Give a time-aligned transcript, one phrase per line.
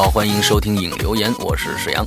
[0.00, 2.06] 好，欢迎收听影留言，我是沈阳。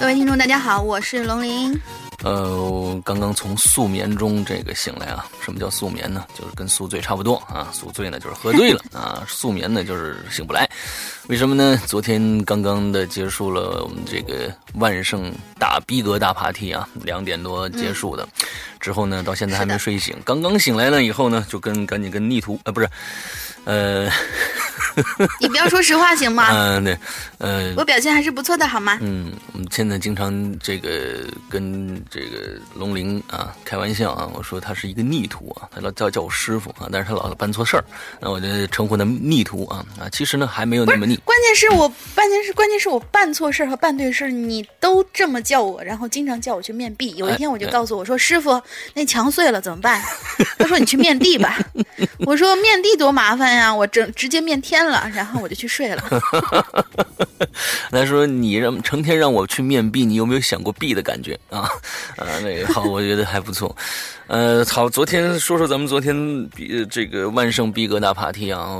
[0.00, 1.78] 各位听众，大家好，我是龙鳞。
[2.24, 6.24] 呃，刚刚从宿眠中这个醒来啊，什么叫宿眠呢？
[6.34, 7.68] 就是跟宿醉差不多啊。
[7.74, 10.66] 宿醉呢就是喝醉了 啊，宿眠呢就是醒不来。
[11.26, 11.78] 为什么呢？
[11.86, 18.26] 昨天刚刚的结束了我们这个万圣大逼格大 party 啊，两点多结束的，
[18.80, 22.88] 之后呢到现在还没睡醒，刚刚醒来了以后呢，就跟赶紧跟逆徒啊不是。
[23.66, 24.10] 呃，
[25.40, 26.48] 你不要说实话行吗？
[26.50, 26.98] 嗯，对，
[27.38, 28.98] 呃，我表现还是不错的，好吗？
[29.00, 29.32] 嗯，
[29.70, 37.84] 现在经常这个跟这个龙鳞啊开玩笑啊，我说他是一个逆徒啊，他老叫叫我师傅啊，但是他老办错事儿，
[38.20, 41.16] 那我就称呼他逆徒啊啊，其实呢还没有那么逆。
[41.24, 47.14] 关键是我关键是关键是我办错事儿和办对事儿，你都这么叫我，然后经常叫我去面壁。
[47.16, 48.60] 有一天我就告诉我说：“师傅，
[48.94, 50.02] 那墙碎了怎么办？”
[50.58, 51.58] 他说：“你去面地吧。
[52.26, 56.02] ”我说：“面地多麻烦。”哎呀，我整直接面天了，然后我就去睡了。
[57.90, 61.70] 他说：“你让成天让我去面壁，你有没有想过壁的感觉啊？”
[62.16, 63.74] 啊，那个好，我觉得还不错。
[64.26, 66.14] 呃，好，昨天说说咱们昨天
[66.54, 68.76] 比这个万圣逼格大 party 啊，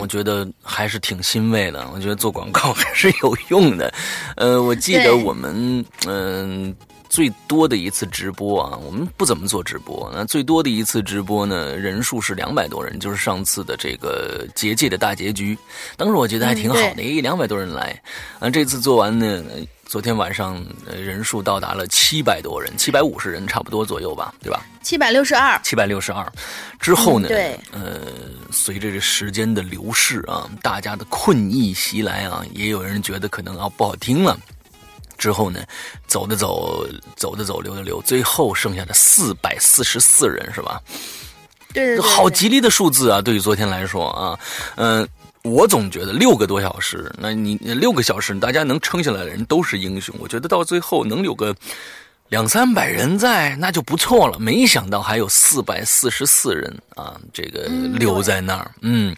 [0.00, 1.88] 我觉得还是挺欣慰的。
[1.94, 3.92] 我觉得做广告还是有用的。
[4.36, 6.74] 呃，我记得我们嗯。
[7.12, 10.10] 最多的一次直播啊，我们不怎么做直播。
[10.14, 15.54] 那最多的一次直播呢，人数是两百多人，就是上次的这个结界的大结局。
[15.98, 18.02] 当时我觉得还挺好的，一两百多人来。
[18.38, 19.44] 啊，这次做完呢，
[19.92, 20.58] 昨天晚上
[20.90, 24.64] 人数到达了七百多人，七百五十人差不多左右吧，对吧？
[24.80, 26.32] 七百六十二，七百六十二。
[26.80, 27.28] 之后呢？
[27.28, 28.00] 对，呃，
[28.50, 34.34] 随着这时间的流逝啊，大家的困意袭来啊，也有人觉得可能啊不好听了。
[35.18, 35.62] 之后呢，
[36.06, 40.80] 走的走，走的走，留的留，最后剩下的四百四十四人是吧？
[41.74, 43.20] 对，好吉利的数字啊！
[43.20, 44.40] 对于昨天来说啊，
[44.76, 45.06] 嗯。
[45.44, 50.14] 我总觉得六个多小时，那你六个小时，大家能撑下来的人都是英雄。
[50.20, 51.54] 我觉得到最后能有个
[52.28, 54.38] 两三百人在，那就不错了。
[54.38, 57.64] 没想到还有四百四十四人啊，这个
[57.98, 58.70] 留在那儿。
[58.82, 59.16] 嗯，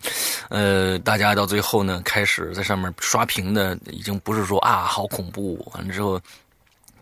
[0.49, 5.63] 呃，大家到最后呢，开始在上面刷屏的，已经不是说啊好恐怖。
[5.75, 6.19] 完了之后，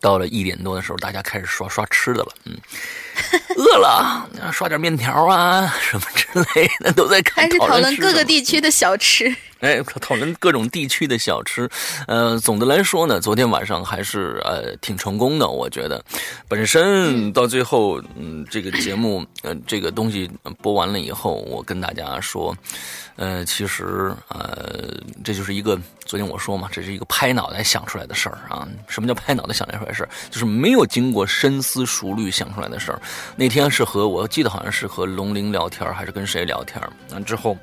[0.00, 2.32] 到了一点多的时候，大家开始刷刷吃的了。
[2.44, 2.58] 嗯。
[3.56, 9.34] 饿了，刷点面条啊，什么之类的，都在开始讨论各个地区的小吃。
[9.60, 11.70] 哎，讨论各种地区的小吃，
[12.08, 16.04] 呃，总的来说呢，昨天晚上还是呃挺成功的，我觉得。
[16.48, 20.28] 本身到最后，嗯，这个节目，呃，这个东西
[20.60, 22.56] 播完了以后，我跟大家说，
[23.14, 24.92] 呃，其实，呃，
[25.22, 28.66] 这就是一个昨天我说嘛，这是一个拍脑袋想出来的事儿啊。
[28.88, 30.08] 什么叫拍脑袋想出来的事儿？
[30.28, 33.00] 就是没有经过深思熟虑想出来的事儿。
[33.36, 36.80] 那天是和我记得好像是和龙鳞聊天，还是跟谁聊天？
[37.10, 37.56] 完之后。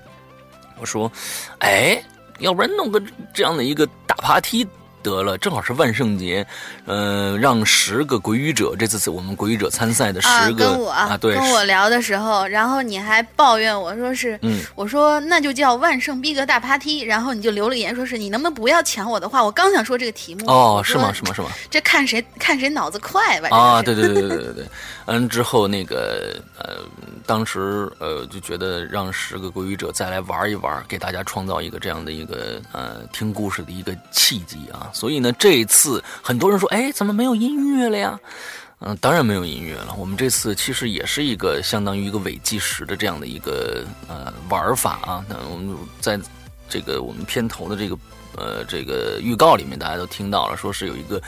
[0.81, 1.11] 我说，
[1.59, 2.01] 哎，
[2.37, 3.03] 要不然弄个
[3.33, 4.65] 这样的一个大爬梯。
[5.01, 6.45] 得了，正好是万圣节，
[6.85, 21.11] 呃，让十个鬼语者，这次是我们鬼语者参赛的十个啊，对，跟我聊的时候，然后你还抱怨我说是，嗯，我说那就叫万圣逼格大爬梯，然后你就留了言说是你能不能不要抢我的话，我刚想说这个题目哦，是吗？
[21.13, 21.33] 是吗？
[21.33, 21.49] 是吗？
[21.69, 23.49] 这看谁看谁脑子快吧？
[23.55, 24.65] 啊，对对对对对对，
[25.05, 26.77] 嗯，之后那个呃，
[27.25, 34.88] 当时呃就觉得让十个鬼语者再来玩一玩，给大家创造一个这样的一个呃听故事的一个契机啊。
[34.93, 38.19] 所以呢，这一次很多人说：“哎，怎么没有音乐了呀？”
[38.81, 39.93] 嗯，当然没有音乐了。
[39.97, 45.25] 我们这次其实也是一个相当于一个伪计时的这样的一个呃玩法啊。
[45.27, 46.19] 那我们在
[46.69, 47.97] 这个我们片头的这个。
[48.39, 51.21] 呃，这个预告里面大家都听到了，说是有一个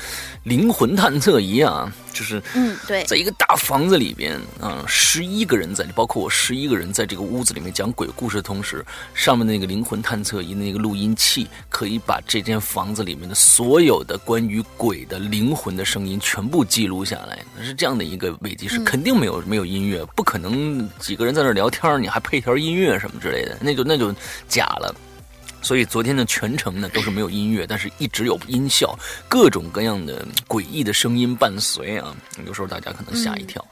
[0.43, 17.43] 灵魂探测仪啊， 就是嗯，对，在一个大房子里边啊，十一个人在，包括我十一个人在这个屋子里面讲鬼故事的同时，上面那个灵魂探测仪的那个录音器可以把这间房子里面的所有的关于鬼的灵魂的声音全部记录下来。
[17.61, 24.13] 是这样的一个伪机，是肯定没有没有音乐，不可能几个人在那聊天，你还配条音乐什么之类的，那就那就
[24.47, 24.95] 假了。
[25.61, 28.97] 所以昨天的全程呢都是没有音乐，但是一直有音效，
[29.29, 32.15] 各种各样的诡异的声音伴随啊，
[32.45, 33.63] 有时候大家可能吓一跳。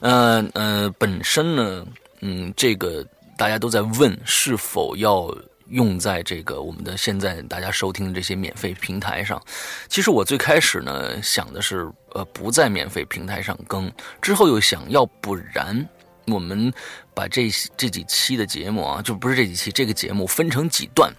[0.00, 1.86] 呃呃，本身呢，
[2.20, 3.04] 嗯，这个
[3.36, 5.34] 大家都在问是否要
[5.68, 9.40] 用在这个我们的现在大家收听的这些免费平台上。
[9.88, 13.90] 其实我最开始呢想的是，呃，不在免费平台上更，
[14.20, 15.88] 之后又想要不然
[16.26, 16.72] 我们
[17.14, 21.10] 把这这几期的节目啊，就不是这几期这个节目分成几段。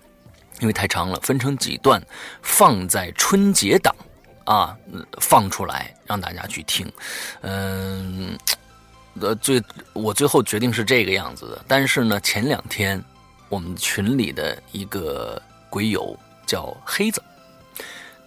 [0.62, 2.02] 因为太长了，分成几段，
[2.44, 3.94] 放在春节档，
[4.46, 4.78] 啊，
[5.20, 6.90] 放出来让大家去听，
[7.42, 8.38] 嗯，
[9.20, 9.62] 呃，最
[9.94, 11.66] 我最后决定是这个样子的。
[11.68, 13.04] 但是呢，前两天
[13.50, 16.16] 我们群里的一个鬼友
[16.46, 17.22] 叫黑子，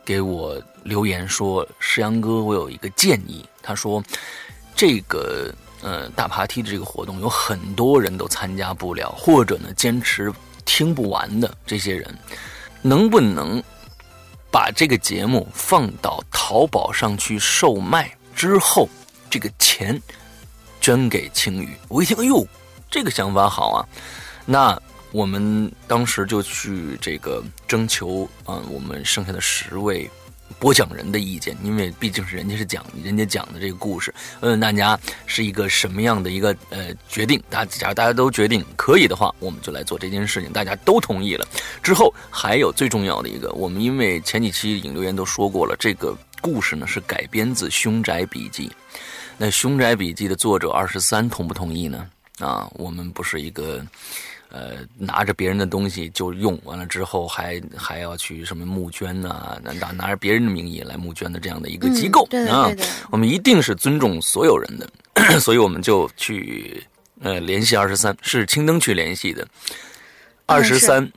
[0.04, 4.02] 给我留言说：“石阳哥，我有一个建议。”他说
[4.74, 10.32] ：“这个呃大爬梯的这个活动有很多人都参加不了，或者呢坚持。”
[10.64, 12.18] 听不完的这些人，
[12.82, 13.62] 能不能
[14.50, 18.10] 把这个节目放到淘宝上去售卖？
[18.34, 18.88] 之后
[19.30, 20.00] 这个钱
[20.80, 21.68] 捐给青鱼。
[21.88, 22.46] 我一听，哎呦，
[22.90, 23.86] 这个想法好啊！
[24.44, 24.80] 那
[25.12, 30.10] 我们当时就去这个征求啊，我们剩下的十位。
[30.58, 37.42] 播讲人的意见，因为毕竟是人家是讲人家讲的这个故事，问问大家是一个什么样的一个呃决定？
[37.50, 40.52] 大假如大家都决定可以的话，我们就来做这件事情。
[40.52, 41.46] 大家都同意了
[41.82, 48.68] 之后，还有最重要的一个，我们因为前几期引留言都说过了，这个故事呢是改编自《凶宅笔记》，
[49.36, 52.06] 那《凶宅笔记》的作者二十三同不同意呢？
[52.38, 53.84] 啊，我们不是一个。
[54.54, 59.60] 呃，拿着别人的东西就用完了之后，还还要去什么募捐呐？
[59.64, 62.70] 拿拿着别人的名义来募捐的这样的一个机构啊，
[63.10, 64.88] 我们一定是尊重所有人的，
[65.42, 66.86] 所以我们就去
[67.20, 69.44] 呃联系二十三，是青灯去联系的，
[70.46, 71.10] 二十三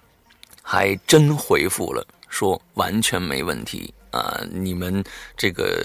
[0.63, 5.03] 还真回复了，说完全没问题啊，你们
[5.35, 5.79] 这个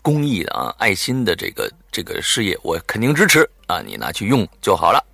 [0.00, 5.04] 公益的啊，爱心的这个这个事业，我肯定支持啊，你拿去用就好了。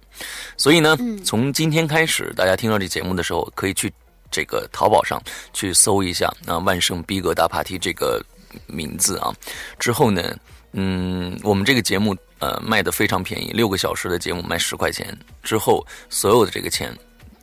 [0.57, 3.93] 所以呢，从今天开始，大家听到这节目的时候，可以去
[4.31, 5.23] 这个淘宝上
[5.53, 8.23] 去搜一下那，万圣逼格大 party 这个
[8.67, 9.33] 名字啊，
[9.79, 10.37] 之后呢，
[10.73, 16.93] 嗯，我们这个节目呃卖的非常便宜，六个小时的节目卖十块钱，之后所有的这个钱，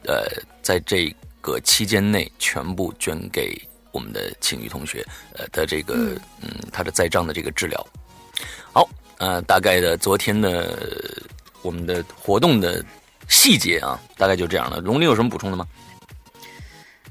[0.06, 0.26] 呃，
[0.62, 3.56] 在这个期间内全部捐给
[3.92, 7.88] 我们的青雨同学呃的这个嗯他的在账的这个治疗。
[8.74, 10.78] 好，呃，大概的昨天的
[11.66, 12.86] 我们的活动的
[13.28, 14.80] 细节啊，大概就这样了。
[14.80, 15.68] 龙鳞有什么补充的吗？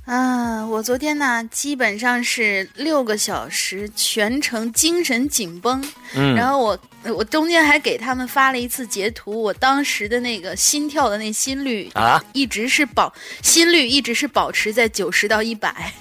[0.05, 5.83] 啊，我昨天呢，基本上是六个小时全程精神紧绷，
[6.15, 6.79] 嗯，然后我
[7.17, 15.93] 我中间还给他们发了一次截图，我当时的那个心跳的那心率啊，一直是保心率一直是保持在九十到一百。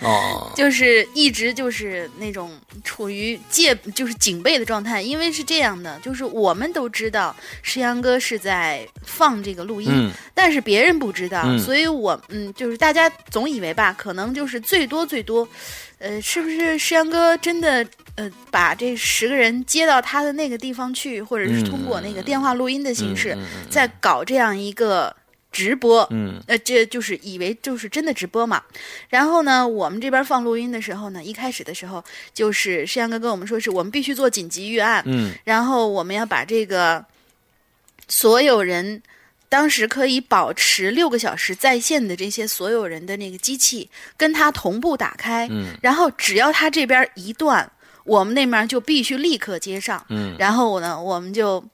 [0.00, 2.50] 哦，就是一直就是那种
[2.82, 15.46] 处于戒就是警备的状态，因为是这样的，就是我们都知道石阳哥是在放这个录音，嗯但是别人不知道，嗯所以我嗯，就是大家总以为吧，可能就是最多最多，
[15.98, 23.36] 呃，是不是石阳哥真的呃把这十个人接到他的那个地方去，或者是通过那个电话录音的形式，
[23.68, 25.14] 在搞这样一个
[25.52, 28.62] 直播，嗯呃，这就是以为就是真的直播嘛。
[29.08, 37.04] 然后呢，我们这边放录音的时候呢，一开始的时候就是石阳哥跟我们说，是我们必须做紧急预案，嗯然后我们要把这个
[38.06, 39.02] 所有人
[39.48, 47.68] 当时可以保持六个小时在线的这些所有人的那个机器跟他同步打开，嗯然后只要他这边一断，
[48.04, 50.04] 我们那边就必须立刻接上。
[50.08, 51.64] 嗯然后呢，我们就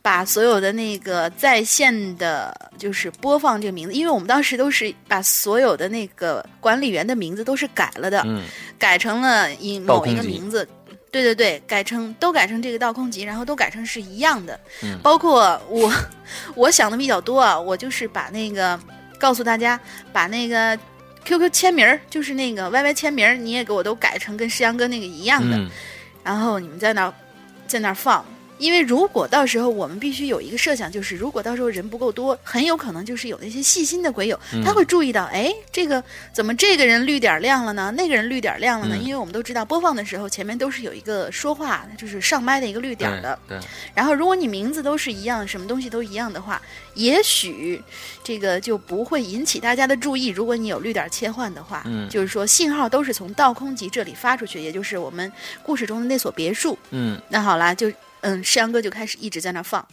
[0.00, 8.42] 把所有的那个在线的，就是播放这个名字，因为我们当时都是把所有的那个管理员的名字都是改了的，嗯
[8.78, 10.66] 改成了以某一个名字。
[11.10, 14.58] 对对对，改成都改成这个倒空集，然后都改成是一样的。
[14.82, 15.90] 嗯包括我，
[16.54, 18.78] 我想的比较多啊，我就是把那个
[19.18, 19.80] 告诉大家，
[20.12, 20.78] 把那个
[21.24, 25.56] QQ 签名儿，就是那个 YY 签名儿，你也给我都改成跟诗阳哥那个一样的。
[25.56, 25.68] 嗯
[26.24, 27.14] 然后你们在那儿
[27.66, 28.22] 在那儿放。
[28.58, 37.92] 因为如果到时候我们必须有一个设想，就是如果到时候人不够多，很有可能就是有那些细心的鬼友，嗯他会注意到，哎，这个怎么这个人绿点亮了呢？
[37.96, 38.96] 那个人绿点亮了呢？
[38.96, 43.38] 嗯因为我们都知道播放的时候前面都是有一个说话，就是上麦的一个绿点的。
[43.48, 46.60] 对，对然后如果你名字都是一样，什么东西都一样的话，
[46.94, 47.80] 也许
[48.24, 50.26] 这个就不会引起大家的注意。
[50.28, 55.30] 如果你有绿点切换的话，嗯就是说信号都是从倒空集这里发出去，也就是我们
[55.62, 56.76] 故事中的那所别墅。
[56.90, 59.86] 嗯那好啦，就嗯，山羊哥就开始一直在那放，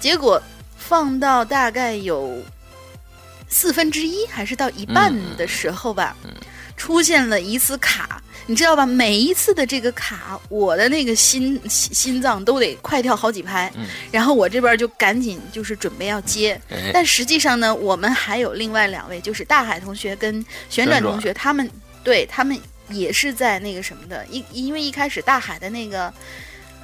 [0.00, 0.42] 结果
[0.76, 2.42] 放到大概有
[3.48, 6.16] 四分之一还是到一半的时候吧，
[6.76, 8.84] 出现了一次卡，你知道吧？
[8.84, 21.70] 每一次的这个卡，我的那个心心心脏都得快跳好几拍，嗯然后我这边就赶紧就是准备要接，哎但实际上呢，我们还有另外两位，就是大海同学跟旋转同学，他们
[22.02, 26.12] 对他们也是在那个什么的，因因为一开始大海的那个。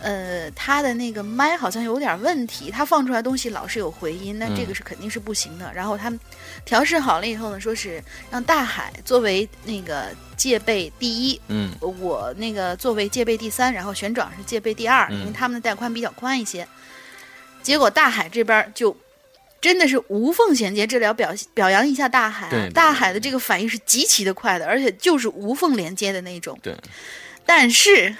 [0.01, 5.73] 呃，他的那个麦好像有点问题，他放出来东西老是有回音，那这个是肯定是不行的。
[5.75, 6.19] 然后他们
[6.65, 16.67] 调试好了以后呢，说是让大海作为那个戒备第一，嗯我那个作为戒备第三，然后旋转是戒备第二，嗯因为他们的带宽比较宽一些。
[17.63, 18.97] 结果大海这边就
[19.61, 26.57] 真的是无缝衔接这里要，表表扬一下大海、大海的这个反应是极其的快的，而且就是无缝连接的那种。
[26.63, 26.73] 对，
[27.45, 28.15] 但是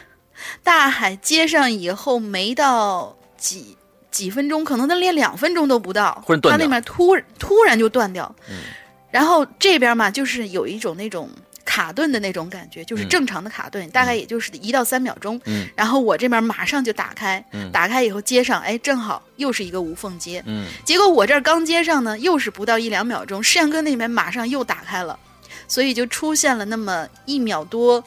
[0.63, 3.77] 大海接上以后没到几
[4.11, 8.57] 几分钟，可能他连两分钟都不到，忽然断掉他那边突突然就断掉，嗯
[9.11, 11.31] 然后这边嘛，就是有一种那种
[11.65, 15.41] 卡顿的那种感觉，就是嗯正常的卡顿，大概也就是一到三秒钟。
[15.47, 20.43] 嗯然后我这边马上就打开，嗯打开以后接上，哎，正好又是一个无缝接。
[20.47, 25.19] 嗯结果我这儿刚接上呢，又是不到一两秒钟，摄像哥那边马上又打开了，
[25.67, 28.05] 所以就出现了那么一秒多。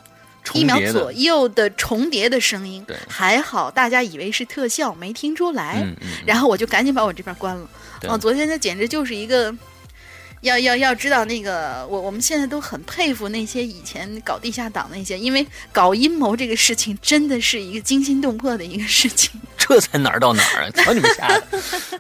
[0.54, 5.82] 一秒左右的重叠的声音对，还好大家以为是特效，没听出来。
[5.84, 7.70] 嗯嗯然后我就赶紧把我这边关了。
[8.00, 9.54] 对哦，昨天那简直就是一个，
[10.42, 19.40] 要要要知道那个，我我们现在都很佩服那些以前搞地下党那些，因为搞阴谋这个事情真的是一个惊心动魄的一个事情。
[19.58, 20.70] 这才哪儿到哪儿啊！
[20.72, 21.44] 瞧你们吓的，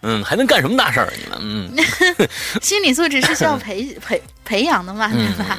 [0.01, 1.13] 嗯，还能干什么大事儿啊？
[1.15, 1.37] 你们，
[1.77, 1.85] 嗯。
[2.61, 5.57] 心理素质是需要培培培养的嘛，对吧？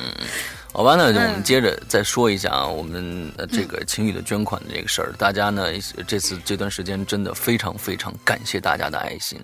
[0.72, 1.42] 好吧，那我们嗯。
[1.42, 5.66] 接着再说一下啊，我们呃这个晴雨的捐款的这个事儿，大家呢
[6.06, 9.38] 这次这段时间真的非常非常感谢大家的爱心，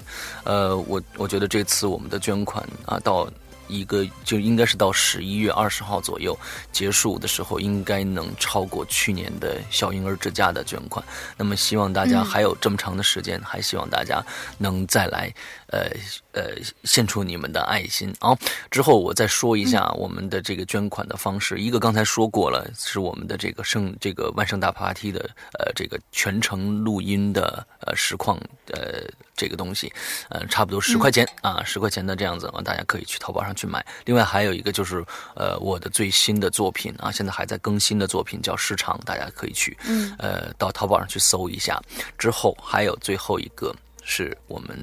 [0.44, 3.28] 呃，我我觉得这次我们的捐款啊到
[3.68, 6.34] 一个就应该是到十一月二十号左右
[6.72, 11.04] 结束的时候，应该能超过去年的小婴儿之家的捐款。
[11.36, 14.24] 那么希望大家还有这么长的时间，还希望大家
[14.56, 15.30] 能再来，
[15.68, 15.90] 呃
[16.32, 18.36] 呃，献出你们的爱心啊。
[18.70, 21.58] 之后我再说一下我们的这个捐款的方式。
[21.58, 25.20] 一个刚才说过了，是我们的这个圣这个万圣大 party 的
[25.58, 28.38] 呃这个全程录音的呃实况
[28.72, 29.02] 呃
[29.36, 29.92] 这个东西，
[30.30, 33.84] 呃差不多十块钱啊，十块钱的这样子啊，大家可以去淘宝上去买。
[34.04, 41.80] 另外还有一个就是呃我的最新的作品啊，现在还在更新的作品叫《时长》，大家可以去嗯呃到淘宝上去搜一下。
[42.16, 44.78] 之后还有最后一个是我们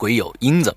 [0.00, 0.74] 鬼友英子。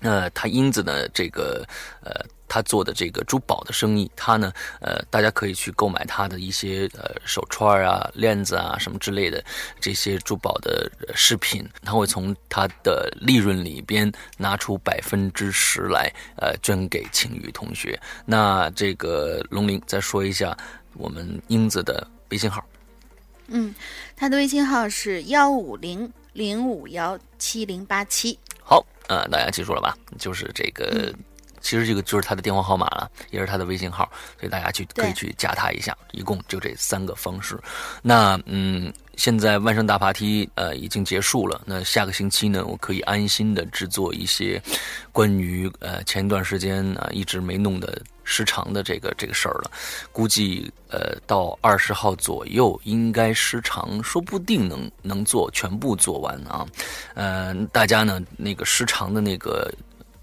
[0.00, 1.62] 呃，他英子呢，这个
[2.02, 2.10] 呃，
[2.48, 9.44] 他做的这个珠宝的生意，他呢，呃，大家可以去购买他的一些呃手串啊、链子啊什么之类的
[9.78, 18.00] 这些珠宝的饰品，他会从他的利润里边拿出百分之十来，呃，捐给晴雨同学。
[18.24, 20.56] 那这个龙鳞再说一下
[20.94, 22.64] 我们英子的微信号。
[23.48, 23.74] 嗯，
[24.16, 28.38] 他的微信号是幺五零零五幺七零八七。
[28.62, 29.96] 好，呃，大家记住了吧？
[30.18, 31.12] 就是这个，
[31.60, 35.96] 其实这个就是他的电话号码了，也是他的微信号，所以大家去可以去加他一下。
[36.12, 37.58] 一共就这三个方式。
[38.02, 44.58] 那嗯，现在万圣大爬梯呃已经结束了，那下个星期呢，我可以安心的制作一些
[45.12, 49.70] 关于呃前一段时间啊、一直没弄的时长的这个这个事儿了。
[50.10, 56.66] 估计呃到二十号左右，应该时长说不定能能做全部做完啊。
[57.12, 59.70] 呃，大家呢那个时长的那个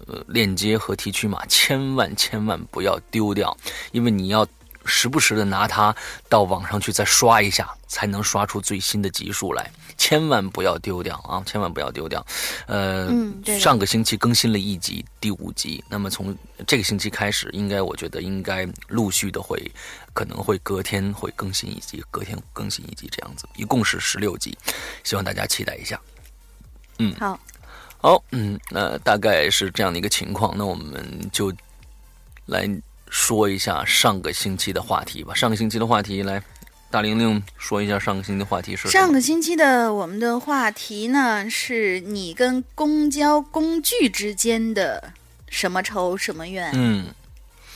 [0.08, 3.56] 呃链接和提取码，千万千万不要丢掉，
[3.92, 4.44] 因为你要
[4.88, 5.94] 时不时的拿它
[6.28, 11.42] 到网上去再刷一下，才能刷出最新的集数来，千万不要丢掉啊！
[11.46, 12.26] 千万不要丢掉。
[12.66, 19.70] 呃，嗯上个星期更新了一集，第五集，那么从这个星期开始，应该我觉得应该陆续的会，
[20.12, 24.56] 可能会隔天会更新一集，隔天更新一集这样子，一共是十六集，
[25.04, 26.00] 希望大家期待一下。
[26.98, 27.38] 嗯好，
[27.98, 31.52] 好，嗯，那大概是这样的一个情况，那我们就
[32.46, 32.68] 来
[33.10, 35.34] 说一下上个星期的话题吧。
[35.34, 36.42] 上个星期的话题，来，
[36.90, 45.12] 大玲玲说一下上个星期的话题是上个星期的我们的话题呢，是你跟公交工具之间的
[45.48, 46.70] 什么仇什么怨？
[46.74, 47.06] 嗯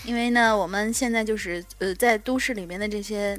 [0.05, 3.39] 因为呢，我们现在就是呃，在都市里面的这些，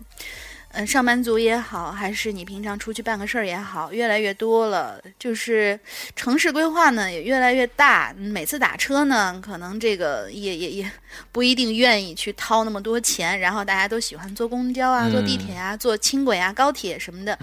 [0.74, 5.00] 嗯、上班族也好，还是你平常出去办个事儿也好，越来越多了。
[5.18, 5.80] 就是
[6.16, 10.92] 城市规划呢也越来越大，嗯每次打车呢，可能这个也也也
[11.32, 17.38] 不一定愿意去掏那么多钱，然后大家都喜欢坐公交啊、坐地铁啊、坐轻轨啊、高铁什么的。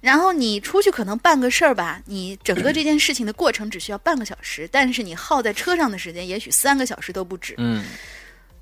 [0.00, 7.54] 然后你出去可能办个事儿吧，你整个这件事情的过程只需要半个小时，但是你耗在车上的时间也许三个小时都不止。
[7.58, 7.84] 嗯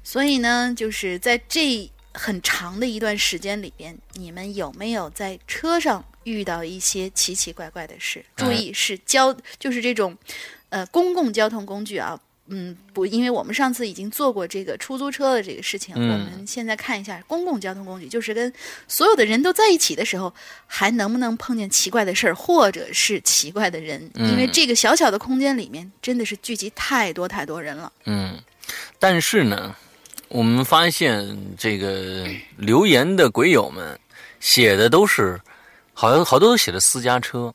[0.04, 8.24] 所以呢，就是在这很长的一段时间里边，你们有没有在车上遇到一些奇奇怪怪的事？
[8.36, 10.16] 注意是交，就是这种，
[10.68, 12.18] 呃，公共交通工具啊。
[12.48, 18.52] 嗯，不，因为我们上次已经做过这个出租车的这个事情，嗯我们现在看一下公共交通工具，就是跟
[18.88, 20.34] 所有的人都在一起的时候，
[20.66, 24.10] 还能不能碰见奇怪的事儿，或者是奇怪的人？
[24.16, 27.90] 因为嗯这个小小的空间里面，真的是聚集太多太多人了。
[28.04, 28.36] 嗯，
[28.98, 29.74] 但是呢，
[30.32, 33.98] 我们发现这个留言的鬼友们
[34.40, 35.38] 写的都是，
[35.92, 37.52] 好像好多都写的私家车，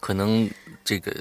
[0.00, 0.50] 可能
[0.84, 1.14] 这个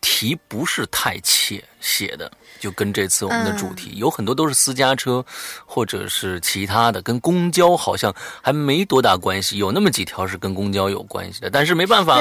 [0.00, 5.24] 题不是太切写的，就跟这次我们的主题、有很多都是私家车，
[5.64, 12.20] 或者是其他的，跟公交好像还没多大关系，有那么几条是跟公交有关系的，但是没办法，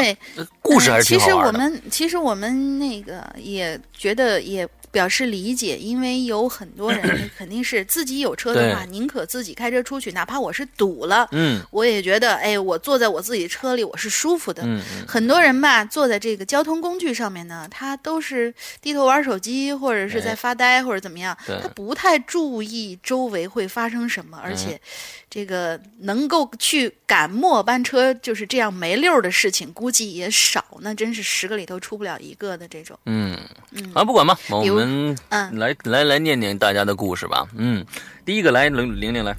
[0.62, 1.52] 故事还是挺好嗯其实我。
[1.52, 7.02] 们其实我们那个也觉得也表示理解，因为有很多人
[7.38, 11.62] 肯定是自己有车的话，宁可自己开车出去，哪怕我是堵了，嗯。
[11.72, 14.64] 我也觉得，哎，我坐在我自己车里我是舒服的。
[15.08, 24.58] 很多人吧，坐在这个交通工具上面呢，他都是低头玩手机，或者是在哎发呆，或者怎么样，他不太注意周围会发生什么，而嗯。
[24.58, 24.82] 且
[25.30, 33.00] 这个能够去赶末班车就是这样没溜儿的事情，估计也少，那真是十个里头出不了一个的这种。
[33.06, 33.40] 嗯。
[33.72, 37.48] 嗯，啊，不管吧，我比如们嗯来来来念念大家的故事吧。
[37.56, 37.86] 嗯，
[38.26, 39.36] 第一个来玲玲玲来，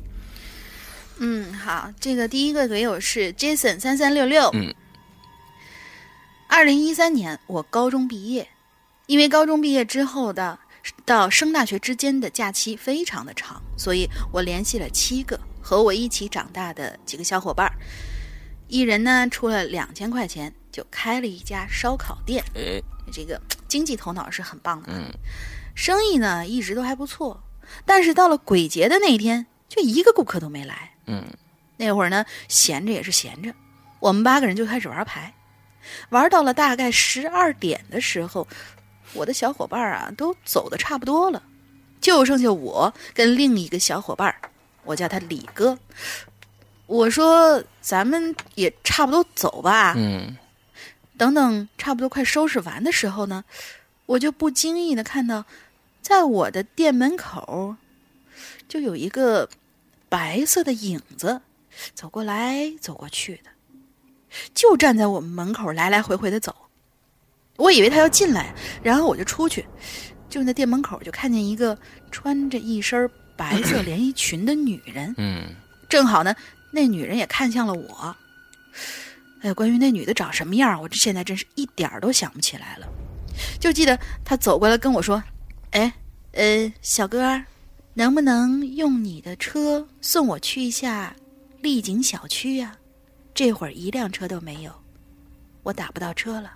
[1.19, 4.51] 嗯，好，这个第一个鬼友是 Jason 三三六六。
[4.55, 4.75] 嗯，
[6.49, 8.49] 二零一三年我高中毕业，
[9.07, 10.59] 因为高中毕业之后的
[11.05, 17.73] 到升大学之间的假期非常的长，所以我联系了七个和我一起长大的几个小伙伴儿，
[18.69, 23.41] 一人呢出了两千块钱就开了一家烧烤店，哎，这个
[23.73, 24.89] 经济头脑是很棒的。
[24.93, 25.11] 嗯
[25.75, 27.43] 生意呢一直都还不错，
[27.87, 30.91] 但是到了鬼节的那一天，就一个顾客都没来。
[31.07, 31.25] 嗯，
[31.79, 33.55] 那会儿呢，闲着也是闲着，
[33.99, 35.33] 我们八个人就开始玩牌，
[36.11, 38.47] 玩到了大概十二点的时候，
[39.15, 41.43] 我的小伙伴啊都走的差不多了，
[41.99, 44.35] 就剩下我跟另一个小伙伴，
[44.85, 45.79] 我叫他李哥。
[46.85, 49.95] 我说咱们也差不多走吧。
[49.97, 50.37] 嗯
[51.23, 53.45] 等等，差不多快收拾完的时候呢，
[54.07, 55.45] 我就不经意的看到，
[56.01, 57.77] 在我的店门口，
[58.67, 59.49] 就有一个
[60.09, 61.41] 白色的影子
[61.95, 63.51] 走过来走过去的，
[64.53, 66.53] 就站在我们门口来来回回的走。
[67.57, 69.65] 我以为他要进来，然后我就出去，
[70.29, 71.79] 就在店门口就看见一个
[72.11, 75.55] 穿着一身白色连衣裙的女人，嗯
[75.89, 76.35] 正好呢，
[76.73, 78.17] 那女人也看向了我。
[79.43, 82.87] 哎，关于那女的长什么样，我这现在真是一点儿都想不起来了。
[83.59, 85.23] 就记得她走过来跟我说
[85.73, 85.93] ：“哎，
[86.33, 87.43] 呃，小哥，
[87.95, 91.17] 能不能用你的车送我去一下
[91.61, 92.77] 丽景小区呀、
[93.35, 94.73] 这会儿一辆车都没有，
[95.65, 96.53] 我打不到车了。”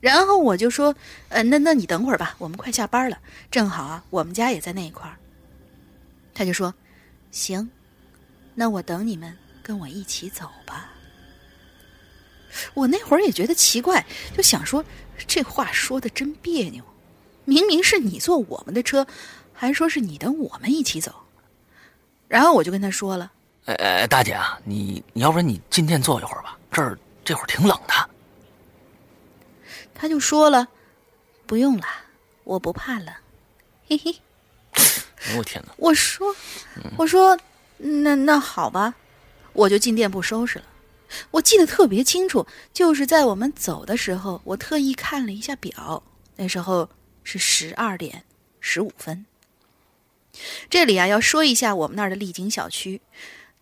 [0.00, 0.94] 然后我就说
[1.30, 3.18] ：“呃，那那你等会儿吧，我们快下班了，
[3.50, 5.16] 正好啊，我们家也在那一块儿。”
[6.34, 6.74] 他就说
[7.30, 7.70] ：“行，
[8.54, 10.90] 那我等你们跟我一起走吧。
[12.74, 14.04] 我那会儿也觉得奇怪，
[14.36, 14.84] 就想说
[15.26, 16.82] 这话说的真别扭，
[17.44, 19.06] 明明是你坐我们的车，
[19.52, 21.14] 还说是你等我们一起走。
[22.28, 23.32] 然后我就跟他说了，
[23.64, 28.10] 哎哎，大姐啊，你你要不然你进店坐一会儿吧，这儿这会儿挺冷的。
[29.94, 30.68] 他就说了，
[31.46, 31.86] 不用了，
[32.44, 33.12] 我不怕冷，
[33.88, 34.14] 嘿嘿。
[34.74, 35.72] 哎呦我天哪！
[35.76, 36.34] 我说，
[36.96, 37.36] 我说，
[37.76, 38.94] 那那好吧，
[39.52, 40.64] 我就进店不收拾了。
[41.32, 46.02] 我记得特别清楚，就是在我们走的时候，我特意看了一下表，
[46.36, 46.90] 那时候
[47.24, 48.24] 是十二点
[48.60, 49.26] 十五分。
[50.70, 53.00] 这里啊，要说一下我们那儿的丽景小区，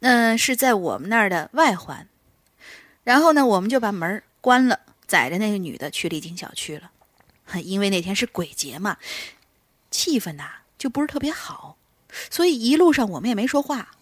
[0.00, 2.08] 那、是在我们那儿的外环。
[3.04, 6.90] 然后呢，我们就把门关了，载着那个女的去丽景小区了。
[7.62, 8.98] 因为那天是鬼节嘛，
[9.90, 11.78] 气氛呐、就不是特别好，
[12.28, 13.95] 所以一路上我们也没说话。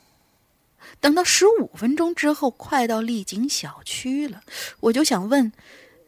[1.04, 4.40] 等到十五分钟之后，快到丽景小区了，
[4.80, 5.52] 我就想问，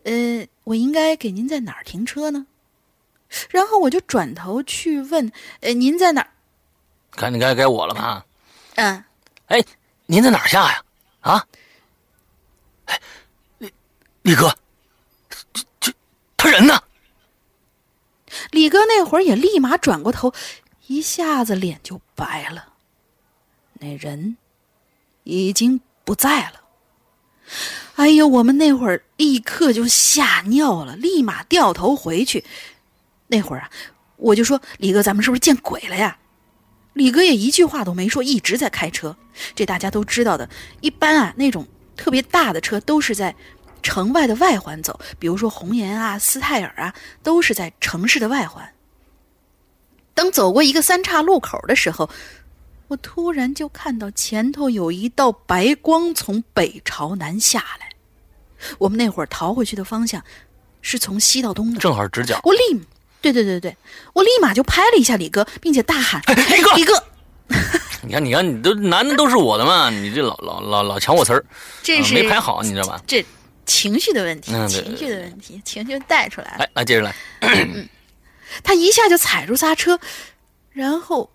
[0.05, 2.47] 呃，我应该给您在哪儿停车呢？
[3.51, 5.31] 然后我就转头去问，
[5.61, 6.31] 呃，您在哪儿？
[7.11, 8.25] 赶紧该该我了吧？
[8.77, 9.05] 嗯，
[9.49, 9.63] 哎，
[10.07, 10.83] 您在哪儿下呀？
[11.21, 11.47] 啊？
[12.87, 12.99] 哎，
[13.59, 13.71] 李
[14.23, 14.57] 李哥，
[15.53, 15.93] 这这
[16.39, 16.83] 他人呢？
[18.51, 20.33] 李哥那会儿也立马转过头，
[20.87, 22.73] 一下子脸就白了。
[23.75, 24.39] 那人
[25.27, 26.61] 已经不在了。
[27.97, 32.45] 哎呦，我们那会儿立刻就吓尿了，立马掉头回去。
[33.29, 33.71] 那会儿啊，
[34.17, 36.19] 我就说李哥，咱们是不是见鬼了呀？
[36.93, 39.17] 李哥也一句话都没说，一直在开车。
[39.55, 40.49] 这大家都知道的。
[40.81, 43.35] 一般啊，那种特别大的车都是在
[43.83, 48.73] 城外的外环走，比如说红岩啊、斯泰尔啊，都是在城市的外环。
[50.15, 52.09] 等走过一个三岔路口的时候，
[52.89, 57.91] 我突然就看到前头有一道白光从北朝南下来。
[58.79, 60.23] 我们那会儿逃回去的方向
[60.81, 62.41] 是从西到东的，正好直角。
[62.45, 62.81] 我立，
[63.21, 63.77] 对对对对，
[64.13, 67.05] 我立马就拍了一下李哥，并且大喊：“李哥李哥！”
[68.03, 71.45] 你看，你看，你都男的都是我的嘛，你这老老老老抢我词儿，啊
[71.83, 73.01] 这是、没拍好，你知道吧？
[73.07, 73.25] 这
[73.67, 76.59] 情绪的问题，嗯情绪的问题，情绪带出来了。
[76.59, 77.15] 来来，接着来。
[78.63, 79.99] 他一下就踩住刹车，
[80.71, 81.29] 然后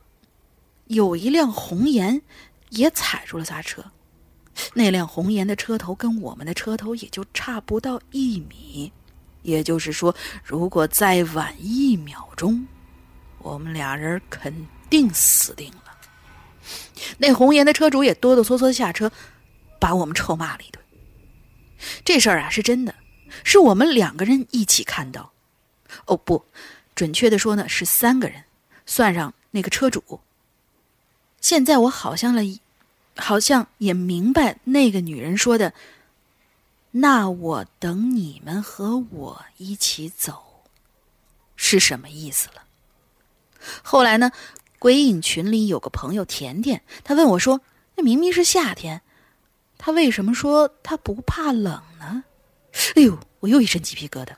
[0.92, 2.22] 有一辆红颜
[2.70, 3.84] 也踩住了刹车。
[4.74, 8.92] 那辆红颜的车头跟我们的车头也就差不到一米，
[9.42, 12.68] 也就是说，如果再晚一秒钟，
[13.38, 14.54] 我们俩人肯
[14.90, 15.98] 定死定了。
[17.18, 19.10] 那红颜的车主也哆哆嗦嗦下车，
[19.80, 20.84] 把我们臭骂了一顿。
[22.04, 22.94] 这事儿啊是真的，
[23.46, 25.32] 是我们两个人一起看到。
[26.06, 26.46] 哦不，
[26.94, 28.44] 准确的说呢是三个人，
[28.86, 30.20] 算上那个车主。
[31.42, 32.42] 现在我好像了，
[33.18, 35.74] 好像也明白那个女人说的。
[36.92, 40.64] 那我等你们和我一起走，
[41.56, 42.64] 是什么意思了？
[43.82, 44.32] 后来呢，
[44.78, 47.62] 鬼影群里有个朋友甜甜，他问我说
[47.96, 49.02] ：“那明明是夏天，
[49.78, 52.24] 他为什么说他不怕冷呢？”
[52.96, 54.34] 哎呦，我又一身鸡皮疙瘩。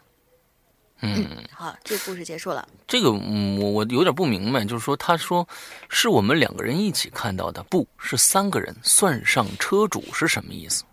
[1.06, 2.66] 嗯，好，这故事结束了。
[2.88, 5.46] 这个嗯，我我有点不明白，就是说，他说
[5.90, 10.86] 是我们两个人一起看到的，不是三个人，算上车主是什么意思？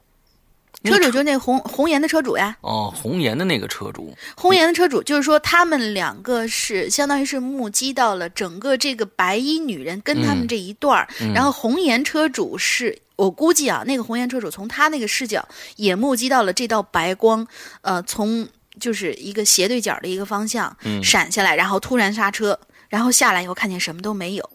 [0.82, 2.56] 车主就是那红红颜的车主呀。
[2.62, 15.46] 哦，红颜的那个车主，红颜的车主就是说，他们两个是相当于是目击到了整个这个白衣女人跟他们这一段儿，然后红颜车主是我估计啊，那个红颜车主从他那个视角
[15.76, 17.46] 也目击到了这道白光，
[17.82, 18.48] 呃，从
[18.80, 24.50] 就是一个斜对角的一个方向闪下来，然后突然刹车，然后下来以后看见什么都没有。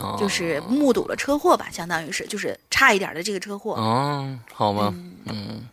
[0.00, 3.74] 哦、就是目睹了车祸吧，相当于是，就是差一点的这个车祸。
[3.74, 4.94] 哦，好吧，
[5.26, 5.68] 嗯，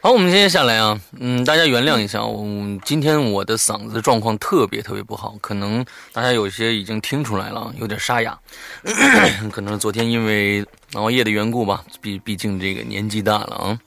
[0.00, 2.44] 好，我们接下来啊，嗯，大家原谅一下，我
[2.84, 8.36] 今天我的嗓子状况特别特别不好，可能大家有些已经听出来了，有点沙哑，
[9.52, 13.78] 可能昨天因为熬夜的缘故吧，毕毕竟这个年纪大了啊。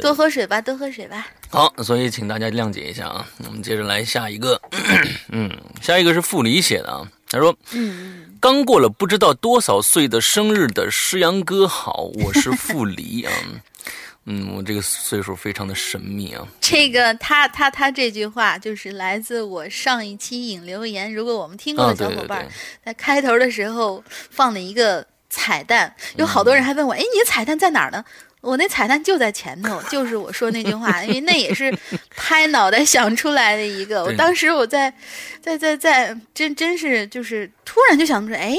[0.00, 1.26] 多喝水吧，多喝水吧。
[1.48, 3.26] 好，所以请大家谅解一下啊。
[3.44, 4.60] 我们接着来下一个，
[5.30, 5.50] 嗯，
[5.80, 7.06] 下一个是傅离写的啊。
[7.28, 13.32] 他说，嗯，刚过了不知道多少岁的生日的诗阳哥好，我是傅离啊。
[14.28, 16.46] 嗯，我这个岁数非常的神秘啊。
[16.60, 22.46] 这个他他他这句话就是来自我上一期引留言，如果我们听过的小伙伴，
[22.84, 28.04] 在开头的时候放了一个彩蛋，有好多人还问我，哎，你的彩蛋在哪儿呢？
[28.46, 31.76] 我那彩蛋就在前头，就是我说那句话，因为那也是
[32.14, 34.04] 拍脑袋想出来的一个。
[34.04, 34.92] 我当时我在，
[35.40, 38.56] 在在在，真真是就是突然就想出来，哎，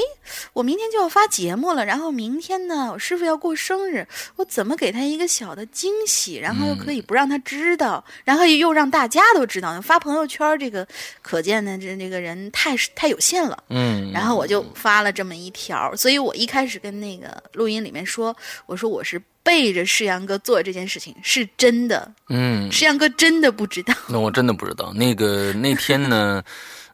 [0.52, 10.86] 我明天就要发节目了，然后明天呢，我师傅要过生日，我怎么给他一个小的惊喜，然后又可以不让他知道，然后又让大家都知道，发朋友圈这个
[11.22, 13.64] 可见的这这个人太太有限了。
[13.70, 19.18] 嗯，然后我就发了这么一条，所以我一开始跟那个录音里面说，我说我是。
[19.48, 23.94] 背着世阳哥做这件事情是真的，嗯，世阳哥真的不知道。
[24.06, 24.92] 那我真的不知道。
[24.92, 26.44] 那个那天呢，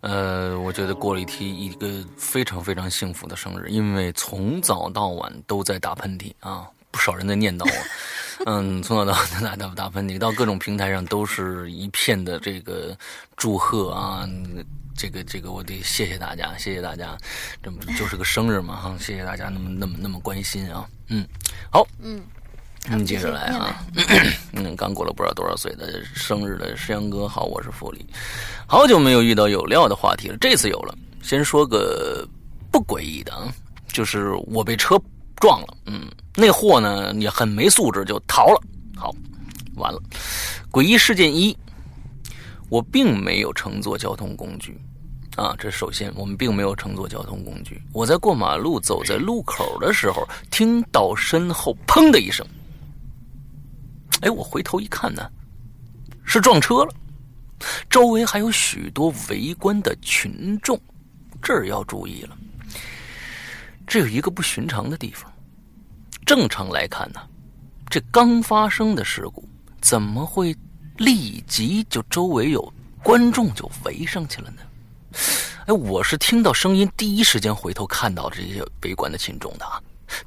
[0.03, 7.75] 呃，我觉得过了一天一个非常非常幸福的生日，因为从早到晚都在打喷嚏啊，不少人在念叨我。
[8.47, 12.97] 嗯，从早到晚打打打喷嚏，到各种平台上都是一片的这个
[13.37, 14.29] 祝贺啊。
[14.97, 17.19] 这个这个，我得谢谢大家，谢谢大家，
[17.61, 20.89] 这不就是个生日嘛哈，谢谢大家那么那么那么关心啊。
[21.09, 21.27] 嗯，
[21.73, 22.23] 好，嗯。
[22.91, 23.83] 嗯，接着来啊！
[24.53, 28.05] 嗯，刚过了不知道多少岁的生日的石阳哥好，我是福利，
[28.67, 30.95] 好久没有遇到有料的话题了，这次有了。
[31.23, 32.29] 先说个
[32.71, 33.49] 不诡异的啊，
[33.89, 35.01] 就是我被车
[35.37, 36.03] 撞了，嗯，
[36.37, 38.61] 那货呢也很没素质，就逃了。
[38.95, 39.11] 好，
[39.77, 39.99] 完了。
[40.71, 41.57] 诡异事件一，
[42.69, 44.79] 我并没有乘坐交通工具
[45.37, 47.81] 啊，这首先我们并没有乘坐交通工具。
[47.95, 52.47] 我在过马路走在路口的时候，听到身后砰的一声。
[54.25, 55.31] 哎，我回头一看呢，
[56.25, 56.95] 是撞车了。
[57.91, 60.81] 周围还有许多围观的群众，
[61.43, 62.37] 这儿要注意了。
[63.87, 65.31] 这有一个不寻常的地方。
[66.25, 67.21] 正常来看呢，
[67.91, 69.47] 这刚发生的事故，
[69.83, 70.57] 怎么会
[70.97, 74.63] 立即就周围有观众就围上去了呢？
[75.67, 79.79] 哎，我是听到声音第一时间回头看到这些围观的群众的啊。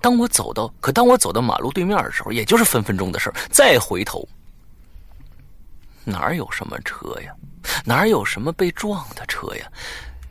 [0.02, 4.28] 当我走到，可当我走到马路对面的时候，也就是分分钟的事再回头，
[6.04, 7.34] 哪有什么车呀？
[7.84, 9.72] 哪有什么被撞的车呀？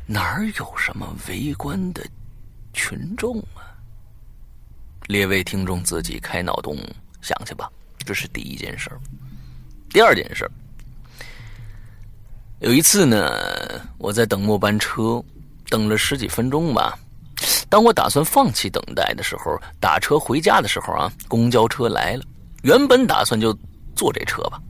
[0.07, 2.05] 哪有什么围观的
[2.73, 3.75] 群众啊？
[5.09, 6.77] 列位听众自己开脑洞
[7.21, 7.71] 想去吧。
[8.05, 8.91] 这是第一件事
[9.91, 10.49] 第二件事
[12.61, 13.29] 有一次呢，
[13.99, 15.23] 我在等末班车，
[15.69, 16.99] 等了十几分钟吧。
[17.69, 22.23] 当我打算放弃等待的时候，打车回家的时候啊，公交车来了。
[22.63, 23.53] 原本打算就
[23.95, 24.61] 坐这车吧，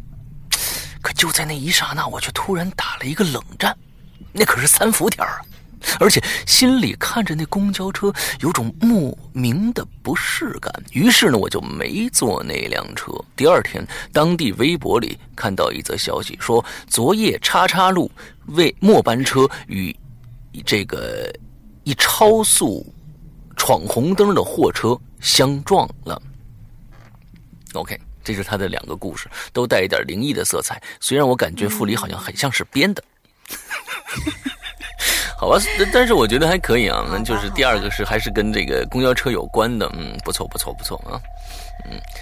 [1.03, 3.77] 可就在那一刹那，我却突然打了一个冷战。
[4.33, 5.41] 那可是三伏天啊，
[6.01, 10.73] 而且心里看着那公交车有种莫名的不适感。
[10.93, 13.13] 于是呢，我就没坐那辆车。
[13.37, 18.11] 第二天，当地微博里看到一则消息，说昨夜叉叉路
[18.47, 19.95] 为末班车与
[20.65, 21.31] 这个。
[21.87, 22.85] 一超速
[23.57, 26.21] 闯红灯的货车相撞了。
[27.75, 30.83] OK，这是他的两个故事，都带一点灵异的色彩。
[31.01, 33.05] 虽然我感觉傅里好像很像是编的，
[35.39, 37.07] 好吧，但是我觉得还可以啊。
[37.09, 41.23] 那就是第二个是还是跟这个公交车有关的，嗯，不错不错不错啊。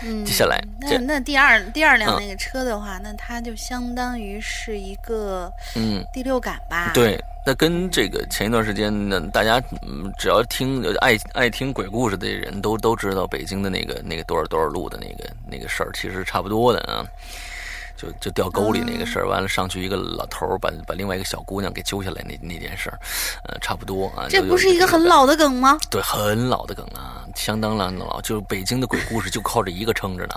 [0.03, 6.91] 嗯，接下来那那第二第二辆那个车的话，那它就相当于是一个嗯第六感吧？
[6.95, 7.19] 对。
[7.47, 9.63] 那跟这个前一段时间呢，大家
[10.19, 17.05] 只要听爱爱听鬼故事的人都都知道北京的那个那个多少多少路的那个那个事儿，其实差不多的啊。
[17.97, 22.99] 就就掉沟里那个事儿，完了上去一个老头儿把把另外一个小姑娘给揪下来那那件事儿，
[23.49, 24.27] 呃，差不多啊。
[24.31, 25.25] 这不是一个很老。
[25.25, 25.79] 的梗吗？
[25.89, 30.35] 对，很老的梗啊，相当老老，就是北京的鬼故事就靠这一个撑着呢，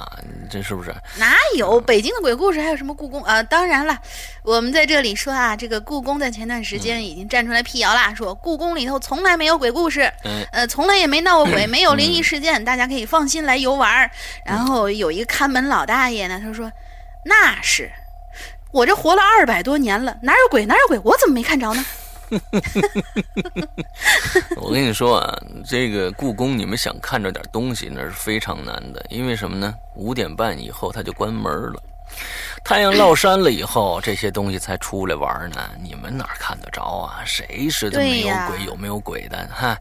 [0.50, 0.96] 这是不是？
[1.18, 2.62] 哪有北京的鬼故事？
[2.62, 3.44] 还有什么故宫啊？
[3.44, 3.98] 当然了，
[4.44, 14.10] 我们在这里说啊，这个故宫在前段时间已经站出来辟谣啦，说故宫里头从来没有鬼故事，嗯呃，从来也没闹过鬼， 没有灵异事件，大家可以放心来游玩儿。
[14.46, 16.72] 然后有一个看门老大爷呢，他说
[17.28, 17.92] ：“那是
[18.72, 21.86] 我这活了二百多年了，哪有鬼哪有鬼，我怎么没看着呢？”
[24.58, 29.74] 我跟你说啊，这个故宫你们想看着点东西那是非常难的，因为什么呢？
[29.96, 31.82] 五点半以后它就关门了，
[32.64, 35.70] 太阳落山了以后，这些东西才出来玩呢。
[35.82, 37.24] 你们哪看得着啊？
[37.26, 39.48] 谁知道没有鬼有没有鬼的？
[39.48, 39.78] 哈，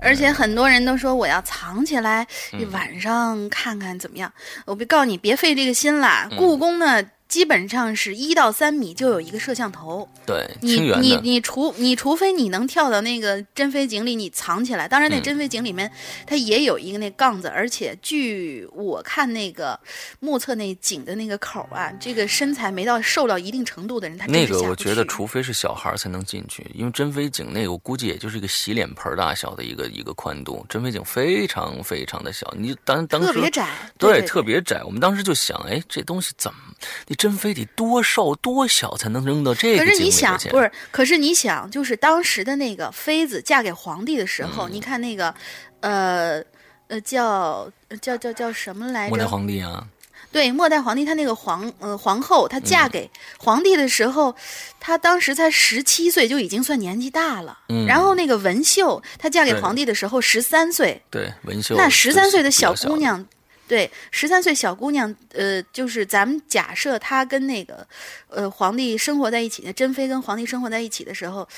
[0.00, 4.30] 而且很多人都说我要藏起来，嗯晚上看看怎么样。
[4.66, 6.28] 我别告诉你，别费这个心啦。
[6.30, 10.06] 嗯故宫呢，基本上是一到三米就有一个摄像头。
[10.26, 14.86] 对，你你你除你除非你能跳到那个珍妃井里，你藏起来。
[14.86, 15.90] 当然，那嗯珍妃井里面
[16.26, 19.78] 它也有一个那杠子，而且据我看那个
[20.18, 32.52] 目测那井的那个口啊，这个身材没到瘦到一定程度的人，他那个我觉得，除非是小孩才能进去，因为珍妃井那个我估计也就是一个洗脸盆大小的一个一个宽度，珍妃井非常非常的小。
[32.58, 34.82] 你当当时特别窄，对对，特别窄。
[34.84, 36.58] 我们当时就想，哎，这东西怎么，
[37.06, 40.72] 你珍妃得多瘦多小才能扔到这个可是你想，不是？
[40.90, 45.34] 可是你想，就是当时的那个妃子嫁给皇帝的时候，嗯你看那个，
[45.80, 46.42] 呃
[46.88, 49.30] 呃，叫叫叫叫什么来着末代着？
[49.30, 49.86] 皇帝啊，
[50.32, 54.34] 对，末代皇帝，他那个皇呃皇后，她嫁嗯给皇帝的时候，
[54.80, 57.58] 她当时才十七岁，就已经算年纪大了。
[57.68, 63.26] 嗯然后那个文秀，她嫁给皇帝的时候十三岁，对文秀，那十三岁的小姑娘，
[63.70, 67.86] 对，十三岁小姑娘，呃，就是咱们假设她跟那个，
[68.26, 71.48] 呃，皇帝生活在一起珍妃跟皇帝生活在一起的时候，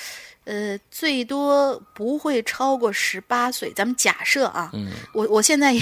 [0.45, 3.71] 呃，最多不会超过十八岁。
[3.73, 5.81] 咱们假设啊，嗯我我现在也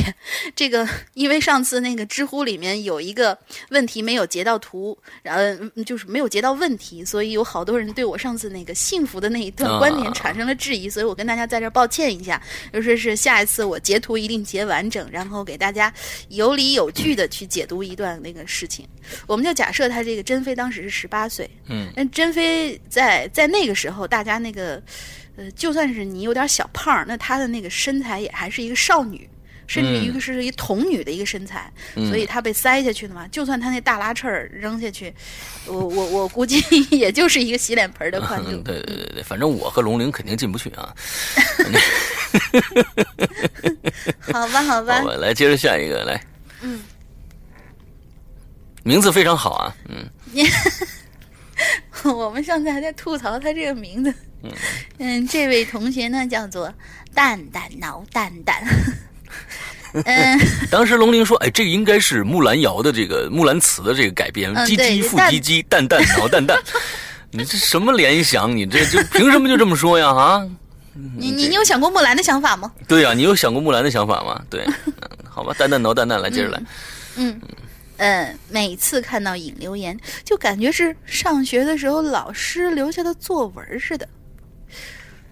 [0.56, 3.38] 这个，因为上次那个知乎里面有一个
[3.70, 5.42] 问题没有截到图，然后
[5.76, 12.42] 嗯就是没有截到问题，所以有好多人对我上次那个幸福的那一段观点啊产生了质疑，所以我跟大家在这儿抱歉一下，
[12.74, 15.94] 就说是下一次我截图一定截完整，然后给大家
[16.30, 18.88] 有理有据的去解读一段那个事情。
[19.28, 29.28] 我们就假设他这个珍妃当时是十八岁，嗯，那珍妃在在那个时候，大家那个呃，就算是你有点小胖，那她的那个身材也还是一个少女。
[29.68, 33.26] 甚至于是一童女的一个身材，嗯所以她被塞下去的嘛。
[33.30, 35.14] 就算她那大拉翅儿扔下去，
[35.66, 36.62] 我我我估计
[36.92, 38.64] 也就是一个洗脸盆的宽度嗯，。
[38.66, 40.94] 对对对对，反正我和龙玲肯定进不去啊。
[44.34, 46.22] 好吧，好吧好，吧，来接着下一个来。
[46.60, 46.82] 嗯，
[48.84, 50.06] 名字非常好啊，嗯，
[52.14, 54.14] 我们上次还在吐槽他这个名字。
[54.98, 56.74] 嗯，这位同学呢叫做
[57.14, 58.64] 蛋蛋挠蛋蛋。
[60.06, 60.40] 嗯，
[60.72, 66.58] 当时龙玲说：“哎，这个应该是木兰谣的这个木兰辞的这个改编，嗯唧唧复唧唧，蛋蛋挠蛋蛋。
[67.30, 68.56] 你这什么联想？
[68.56, 70.08] 你这就凭什么就这么说呀？
[70.14, 70.48] 啊？
[70.94, 72.72] 你你你有想过木兰的想法吗？
[72.88, 74.42] 对呀、你有想过木兰的想法吗？
[74.50, 74.94] 对，嗯
[75.30, 76.62] 好吧，蛋蛋挠蛋蛋，来接着来。
[77.16, 77.40] 嗯，
[78.02, 84.10] 呃，每次看到引留言，就感觉是上学的时候老师留下的作文似的。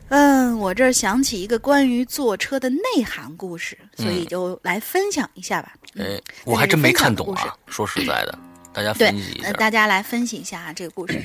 [0.10, 5.74] 嗯，我这儿想起一个关于坐车的内涵故事，所以就来分享一下吧。
[5.96, 7.58] 嗯哎，我还真没看懂啊。
[7.66, 8.38] 说实在的，
[8.72, 9.54] 大家对分析一，那下。
[9.54, 11.20] 大家来分析一下啊这个故事。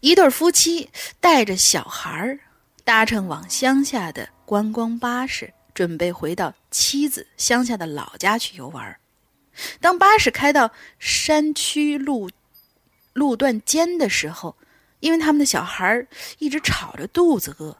[0.00, 2.36] 一对夫妻带着小孩儿，
[2.82, 8.98] 搭乘往乡下的观光巴士，准备回到妻子乡下的老家去游玩儿。
[9.80, 12.30] 当巴士开到山区路
[13.12, 14.56] 路段间的时候，
[15.00, 16.06] 因为他们的小孩
[16.38, 17.78] 一直吵着肚子饿，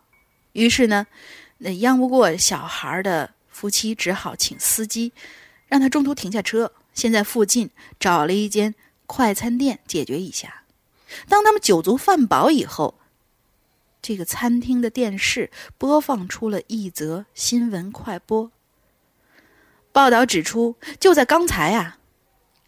[0.52, 1.06] 于是呢，
[1.58, 5.12] 那央不过小孩的夫妻只好请司机，
[5.68, 8.74] 让他中途停下车，先在附近找了一间
[9.06, 10.62] 快餐店解决一下。
[11.28, 12.98] 当他们酒足饭饱以后，
[14.00, 18.50] 这个餐厅的电视播放出了一则新闻快播。
[19.96, 21.96] 报道指出，就在刚才啊，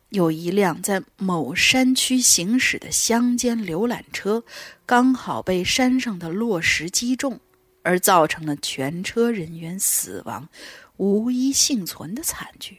[0.08, 4.44] 有一辆在某山区行驶的乡间游览车，
[4.86, 7.38] 刚好被山上的落石击中，
[7.82, 10.48] 而造成了全车人员死亡、
[10.96, 12.78] 无一幸存的惨剧。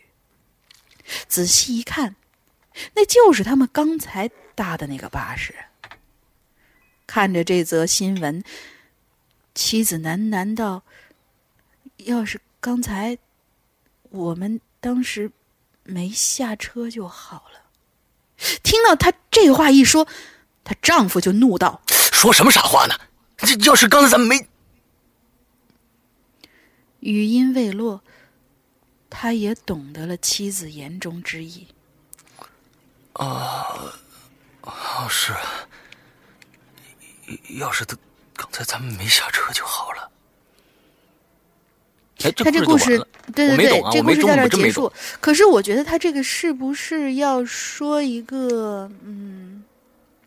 [1.27, 2.15] 仔细一看，
[2.95, 5.53] 那就是他们刚才搭的那个巴士。
[7.05, 8.43] 看着这则新闻，
[9.53, 10.81] 妻子喃喃道
[12.05, 13.19] ：“要是刚才
[14.09, 15.31] 我们当时
[15.83, 17.61] 没下车就好了。”
[18.63, 20.07] 听到她这话一说，
[20.63, 22.95] 她丈夫就怒道：“说什么傻话呢？
[23.37, 24.47] 这要是刚才咱们没……”
[26.99, 28.03] 语音未落，
[29.09, 31.65] 他也懂得了妻子言中之意。
[33.13, 33.93] 啊，
[34.61, 35.67] 啊是啊，
[37.57, 37.97] 要是他
[38.33, 40.08] 刚才咱们没下车就好了。
[42.23, 42.97] 哎，他这故事，
[43.33, 44.91] 对对对，这故事到这结束。
[45.21, 49.63] 可是我觉得他这个是不是要说一个嗯？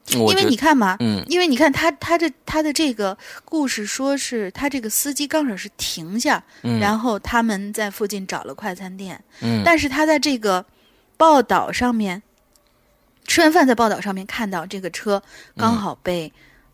[0.08, 10.64] 因为你看嘛，嗯，因为你看他他这他的这个故事，说是他这个司机刚开始停下，嗯，然后他们在附近找了快餐店，嗯，但是他在这个
[11.16, 12.20] 报道上面
[13.26, 15.22] 吃完饭，在报道上面看到这个车
[15.56, 16.30] 刚好被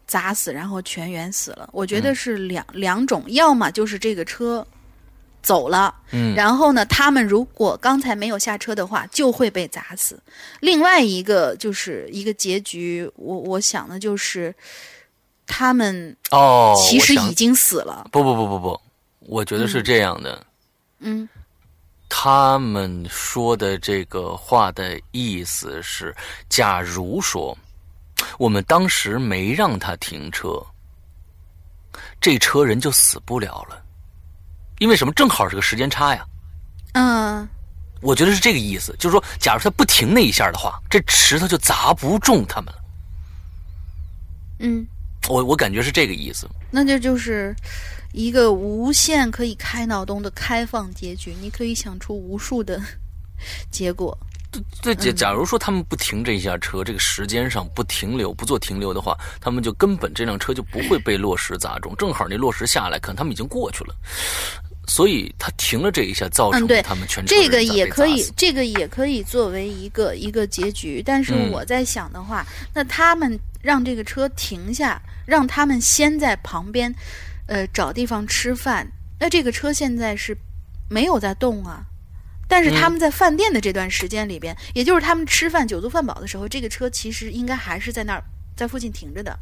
[0.07, 1.69] 砸死，然后全员死了。
[1.73, 4.67] 我觉得是两两种，要么就是这个车。
[5.43, 6.85] 走了，嗯，然后呢？
[6.87, 10.21] 他们如果刚才没有下车的话，就会被砸死。
[10.61, 14.55] 另外一个就是一个结局，我我想的就是，
[15.47, 18.09] 他们哦，其实已经死了。
[18.13, 18.81] 不不不不不，
[19.21, 20.45] 我觉得是这样的。
[20.99, 21.29] 嗯，
[22.09, 26.15] 他们说的这个话的意思是：
[26.49, 27.57] 假如说
[28.39, 30.61] 我们当时没让他停车，
[32.21, 33.83] 这车人就死不了了。
[34.79, 35.13] 因为什么？
[35.15, 36.25] 正好是个时间差呀。
[36.93, 37.49] 嗯，
[38.01, 42.79] 我觉得是这个意思，就是说，假如他不停那一下的话，这石头就砸不中他们了。
[44.61, 44.87] 嗯，
[45.29, 46.49] 我我感觉是这个意思。
[46.71, 47.55] 那这就是
[48.13, 52.81] 一个无限可以开脑洞的开放结局，你可以想出无数的
[53.71, 54.17] 结果。
[54.83, 61.95] 对，假假如说他们不停这一下车，这个时间上不停留、不做停留的话，他们就根本这辆车就不会被落石砸中。
[61.97, 63.95] 正好那落石下来，可能他们已经过去了。
[64.99, 71.01] 所以他停了这一下，造成他们全这个也可以，这个也可以作为一个一个结局。
[71.07, 72.45] 但是我在想的话，
[72.75, 76.93] 那他们让这个车停下，让他们先在旁边，
[77.47, 78.91] 呃，找地方吃饭。
[79.21, 80.37] 那这个车现在是
[80.91, 81.85] 没有在动啊，
[82.49, 88.25] 但是他们在饭店的这段时间里边，也就是他们吃饭酒足饭饱的时候，这个车其实应该还是在那儿，
[88.57, 89.39] 在附近停着的。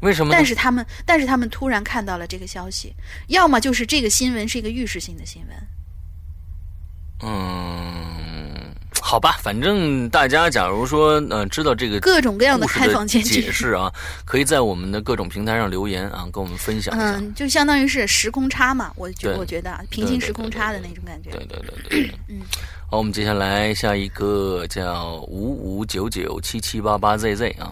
[0.00, 0.32] 为什么？
[0.32, 2.94] 但是他们，但是他们突然看到了这个消息，
[3.28, 5.56] 要么就是这个新闻是一个预示性的新闻。
[7.22, 13.92] 嗯，好吧，反正大家假如说呃知道这个各种各样的开放解释啊，
[14.24, 17.16] 可以在我们的各种平台上留言啊，跟我们分享一下。
[17.18, 21.30] 嗯，就相当于是时空差嘛，我觉我觉得平行时空差的那种感觉。
[21.30, 22.40] 对对对对，嗯。
[22.90, 27.70] 好，我们接下来下一个叫五五九九七七八八 zz 啊。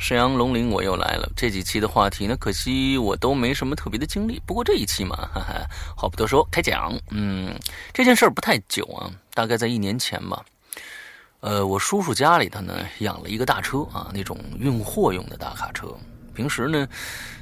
[0.00, 1.30] 沈阳龙鳞，我又来了。
[1.36, 4.40] 这几期的话题呢，可惜我都没什么特别的经历。
[4.46, 5.66] 不过这一期嘛，哈哈，
[5.96, 6.92] 话不多说，开讲。
[7.10, 7.54] 嗯，
[7.92, 10.44] 这件事儿不太久啊，大概在一年前吧。
[11.40, 15.86] 呃，我叔叔家里头呢养了一个大车啊，那种运货用的大卡车。
[16.34, 16.88] 平时呢，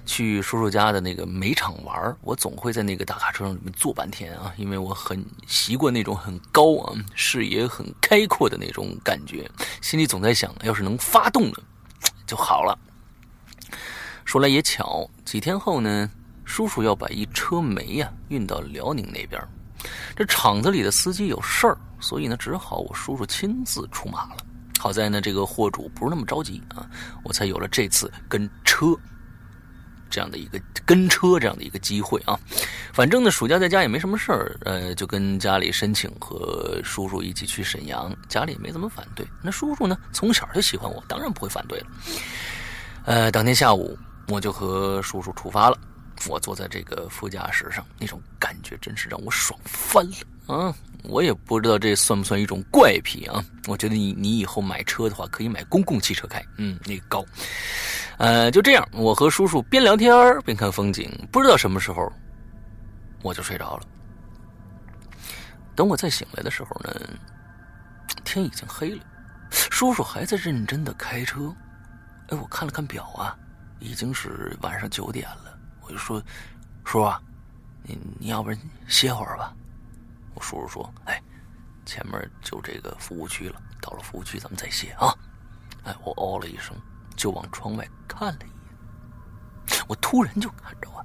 [0.04, 9.48] 去叔叔家的那个煤场玩，我总会在那个大卡车上里面坐半天啊，因为我很习惯那种很高啊、视野很开阔的那种感觉，
[9.80, 11.56] 心里总在想，要是能发动呢。
[12.30, 12.78] 就好了。
[14.24, 16.08] 说来也巧，几天后呢，
[16.44, 19.42] 叔叔要把一车煤呀运到辽宁那边。
[20.14, 24.36] 这厂子里的司机有事儿，所以呢，只好我叔叔亲自出马了。
[24.78, 26.88] 好在呢，这个货主不是那么着急啊，
[27.24, 28.96] 我才有了这次跟车。
[30.10, 32.38] 这样的一个跟车这样的一个机会啊，
[32.92, 39.24] 反正呢暑假在家也没什么事儿，呃，就跟家里申请和叔叔一起去沈阳，家里也没怎么反对。
[39.42, 41.86] 那叔叔呢从小就喜欢我，当然不会反对了。
[43.04, 43.96] 呃，当天下午
[44.28, 45.78] 我就和叔叔出发了，
[46.28, 50.16] 我坐在这个副驾驶上，那种感觉真是让我爽翻了
[50.50, 50.74] 嗯！
[51.04, 53.42] 我也不知道这算不算一种怪癖啊？
[53.68, 57.24] 我觉得你你以后买车的话，可以买公共汽车开，嗯，那个高。
[58.18, 62.12] 呃，就这样，我和叔叔边聊天边看风景，不知道什么时候
[63.22, 63.86] 我就睡着了。
[65.74, 66.94] 等我再醒来的时候呢，
[68.22, 69.02] 天已经黑了，
[69.50, 71.54] 叔叔还在认真的开车。
[72.28, 73.34] 哎，我看了看表啊，
[73.78, 75.58] 已经是晚上九点了。
[75.80, 76.22] 我就说
[76.84, 77.18] ：“叔啊，
[77.82, 79.54] 你你要不然歇会儿吧。”
[80.40, 81.22] 叔叔说：“哎，
[81.84, 85.14] 前面就这个服务区了，到了服务区咱们再歇啊。”
[85.84, 86.74] 哎，我哦了一声。
[87.16, 91.04] 就往窗外看了一眼，我突然就看着啊，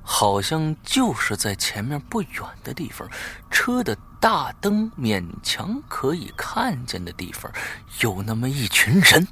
[0.00, 3.06] 好像就是在前面不远的地方，
[3.50, 7.52] 车的大灯勉强可以看见的地方，
[8.00, 9.28] 有那么一群人。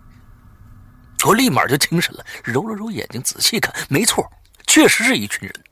[1.24, 4.30] 我立马就精神了，揉了揉眼睛，仔细看，没错，
[4.66, 5.64] 确实是一群人。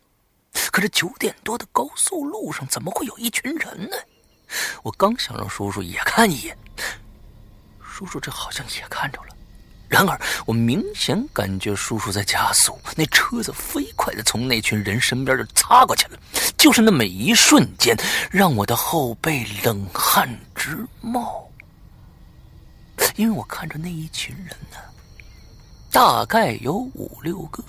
[0.71, 3.97] 可这九点多的高速路上，怎么会有一群人呢？
[4.83, 6.57] 我刚想让叔叔也看一眼。
[7.83, 9.29] 叔叔这好像也看着了。
[9.89, 16.19] 然而，我明显感觉叔叔在加速，那车子飞快的从那群人身边就擦过去了。
[16.59, 17.97] 就是那么一瞬间，
[18.31, 21.51] 让我的后背冷汗直冒。
[23.17, 24.77] 因为我看着那一群人呢，
[25.91, 27.65] 大概有五六个。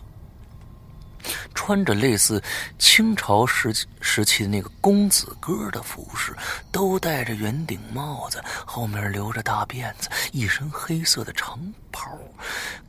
[1.53, 2.41] 穿着类似
[2.78, 6.36] 清朝时时期的那个公子哥的服饰，
[6.72, 11.59] 都戴着圆顶帽子，后面留着大辫子，一身黑色的长
[11.91, 12.17] 袍。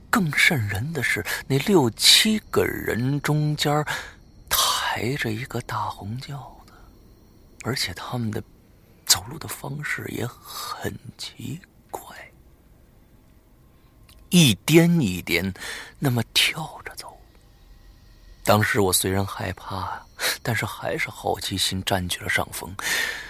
[0.08, 3.84] 更瘆人的是，那六七个人中间
[4.48, 6.72] 抬着一个大红轿子，
[7.62, 8.42] 而且他们的
[9.06, 11.60] 走路的方式也很奇
[11.90, 12.02] 怪，
[14.30, 15.54] 一颠一颠，
[15.98, 16.79] 那么跳。
[18.50, 20.02] 当时我虽然害怕，
[20.42, 22.68] 但是还是好奇心占据了上风。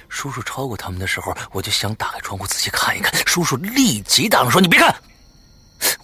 [0.08, 3.14] 叔叔超过他们的时候，我就想打开窗户仔细看一看。
[3.26, 4.96] 叔叔立即大声说：“你别看！”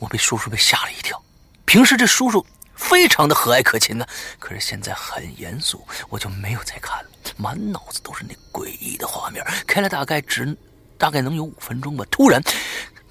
[0.00, 1.18] 我被叔叔被吓了一跳。
[1.64, 2.44] 平时这叔叔
[2.74, 4.06] 非常的和蔼可亲呢，
[4.38, 7.10] 可是现在很严肃，我就没有再看了。
[7.38, 9.42] 满脑子都是那诡异的画面。
[9.66, 10.54] 开了大概只
[10.98, 12.38] 大概能有五分钟吧，突然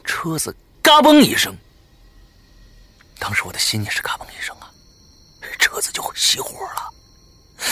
[0.04, 1.58] 车子嘎嘣一声，
[3.18, 4.65] 当时我的心也是嘎嘣一声啊。
[5.66, 6.94] 车子就熄火了。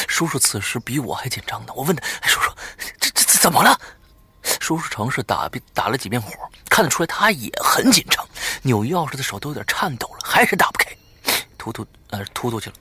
[0.07, 1.73] 叔叔此时比我还紧张呢。
[1.75, 2.51] 我问他：“叔叔，
[2.99, 3.79] 这这这怎么了？”
[4.59, 6.31] 叔叔尝试打打了几遍火，
[6.71, 8.27] 看得出来他也很紧张，
[8.63, 10.89] 扭钥匙的手都有点颤抖了，还是打不开。
[11.55, 12.75] 突突呃突突去了。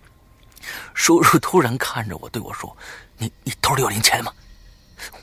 [0.95, 2.75] 叔叔突然看着我对我说
[3.19, 4.33] ：“你你兜里有零钱吗？”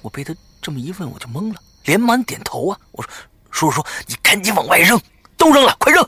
[0.03, 2.79] 我被他这么一问，我就懵了，连忙点头啊。
[2.91, 3.11] 我说
[3.49, 5.01] ：“叔叔说你赶紧往外扔，
[5.35, 6.07] 都扔了，快扔。”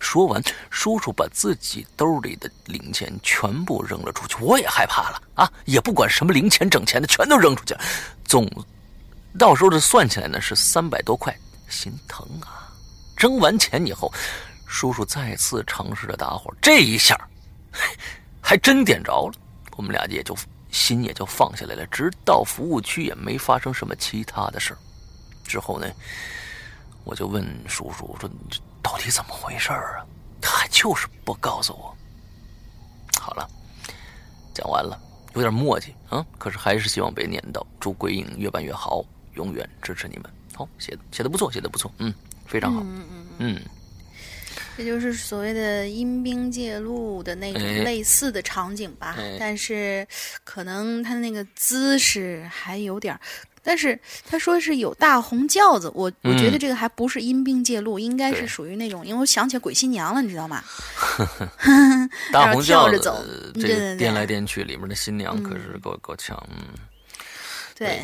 [0.00, 4.36] 说完，叔叔把自己兜里的零钱全部扔了出去。
[4.40, 7.74] 我也害怕了啊，也不管什么零钱、整钱的，全都扔出去。
[8.24, 8.48] 总
[9.38, 11.36] 到时候这算起来呢，是三百多块，
[11.68, 12.72] 心疼啊！
[13.16, 14.12] 扔完钱以后，
[14.66, 17.18] 叔叔再次尝试着打火，这一下
[18.40, 19.34] 还真点着了。
[19.76, 20.36] 我们俩也就
[20.70, 21.86] 心也就放下来了。
[21.86, 24.76] 直到服务区也没发生什么其他的事。
[25.44, 25.86] 之后呢，
[27.04, 28.28] 我就问叔叔：“说。”
[28.86, 30.06] 到底怎么回事儿啊？
[30.40, 31.92] 他就是不告诉我。
[33.20, 33.44] 好了，
[34.54, 34.96] 讲完了，
[35.34, 37.66] 有点墨迹啊，可是还是希望被念到。
[37.80, 40.30] 祝鬼影越办越好，永远支持你们。
[40.54, 42.14] 好，写的写的不错，写的不错，嗯，
[42.46, 43.62] 非常好，嗯嗯嗯，
[44.76, 49.16] 这就是所谓的阴兵借路的那种类似的场景吧。
[49.36, 50.06] 但是
[50.44, 53.18] 可能他那个姿势还有点。
[53.66, 60.62] 但是他说是有大红轿子，我我觉得这个还不是阴兵借路，应该是属于那种，因为我想起鬼新娘了，你知道吗？
[62.32, 66.62] 大红轿子，这颠来颠去，里面的新娘可是够够呛，嗯。
[67.74, 68.00] 对，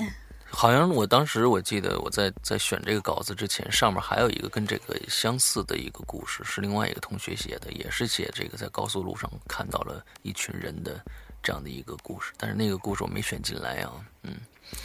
[0.50, 11.00] 好像我当时我记得我在在选这个稿子之前，上面还有一个跟这个相似的一个故事，是另外一个同学写的，也是写这个在高速路上看到了一群人的
[11.40, 13.92] 这样的一个故事，但是那个故事我没选进来啊，
[14.24, 14.34] 嗯。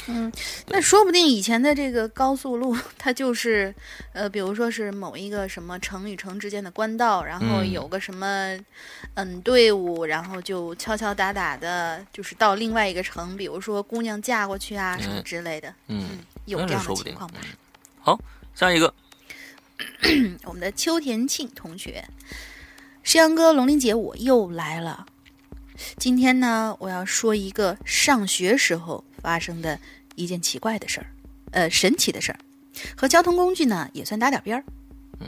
[0.10, 0.32] 嗯，
[0.68, 3.74] 那说不定以前的这个高速路， 它就是，
[4.14, 8.58] 呃，比如说是某一个什么城与城之间的官道，然后有个什么，
[9.16, 15.74] 嗯，队伍，然后就敲敲打打的，就是到另外一个城，比如说姑娘嫁过去啊什么之类的。
[15.88, 17.40] 嗯，有这样的情况吗？
[18.00, 18.18] 好，
[18.56, 18.94] 下一个，
[20.46, 22.06] 我们的秋田庆同学，
[23.04, 25.06] 诗阳哥，龙鳞姐，我又来了。
[25.98, 29.04] 今天呢，我要说一个上学时候。
[29.22, 29.80] 发生的
[30.16, 31.08] 一件奇怪的事儿，
[31.52, 32.40] 呃，神奇的事儿，
[32.96, 34.64] 和交通工具呢也算搭点边儿。
[35.20, 35.28] 嗯，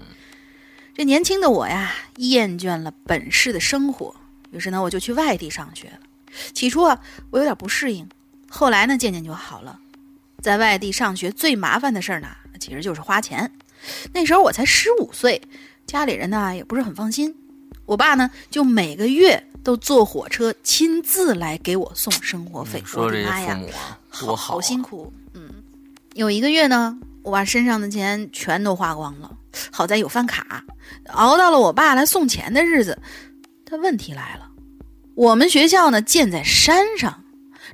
[0.93, 4.15] 这年轻的我呀，厌倦了本市的生活，
[4.51, 5.99] 于是呢，我就去外地上学了。
[6.53, 8.07] 起初啊，我有点不适应，
[8.49, 9.79] 后来呢，渐渐就好了。
[10.41, 12.29] 在外地上学最麻烦的事儿呢，
[12.59, 13.51] 其实就是花钱。
[14.13, 15.41] 那时候我才十五岁，
[15.85, 17.35] 家里人呢也不是很放心，
[17.85, 19.48] 我爸呢就每个月。
[19.64, 23.60] 都坐火车亲自来给我送生活费，我的妈呀，
[24.07, 25.12] 好好辛苦。
[25.34, 25.49] 嗯，
[26.14, 29.32] 有一个月呢，我把身上的钱全都花光了。
[29.72, 30.64] 好在有饭卡，
[31.07, 32.97] 熬到了我爸来送钱的日子。
[33.66, 34.47] 但问题来了，
[35.16, 37.24] 我们学校呢建在山上，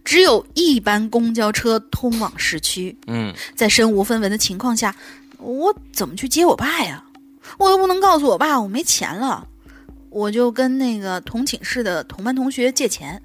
[0.04, 2.98] 只有一班公交车通往市区。
[3.08, 4.96] 嗯，在身无分文的情况下，
[5.38, 7.04] 我怎么去接我爸呀？
[7.58, 9.48] 我又不能告诉我爸我没钱了。
[10.16, 13.22] 我就跟那个同寝室的同班同学借钱，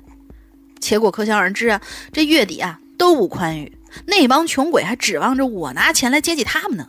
[0.80, 1.80] 结果可想而知啊，
[2.12, 3.72] 这月底啊都不宽裕，
[4.06, 6.88] 那帮穷鬼还指望着我拿钱来接济他们呢。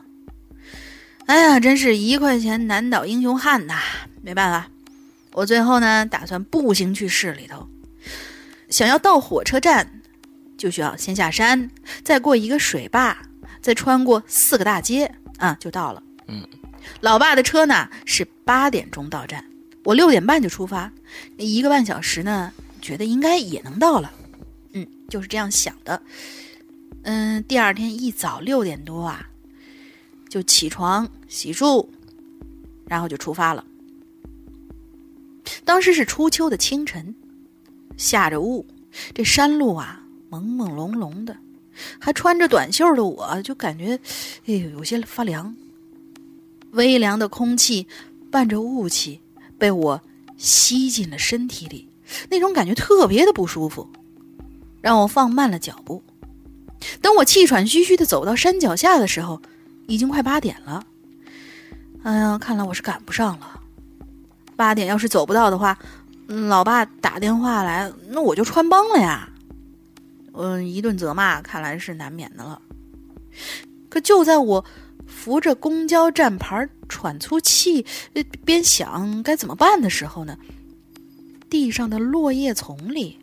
[1.27, 3.79] 哎呀，真是一块钱难倒英雄汉呐！
[4.23, 4.67] 没办法，
[5.33, 7.69] 我最后呢打算步行去市里头。
[8.69, 10.01] 想要到火车站，
[10.57, 11.69] 就需要先下山，
[12.03, 13.15] 再过一个水坝，
[13.61, 16.01] 再穿过四个大街啊，就到了。
[16.27, 16.43] 嗯，
[17.01, 19.45] 老爸的车呢是八点钟到站，
[19.83, 20.91] 我六点半就出发，
[21.37, 24.11] 一个半小时呢，觉得应该也能到了。
[24.73, 26.01] 嗯，就是这样想的。
[27.03, 29.27] 嗯，第二天一早六点多啊，
[30.29, 31.87] 就起床洗漱，
[32.87, 33.65] 然后就出发了。
[35.65, 37.15] 当时是初秋的清晨，
[37.97, 38.65] 下着雾，
[39.15, 41.35] 这山路啊朦朦胧胧的，
[41.99, 43.99] 还穿着短袖的我就感觉，
[44.45, 45.55] 哎呦有些发凉。
[46.71, 47.85] 微凉的空气
[48.29, 49.19] 伴着雾气，
[49.61, 50.01] 被我
[50.37, 51.87] 吸进了身体里，
[52.31, 53.87] 那种感觉特别的不舒服，
[54.81, 56.01] 让我放慢了脚步。
[56.99, 59.39] 等我气喘吁吁的走到山脚下的时候，
[59.85, 60.83] 已经快八点了。
[62.01, 63.61] 哎呀，看来我是赶不上了。
[64.55, 65.77] 八点要是走不到的话，
[66.25, 69.29] 老爸打电话来，那我就穿帮了呀。
[70.33, 72.59] 嗯，一顿责骂，看来是难免的了。
[73.89, 74.65] 可就在我
[75.21, 77.85] 扶着公交站牌喘粗气，
[78.43, 80.35] 边想该怎么办的时候呢，
[81.47, 83.19] 地上的落叶丛里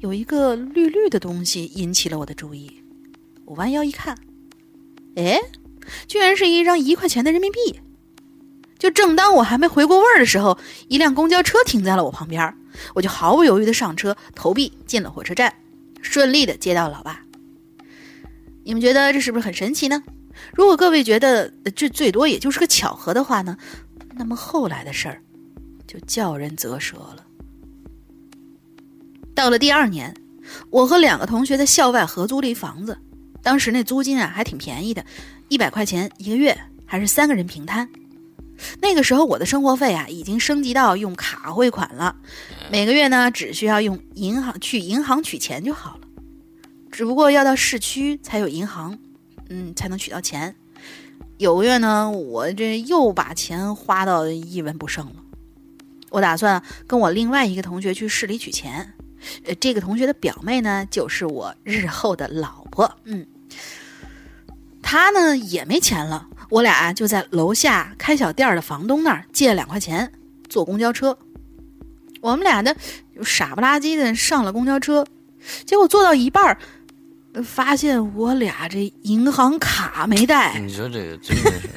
[0.00, 2.82] 有一个绿绿的东西引起了我的注意。
[3.44, 4.16] 我弯腰一看，
[5.16, 5.38] 哎，
[6.08, 7.58] 居然是一张一块钱的人民币。
[8.78, 12.56] 就正当我还没回过味儿的时候，一辆公交车停在了我旁边，
[12.94, 15.54] 我就毫不犹豫的上车，投币进了火车站，
[16.00, 17.20] 顺利的接到老爸。
[18.64, 20.02] 你们觉得这是不是很神奇呢？
[20.56, 23.56] 如果各位觉得这最多也就是个巧合的话呢，
[24.14, 25.20] 那么后来的事儿
[25.86, 27.24] 就叫人啧舌了。
[29.34, 30.14] 到了第二年，
[30.70, 32.96] 我和两个同学在校外合租了一房子，
[33.42, 35.04] 当时那租金啊还挺便宜的，
[35.48, 37.88] 一百块钱一个月，还是三个人平摊。
[38.80, 42.14] 那个时候我的生活费啊已经升级到用卡汇款了，
[42.70, 46.06] 每个月呢只需要用银行去银行取钱就好了，
[46.92, 48.96] 只不过要到市区才有银行，
[49.48, 50.54] 嗯才能取到钱。
[51.38, 55.16] 有个月呢我这又把钱花到一文不剩了，
[56.10, 58.94] 我打算跟我另外一个同学去市里取钱，
[59.44, 63.26] 呃这个同学的表妹呢就是我日后的老婆，嗯，
[64.80, 66.28] 她呢也没钱了。
[66.50, 70.12] 我俩就在楼下开小店的房东那儿借了两块钱，
[70.48, 71.18] 坐公交车。
[72.20, 72.72] 我们俩呢，
[73.24, 75.04] 傻不拉几的上了公交车，
[75.66, 76.58] 结果坐到一半儿
[77.42, 80.58] 发现我俩这银行卡没带。
[80.58, 81.68] 你说这个真的是，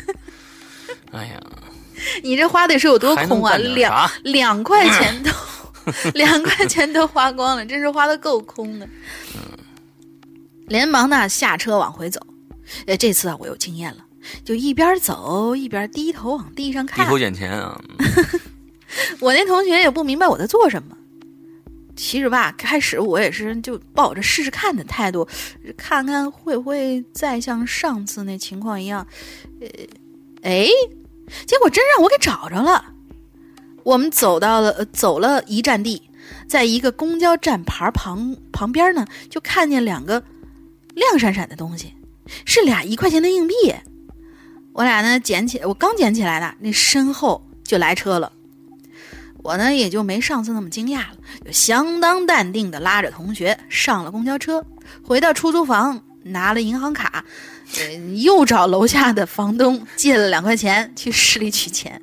[1.12, 1.42] 哎呀，
[2.24, 3.58] 你这花的是有多空啊？
[3.58, 5.32] 两两块钱都
[6.14, 8.88] 两块钱都花光了，真是花的够空的。
[10.68, 12.20] 连忙呢下车往回走。
[12.86, 14.00] 哎，这次啊，我有经验了。
[14.44, 17.82] 就一边走一边低头往地上看，低头捡钱啊！
[19.22, 20.98] 我那同学也不明白我在做什么。
[21.98, 25.28] 其实吧，开始我也是就抱着试试看的态度，
[25.76, 29.06] 看看会不会再像上次那情况一样。
[29.60, 29.68] 呃，
[30.44, 30.68] 哎，
[31.46, 32.94] 结果真让我给找着了。
[33.84, 36.04] 我们走到了，走了一站地，
[36.48, 40.24] 在一个公交站牌旁旁边呢，就看见两个
[40.94, 41.94] 亮闪闪的东西，
[42.46, 43.56] 是俩一块钱的硬币。
[44.74, 48.32] 我俩呢捡起，我刚捡起来呢，那身后就来车了。
[49.48, 54.62] 我呢也就没上次那么惊讶了，就相当淡定的拉着同学上了公交车，
[55.02, 57.24] 回到出租房拿了银行卡，
[57.78, 62.02] 呃，又找楼下的房东借了两块钱去市里取钱。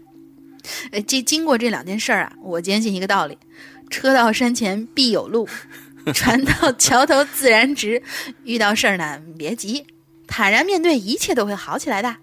[0.90, 3.36] 呃，这经过这两件事儿啊，我坚信一个道理：
[3.90, 5.47] 车到山前必有路，
[6.14, 8.03] 船到桥头自然直。
[8.45, 9.84] 遇到事儿呢，别急，
[10.26, 12.16] 坦然面对，一切都会好起来的。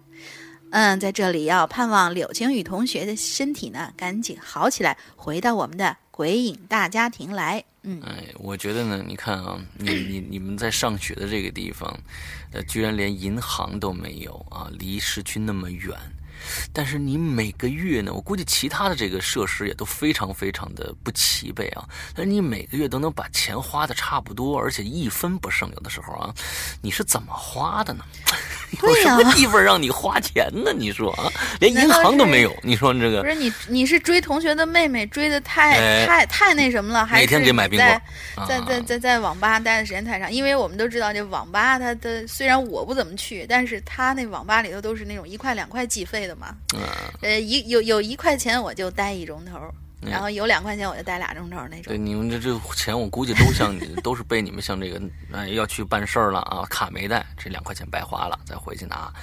[0.72, 7.64] 嗯，在这里要盼望柳晴雨同学的身体呢，赶紧好起来，回到我们的鬼影大家庭来。
[7.84, 12.00] 嗯，哎，我觉得呢，你看啊，你你你们在上学的这个地方，
[12.54, 15.94] 呃，居然连银行都没有啊，离市区那么远。
[16.74, 21.84] 但是你每个月呢，我估计其他的这个设施也都非常非常的不齐备啊。
[22.16, 26.34] 但是你每个月都能把钱花的差不多，而且一分不剩，有的时候啊，
[26.82, 28.04] 你是怎么花的呢？
[28.82, 30.72] 有什么地方让你花钱呢？
[30.74, 31.30] 你说啊，
[31.60, 32.56] 连银行都没有。
[32.64, 33.52] 你说这个不是你？
[33.68, 37.06] 你是追同学的妹妹追的太太太那什么了？
[37.06, 38.02] 还是每天给买冰棍？
[38.48, 46.56] 在在在在网吧待的时间太长，因为我们都知道这网吧它的虽然我不怎么去，但是他那网吧里头都是那种一块两块计费的嘛。
[47.22, 49.60] 呃，一有有一块钱我就待一钟头。
[50.04, 51.84] 然后有两块钱我就待俩钟头那种。
[51.84, 55.00] 对，你们这这钱我估计都像你，都是被你们像这个，
[55.32, 59.14] 哎，要去办事儿了啊，卡没带，这两块钱白花了，再回去拿，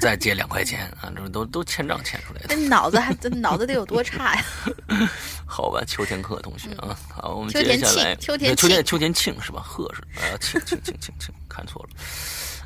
[0.00, 2.48] 再借两块钱啊，这都都欠账欠出来的。
[2.48, 4.44] 这脑子还这脑子得有多差呀？
[5.44, 9.60] 好吧，秋天鹤同学啊，好，我们接下来秋天秋天庆是吧？
[9.62, 11.90] 贺是呃庆庆庆庆庆，看错了。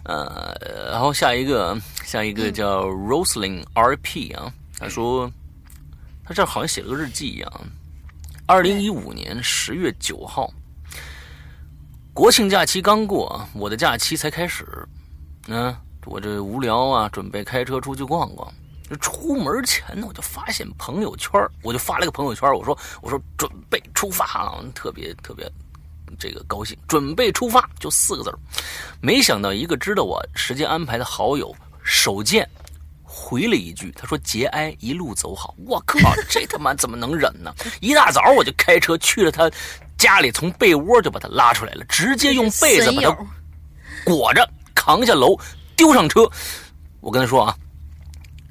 [0.04, 0.54] 呃，
[0.90, 5.30] 然后下一个下一个叫 Rosling RP 啊，他说
[6.24, 7.52] 他这好像写了个日记一样。
[8.46, 10.52] 二零一五年十月九号，
[12.12, 14.66] 国庆假期刚过啊，我的假期才开始。
[15.46, 15.74] 嗯，
[16.04, 18.52] 我这无聊啊，准备开车出去逛逛。
[19.00, 25.50] 出门前呢，我就发现朋友圈，我就发了个朋友圈，我说我说准备出发啊，特别特别
[26.22, 28.32] 这个高兴，准备出发就四个字
[29.00, 31.52] 没想到一个知道我时间安排的好友
[31.82, 32.48] 手贱
[33.02, 35.52] 回了一句，他说节哀一路走好。
[35.66, 35.98] 我靠，
[36.28, 37.52] 这他妈怎么能忍呢？
[37.82, 39.50] 一大早我就开车去了他
[39.98, 43.16] 家里，从被窝就把他拉出来了，直接用被子把他
[44.04, 45.36] 裹着扛下楼，
[45.74, 46.30] 丢上车。
[47.00, 47.56] 我跟他说啊。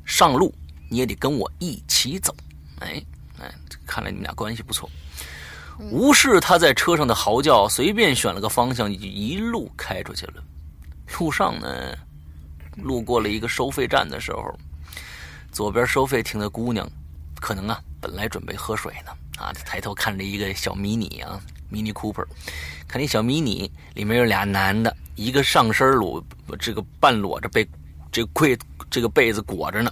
[0.04, 0.54] 上路
[0.90, 2.36] 你也得跟我一起走，
[2.80, 3.02] 哎
[3.40, 3.50] 哎，
[3.86, 4.90] 看来你们俩关系不错。
[5.90, 10.44] 无视他在车上的嚎叫，随便选了个方向，一路开出去了。
[11.18, 11.98] 路上呢，
[12.78, 14.54] 路过了一个收费站的时候，
[15.52, 16.88] 左边收费亭的姑娘，
[17.40, 22.26] 可能啊，本来准备喝水呢，啊，抬头看着一个小迷你啊，迷你 Cooper，
[22.88, 26.24] 看那小迷你里面有俩男的，一个上身裸，
[26.60, 27.68] 这个半裸着被
[28.12, 28.58] 这柜。
[28.92, 29.92] 这个被子裹着呢，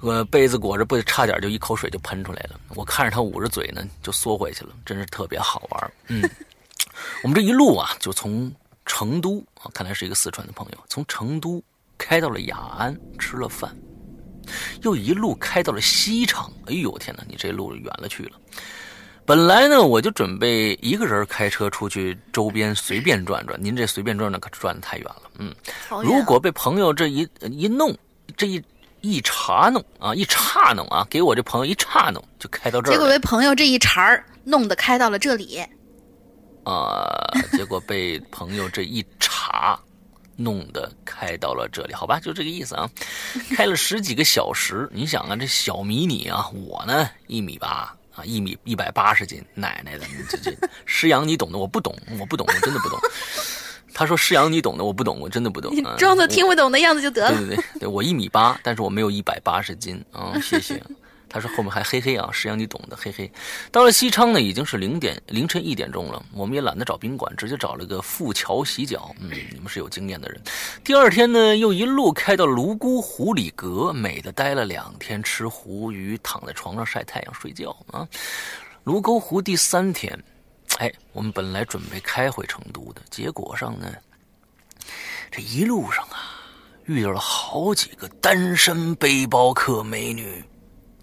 [0.00, 2.60] 呃，被子裹着，不差点就一口水就喷出来了。
[2.74, 5.92] 我看着他捂着嘴呢，就缩回去了，真是特别好玩。
[6.08, 6.28] 嗯，
[7.22, 8.52] 我们这一路啊，就从
[8.84, 11.62] 成都啊，看来是一个四川的朋友，从成都
[11.96, 13.74] 开到了雅安吃了饭，
[14.82, 16.52] 又一路开到了西昌。
[16.66, 18.32] 哎呦天哪，你这路远了去了。
[19.24, 25.22] 本来呢，我就准备一个人开车出去周边随便转转，您这随便转转可转的太远了。
[25.38, 25.54] 嗯，
[26.02, 27.96] 如果被朋友这一一弄。
[28.36, 28.62] 这一
[29.00, 32.92] 一查弄啊，一岔弄啊，给我这朋友一岔弄，就开到这儿。
[32.92, 35.64] 结果被朋友这一茬儿弄得开到了这里。
[36.64, 37.06] 啊，
[37.52, 39.78] 结果被朋友这一查，
[40.34, 41.94] 弄得开到了这里。
[41.94, 42.90] 好吧，就这个意思啊。
[43.54, 52.98] 开了十几个小时，你想啊，这小迷你啊，我呢一米八啊，一米一百八十斤，奶奶的，这这 师阳你懂的，我不懂，我不懂，我真的不懂。
[53.98, 55.74] 他说：“师阳，你懂的，我不懂，我真的不懂。
[55.74, 60.36] 你装作听不懂的样子就得了。”对对对，对 我一米八，但是我没有一百八十斤啊！
[60.44, 60.82] 谢谢。
[61.28, 63.30] 他说后面还嘿嘿啊，师阳你懂的，嘿嘿。
[63.72, 69.10] 到了西昌呢，已经是零点凌晨一点钟了，我们也懒得找宾馆，直接找了个富桥洗脚。
[69.18, 70.38] 嗯，你们是有经验的人。
[70.84, 78.06] 第二天呢，又一路开到泸沽湖里阁，美的待了两天，吃湖鱼，躺在床上晒太阳睡觉啊。
[78.84, 80.22] 泸沽湖第三天。
[80.78, 83.92] 哎，我们本来准备开回成都的，结果上呢，
[85.30, 86.36] 这一路上啊，
[86.84, 90.44] 遇到了好几个单身背包客美女，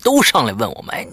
[0.03, 1.07] 都上来问我们：“哎，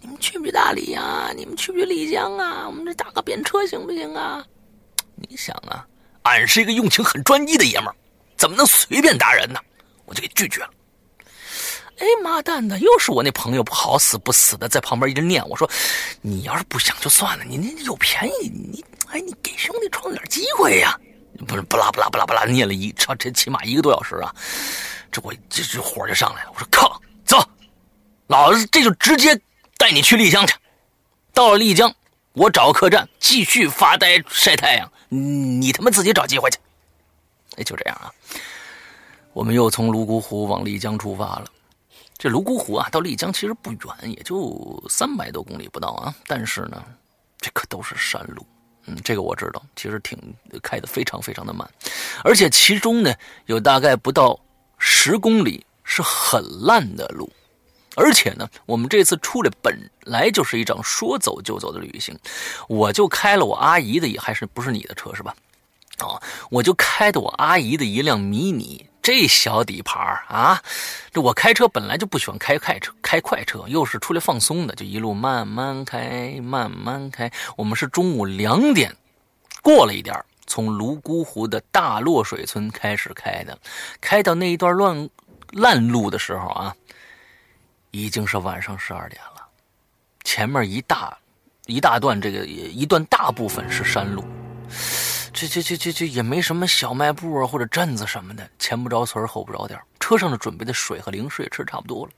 [0.00, 1.30] 你们去不去大理呀？
[1.36, 2.66] 你们去不去丽江啊？
[2.66, 4.44] 我们这打个便车行不行啊？”
[5.14, 5.86] 你想啊，
[6.22, 7.96] 俺是一个用情很专一的爷们儿，
[8.36, 9.60] 怎么能随便搭人呢？
[10.06, 10.70] 我就给拒绝了。
[11.98, 15.68] 哎妈蛋的，又是我那朋友不好死不死的在旁边一直念我说
[16.22, 20.98] ：“你要是不想就算了，你那有便宜你哎你给兄弟创点机会呀！”
[21.46, 24.34] 不是不拉不拉不拉不拉念了一这这起码一个多小时啊，
[25.12, 26.50] 这我这这火就上来了。
[26.52, 27.38] 我说靠，走，
[28.26, 29.40] 老子这就直接
[29.76, 30.54] 带你去丽江去。
[31.32, 31.94] 到了丽江，
[32.32, 36.58] 我找个客栈继续发呆晒太阳，你他妈自己找机会去。
[37.56, 38.10] 哎，就这样啊，
[39.32, 41.44] 我们又从泸沽湖往丽江出发了。
[42.18, 46.12] 这泸沽湖啊，到丽江其实不远，也就三百多公里不到啊。
[46.26, 46.84] 但是呢，
[47.40, 48.44] 这可都是山路，
[48.86, 50.18] 嗯，这个我知道，其实挺
[50.60, 51.70] 开的非常非常的慢，
[52.24, 53.14] 而且其中呢
[53.46, 54.36] 有大概不到
[54.78, 57.30] 十公里是很烂的路，
[57.94, 62.18] 而且呢，我们这次出来本来就是一场说走就走的旅行，
[62.68, 65.36] 我就开了我阿姨的，也还是不是你的车是吧？
[65.98, 68.87] 啊，我就开的我阿姨的一辆迷你。
[69.08, 69.98] 这小底盘
[70.28, 70.62] 啊，
[71.10, 77.32] 这我开车本来就不喜欢开快车，开快车又是出来放松的，就一路慢慢开，慢慢开。
[77.56, 78.94] 我们是中午两点
[79.62, 80.14] 过了一点，
[80.46, 83.58] 从泸沽湖的大洛水村开始开的，
[83.98, 85.08] 开到那一段乱
[85.52, 86.76] 烂路的时候啊，
[87.92, 89.42] 已经是晚上十二点了。
[90.22, 91.16] 前面一大
[91.64, 94.22] 一大段这个一段大部分是山路。
[95.38, 99.80] 这这这这这也没什么小卖部啊，或者镇子什么的，前不着村后不着店。
[100.00, 102.12] 车上的准备的水和零食也吃差不多了，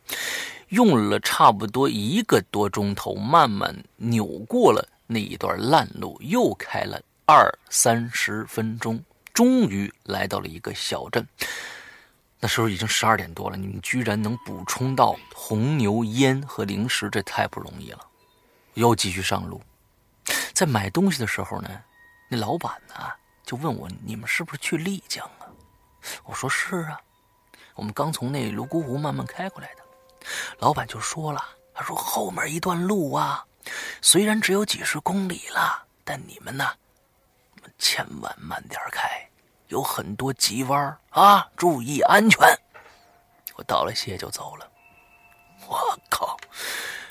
[0.68, 9.04] 用了差不多一个多钟头，慢慢扭过了那一段烂路，又开了二三十分钟，
[9.34, 11.26] 终于来到了一个小镇。
[12.38, 18.00] 那时候已经十二点多了，你们居然能补充到红牛、烟和零食，这太不容易了。
[18.74, 19.60] 又继续上路，
[20.54, 21.68] 在买东西的时候呢。
[22.32, 22.94] 那老板呢，
[23.44, 25.50] 就问我：“你们是不是去丽江啊？”
[26.24, 27.00] 我说：“是啊。”
[27.74, 29.82] 我们刚从那泸沽湖慢慢开过来的。
[30.58, 31.42] 老板就说了，
[31.74, 33.44] 他说后面一段路啊，
[34.00, 36.70] 虽然只有几十公里了，但你们呢，
[37.78, 39.28] 千万慢点开，
[39.68, 42.40] 有很多急弯啊，注意安全。
[43.56, 44.70] 我道了谢就走了。
[45.66, 46.36] 我靠，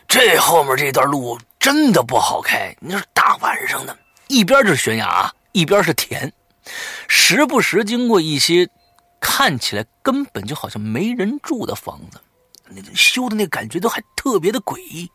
[0.07, 3.97] 这后面这段路真的不好开，你说大晚上的，
[4.29, 6.31] 一边就是悬崖，一边是田，
[7.07, 8.69] 时不时经过一些
[9.19, 12.21] 看起来根本就好像没人住的房子。
[12.69, 15.11] 那修的那感觉都还特别的诡异。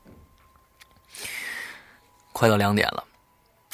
[2.32, 3.04] 快到两点了，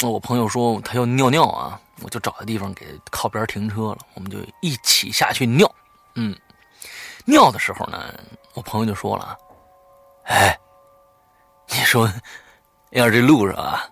[0.02, 5.74] 我朋友说他要尿尿啊，我就找个地方给靠边停车了，我们就一起下去尿。
[6.16, 6.38] 嗯，
[7.24, 8.12] 尿的时候呢，
[8.52, 9.36] 我朋友就说了啊
[10.28, 10.58] ：“哎，
[11.70, 12.06] 你说
[12.90, 13.88] 要是这路上啊，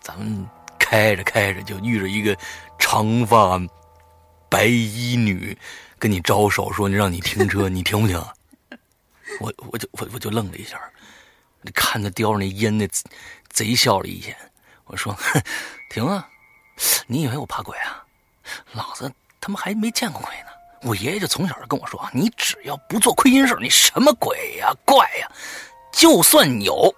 [0.00, 0.48] 咱们
[0.92, 2.36] 开着开着就遇着一个
[2.78, 3.58] 长发
[4.50, 5.56] 白衣女
[5.98, 8.22] 跟你招手，说让你停车，你停不停？
[9.40, 10.78] ”我我就我我就愣了一下，
[11.72, 12.86] 看他叼着那烟，那
[13.48, 14.36] 贼笑了一眼。
[14.84, 15.16] 我说
[15.88, 16.28] ：“停啊！
[17.06, 18.04] 你以为我怕鬼啊？
[18.72, 20.48] 老子他妈还没见过鬼呢！
[20.82, 25.32] 我爷爷就从小就跟我说，你只要不做亏心事，你什么鬼呀怪呀，
[25.90, 26.94] 就算有，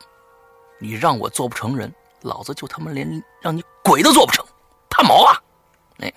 [0.81, 4.45] 你让我做不成人，老子就他妈连让你鬼都做不成，
[4.91, 5.41] 怕毛啊！
[5.99, 6.12] 哎，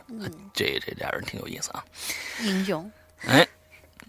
[0.53, 1.86] 这这俩人挺有意思啊，
[2.41, 2.91] 英雄。
[3.28, 3.47] 哎。”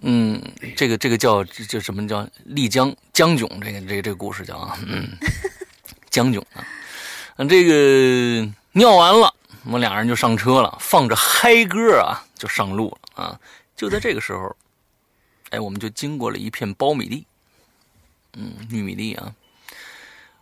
[0.01, 0.41] 嗯，
[0.77, 3.49] 这个这个叫这什么叫丽江江囧？
[3.61, 5.09] 这个这个这个故事叫啊，嗯，
[6.09, 6.65] 江囧啊。
[7.49, 9.35] 这个尿完了，
[9.65, 13.41] 我们俩人就上车了，放着嗨歌啊，就上路了啊。
[13.75, 14.55] 就在这个时候，
[15.51, 17.27] 哎，我们就经过了一片苞米地，
[18.35, 19.35] 嗯，玉米地啊。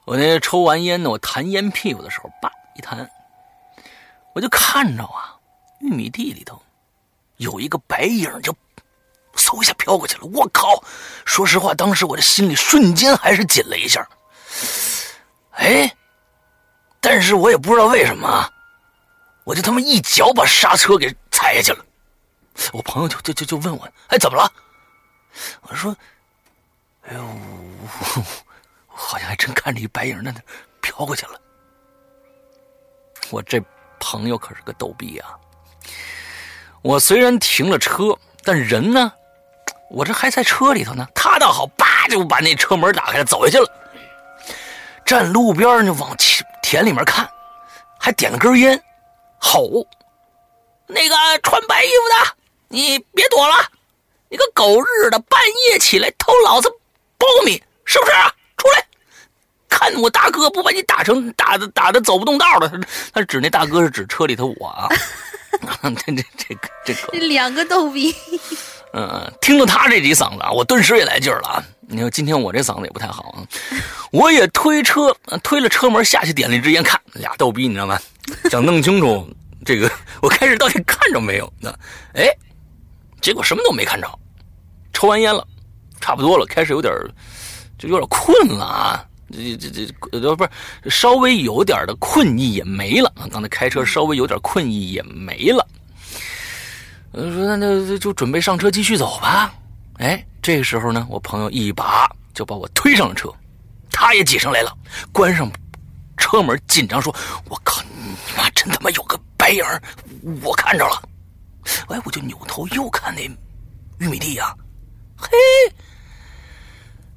[0.07, 3.11] 我那抽完烟呢，我弹烟屁股的时候，叭一弹，
[4.33, 5.37] 我就看着啊，
[5.81, 6.63] 玉米地里头
[7.37, 8.57] 有一个白影，就。
[9.39, 10.83] 嗖一下飘过去了，我靠！
[11.27, 14.09] 说实话，当时我这心里瞬间还是紧了一下。
[15.51, 15.95] 哎，
[17.03, 18.51] 但是我也不知道为什么，
[19.45, 21.85] 我就他妈一脚把刹车给踩下去了。
[22.73, 24.51] 我朋友就就就就问我，哎，怎么了？
[25.69, 25.95] 我说，
[27.03, 27.23] 哎呦，
[28.97, 30.41] 好像还真看着一白影在那
[30.81, 31.39] 飘过去了。
[33.31, 33.63] 我这
[34.01, 35.37] 朋友可是个逗逼啊！
[36.83, 39.13] 我虽然停了车，但人呢？
[39.91, 43.69] 我这还在车里头呢，他倒好，叭就把那车门打开了，走下去了。
[45.05, 47.29] 站路边就往田田里面看，
[47.99, 48.83] 还点了根烟，
[49.39, 49.87] 吼
[50.87, 52.37] ：“那个穿白衣服的，
[52.69, 53.55] 你别躲了！
[54.29, 56.69] 你个狗日的，半夜起来偷老子
[57.19, 58.13] 苞米，是不是？
[58.57, 58.85] 出来！
[59.69, 62.73] 看我大哥不把你打成打的打的走不动道了。”
[63.13, 64.89] 他指那大哥是指车里头我啊，
[65.83, 68.15] 这这这个这个两个逗逼。
[68.93, 71.65] 嗯，听了他这几嗓子啊，我顿时也来劲儿了啊！
[71.89, 73.45] 你说今天我这嗓子也不太好啊，
[74.11, 77.99] 我也推车，推了车门下去，点了一支烟，看俩逗逼，你知道吗？
[78.51, 79.29] 想弄清楚
[79.67, 79.91] 这个，
[80.23, 81.53] 我开始到底看着没有？
[81.61, 81.75] 呢
[82.15, 82.27] 哎，
[83.21, 84.09] 结果什么都没看着。
[84.95, 85.47] 抽完烟了，
[86.01, 86.95] 差不多了，开始有点
[87.79, 89.05] 就有点困了啊！
[89.33, 90.51] 这这这呃不是
[90.89, 93.13] 稍微有点的困意也没了！
[93.31, 95.67] 刚才开车稍微有点困意也没了。
[97.13, 99.53] 说那那就准备上车继续走吧。
[99.99, 103.33] 哎，这个时候呢，我朋友一把就把我推上了车，
[103.91, 104.73] 他也挤上来了，
[105.13, 105.51] 关上
[106.17, 107.15] 车门，紧张说
[107.49, 109.65] ：“我靠，你妈真他妈有个白影
[110.43, 111.03] 我看着了。”
[111.89, 113.23] 哎，我就扭头又看那
[113.99, 114.55] 玉米地呀，
[115.17, 115.29] 嘿，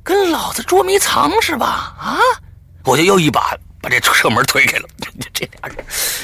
[0.09, 1.93] 跟老子捉迷藏是吧？
[1.99, 2.17] 啊，
[2.83, 3.55] 我就又一把。
[3.81, 4.89] 把这车门推开了，
[5.33, 5.77] 这俩人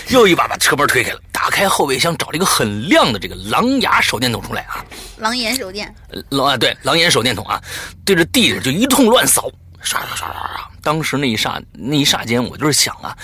[0.10, 4.84] 又一把把车门推开了，打开后备箱找了一个很亮的这个狼牙手电筒出来啊，
[5.20, 5.96] 狼眼手电，
[6.32, 7.62] 狼啊对，狼眼手电筒啊，
[8.04, 9.50] 对着地上就一通乱扫，
[9.82, 10.70] 刷刷刷刷刷。
[10.82, 13.18] 当时那一刹那一刹间，我就是想啊，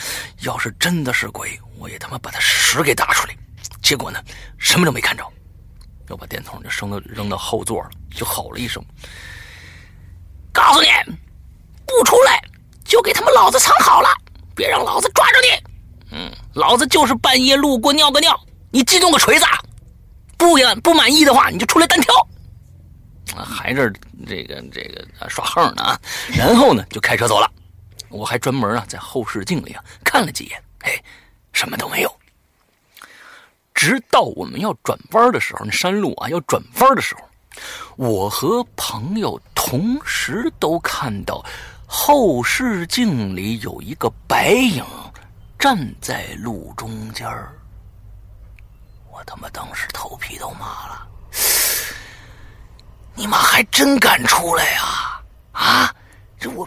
[0.43, 3.35] 要是真的是鬼，我也他妈把他屎给打出来。
[3.81, 4.23] 结果呢，
[4.57, 5.27] 什么都没看着，
[6.07, 8.81] 又把电筒就扔到扔到后座了，就吼了一声
[10.51, 10.87] ：“告诉你，
[11.85, 12.41] 不出来！”
[12.83, 14.09] 就给他们老子藏好了，
[14.53, 16.17] 别让老子抓着你。
[16.17, 18.37] 嗯，老子就是半夜路过尿个尿，
[18.69, 19.45] 你激动个锤子！
[20.37, 22.13] 不愿不满意的话，你就出来单挑。
[23.37, 23.93] 啊，还是
[24.27, 26.01] 这个这个耍横呢啊！
[26.35, 27.49] 然后呢，就开车走了。
[28.09, 31.01] 我还专门啊在后视镜里啊看了几眼，哎，
[31.53, 32.13] 什么都没有。
[33.73, 37.21] 直到我们要转弯的时候，那山路啊要转弯的时候，
[37.97, 41.43] 我和朋友同时都看到。
[41.93, 44.81] 后视镜里有一个白影
[45.59, 47.27] 站在路中间
[49.11, 51.07] 我他妈当时头皮都麻了。
[53.13, 55.21] 你妈还真敢出来呀！
[55.51, 55.93] 啊，
[56.39, 56.65] 这我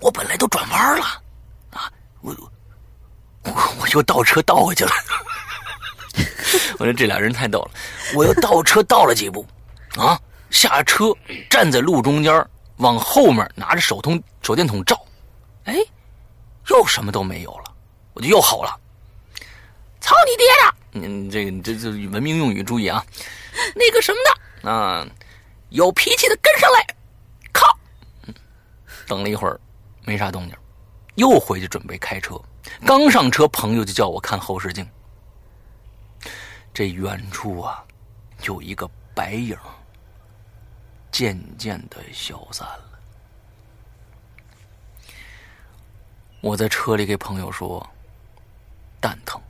[0.00, 1.04] 我本来都转弯了，
[1.72, 1.90] 啊，
[2.20, 2.32] 我
[3.42, 4.92] 我我又倒车倒回去了。
[6.78, 7.70] 我说这俩人太逗了，
[8.14, 9.44] 我又倒车倒了几步，
[9.96, 10.20] 啊，
[10.50, 11.14] 下车
[11.48, 15.00] 站在路中间，往后面拿着手通手电筒照，
[15.64, 15.76] 哎，
[16.68, 17.74] 又什么都没有了，
[18.12, 18.80] 我就又吼了
[20.00, 20.74] ：“操你爹的！”
[21.08, 23.04] 你，这个这这文明用语注意啊，
[23.74, 24.18] 那个什么
[24.62, 25.06] 的啊，
[25.70, 26.86] 有脾气的跟上来，
[27.52, 27.78] 靠！
[29.06, 29.60] 等了一会儿，
[30.04, 30.56] 没啥动静，
[31.16, 32.40] 又回去准备开车，
[32.84, 34.88] 刚上车，朋友就叫我看后视镜。
[36.72, 37.84] 这远处啊，
[38.42, 39.56] 有一个白影，
[41.14, 42.84] 渐渐的消散了。
[46.40, 47.88] 我在车里给朋友说
[49.00, 49.40] ：“蛋疼，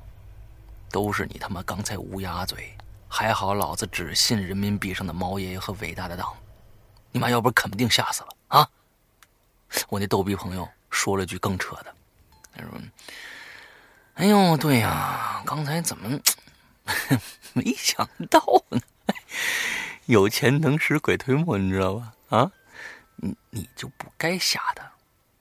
[0.90, 2.76] 都是你他妈刚才乌鸦嘴，
[3.08, 6.36] 还好老子只信人民币上的毛爷爷和伟大的党，
[7.10, 8.68] 你妈要不肯定吓死了啊！”
[9.88, 11.94] 我那逗逼朋友说了句更扯的，
[12.54, 12.72] 他说
[14.16, 16.20] ：“哎呦，对呀，刚才怎么？”
[17.54, 18.78] 没想到呢，
[20.06, 22.12] 有钱能使鬼推磨，你知道吧？
[22.28, 22.50] 啊，
[23.16, 24.84] 你你就不该吓他，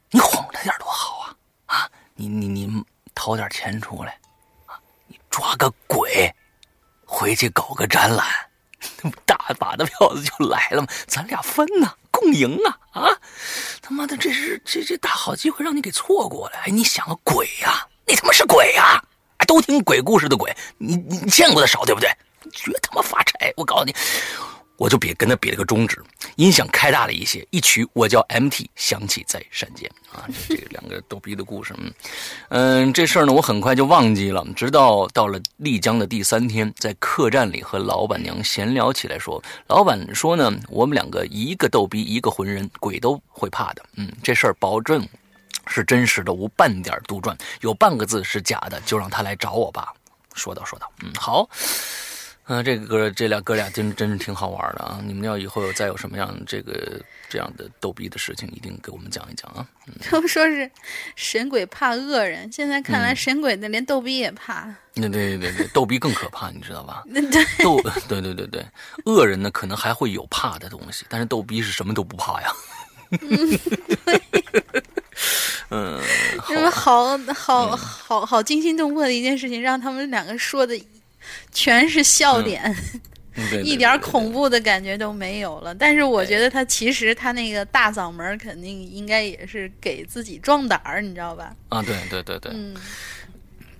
[0.10, 1.36] 你哄他点多好啊！
[1.66, 2.84] 啊，你你你
[3.14, 4.18] 掏点钱出来，
[4.66, 6.34] 啊，你抓个鬼
[7.06, 8.26] 回去搞个展览，
[9.26, 13.02] 大把的票子就来了嘛，咱俩分呐，共赢啊！
[13.02, 13.10] 啊，
[13.82, 16.58] 他妈的，这是这这大好机会让你给错过了！
[16.60, 17.88] 哎，你想个鬼呀？
[18.06, 19.04] 你他妈是鬼呀？
[19.46, 22.10] 都听鬼故事的鬼，你你见过的少，对不对？
[22.52, 23.54] 绝他妈发财！
[23.58, 23.96] 我告诉你，
[24.78, 26.04] 我就比跟他比了个中指，
[26.36, 30.28] 音响开大了一些，一曲我叫 MT 响起在山间啊！
[30.50, 31.76] 这两个逗逼的故事，
[32.50, 34.46] 嗯，这事儿呢，我很快就忘记了。
[34.56, 43.84] 直到到了丽江的第三天，在客栈里和老板娘闲聊起来，说老板说呢，我们两个一个逗逼，一个浑人，鬼都会怕的。
[43.96, 45.08] 嗯，这事儿保证。
[45.66, 47.34] 是真实的，无半点杜撰。
[47.62, 49.94] 有半个字是假的，就让他来找我吧。
[50.34, 51.50] 说道说道，嗯，好，
[52.48, 55.00] 嗯，这个哥，这俩哥俩真真是挺好玩的啊。
[55.06, 59.66] 你们要以后有再有什么样这个这样的逗逼的事情，一定给我们讲一讲啊。
[60.12, 60.70] 都说是
[61.16, 64.64] 神鬼怕恶人，现在看来神鬼的连逗逼也怕。
[64.94, 67.04] 对对对对，逗逼更可怕，你知道吧？
[67.12, 67.22] 对
[67.64, 68.66] 逗，对对对对，
[69.06, 72.52] 恶人呢可能还会有怕的东西，但是逗逼是什么都不怕呀。
[75.70, 76.00] 嗯，
[76.50, 80.78] 因为好好好好惊心动魄的一件事情，让他们两个说的
[81.52, 82.76] 全是笑点，
[83.64, 85.74] 一点恐怖的感觉都没有了。
[85.76, 91.56] 但是我觉得他其实他那个大嗓门肯定应该也是给自己壮胆儿，你知道吧？
[91.70, 92.52] 啊，对对对对，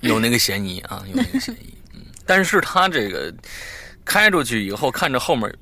[0.02, 1.74] 有那个嫌疑啊，有那个 嫌疑。
[1.94, 3.34] 嗯，但是他这个
[4.04, 5.54] 开出去以后，看着后面。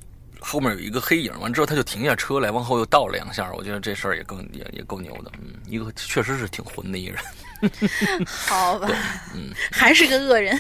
[0.44, 3.52] 后面有一个黑影，完之后他就停下车来，往后又倒了两下。
[3.54, 8.26] 我觉得这事儿也更也也够牛的，嗯，一个确实是挺混的一个人。
[8.26, 8.90] 好吧，
[9.36, 10.60] 嗯，还是个恶人。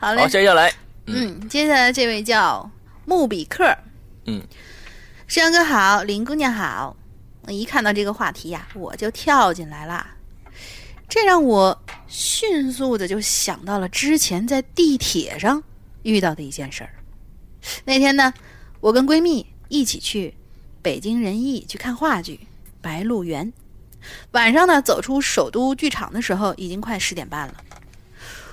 [0.00, 0.72] 好嘞，好，接下来，
[1.08, 2.70] 嗯，接下来这位叫
[3.04, 3.76] 穆比克，
[4.24, 4.42] 嗯，
[5.28, 6.96] 山阳哥好，林姑娘好。
[7.42, 10.06] 我一看到这个话题呀，我就跳进来了，
[11.06, 15.62] 这让我迅速的就想到了之前在地铁上
[16.02, 16.90] 遇到的一件事儿。
[17.84, 18.32] 那天呢，
[18.80, 20.34] 我跟闺蜜一起去
[20.80, 22.40] 北京人艺去看话剧
[22.80, 23.46] 《白鹿原》。
[24.30, 27.54] 晚上呢，走出首都剧场的时候，已经快十点半了。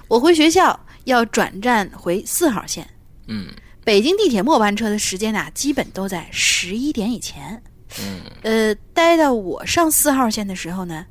[0.09, 0.77] 我回学校
[1.07, 2.85] 要转站回四号线。
[3.27, 3.47] 嗯，
[3.83, 7.61] 北京地铁末班车的时间呢，基本都在十一点以前。
[8.01, 11.05] 嗯，呃，待到我上四号线的时候呢，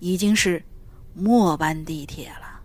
[0.00, 0.62] 已经是
[1.12, 2.60] 末班地铁了。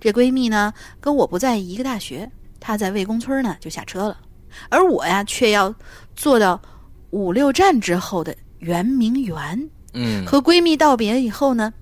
[0.00, 2.30] 这闺蜜呢，跟我不在一个大学。
[2.60, 4.16] 她在魏公村呢，就下车了，
[4.68, 5.74] 而我呀，却要
[6.14, 6.62] 坐到
[7.10, 9.70] 五六站之后的圆明园。
[9.94, 11.74] 嗯，和闺蜜道别以后呢，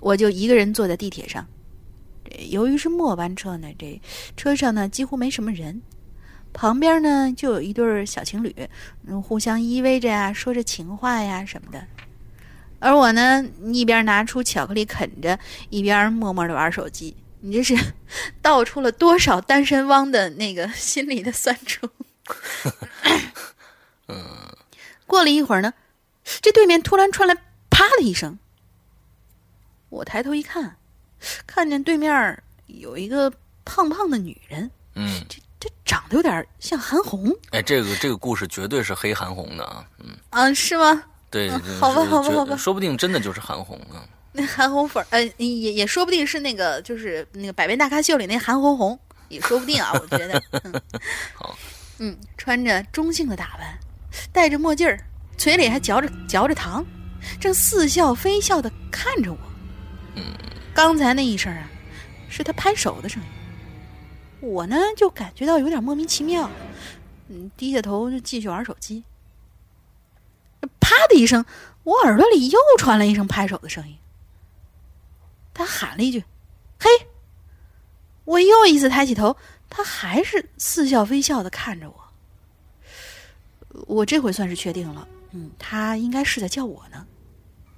[0.00, 1.46] 我就一个人坐在地铁上。
[2.48, 4.00] 由于是末班车呢，这
[4.36, 5.82] 车上呢几乎没什么人，
[6.52, 8.54] 旁边呢就有一对小情侣，
[9.22, 11.86] 互相依偎着呀，说着情话呀什么的。
[12.80, 15.38] 而我呢，一边拿出巧克力啃着，
[15.70, 17.16] 一边默默的玩手机。
[17.40, 17.76] 你这是
[18.42, 21.88] 道出了多少单身汪的那个心里的酸楚？
[24.06, 24.56] 嗯。
[25.06, 25.72] 过了一会儿呢，
[26.42, 27.34] 这对面突然传来
[27.70, 28.38] “啪”的一声。
[29.88, 30.77] 我抬头一看，
[31.46, 33.32] 看见对面有一个
[33.64, 34.70] 胖胖的女人。
[34.94, 35.24] 嗯。
[35.28, 37.34] 这这长得有点像韩红。
[37.50, 39.84] 哎，这个这个故事绝对是黑韩红的啊。
[39.98, 40.16] 嗯。
[40.30, 41.02] 啊，是吗？
[41.30, 41.50] 对。
[41.80, 42.56] 好吧，好吧，好吧。
[42.56, 44.06] 说不定真的就是韩红啊。
[44.30, 48.96] 那韩红粉，呃，也也说不定是那个，就是那个《百变大咖秀》里那韩红红，
[49.28, 50.40] 也说不定啊，我觉得。
[51.34, 51.58] 好，
[51.98, 53.76] 嗯，穿着中性的打扮，
[54.30, 55.00] 戴着墨镜儿，
[55.36, 56.84] 嘴里还嚼着嚼着糖，
[57.40, 59.38] 正似笑非笑的看着我。
[60.14, 60.22] 嗯，
[60.78, 61.68] 刚才那一声啊，
[62.28, 63.28] 是他拍手的声音。
[64.48, 66.48] 我呢，就感觉到有点莫名其妙，
[67.26, 69.02] 嗯，低下头就继续玩手机。
[70.78, 71.44] 啪的一声，
[71.82, 73.96] 我耳朵里又传来一声拍手的声音。
[75.52, 76.22] 他喊了一句
[76.78, 76.88] ：“嘿！”
[78.24, 79.36] 我又一次抬起头，
[79.68, 82.08] 他还是似笑非笑的看着我。
[83.88, 87.04] 我这回算是确定了，嗯，他应该是在叫我呢。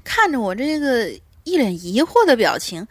[0.05, 1.11] 看着我这个
[1.45, 2.87] 一脸疑惑的表情，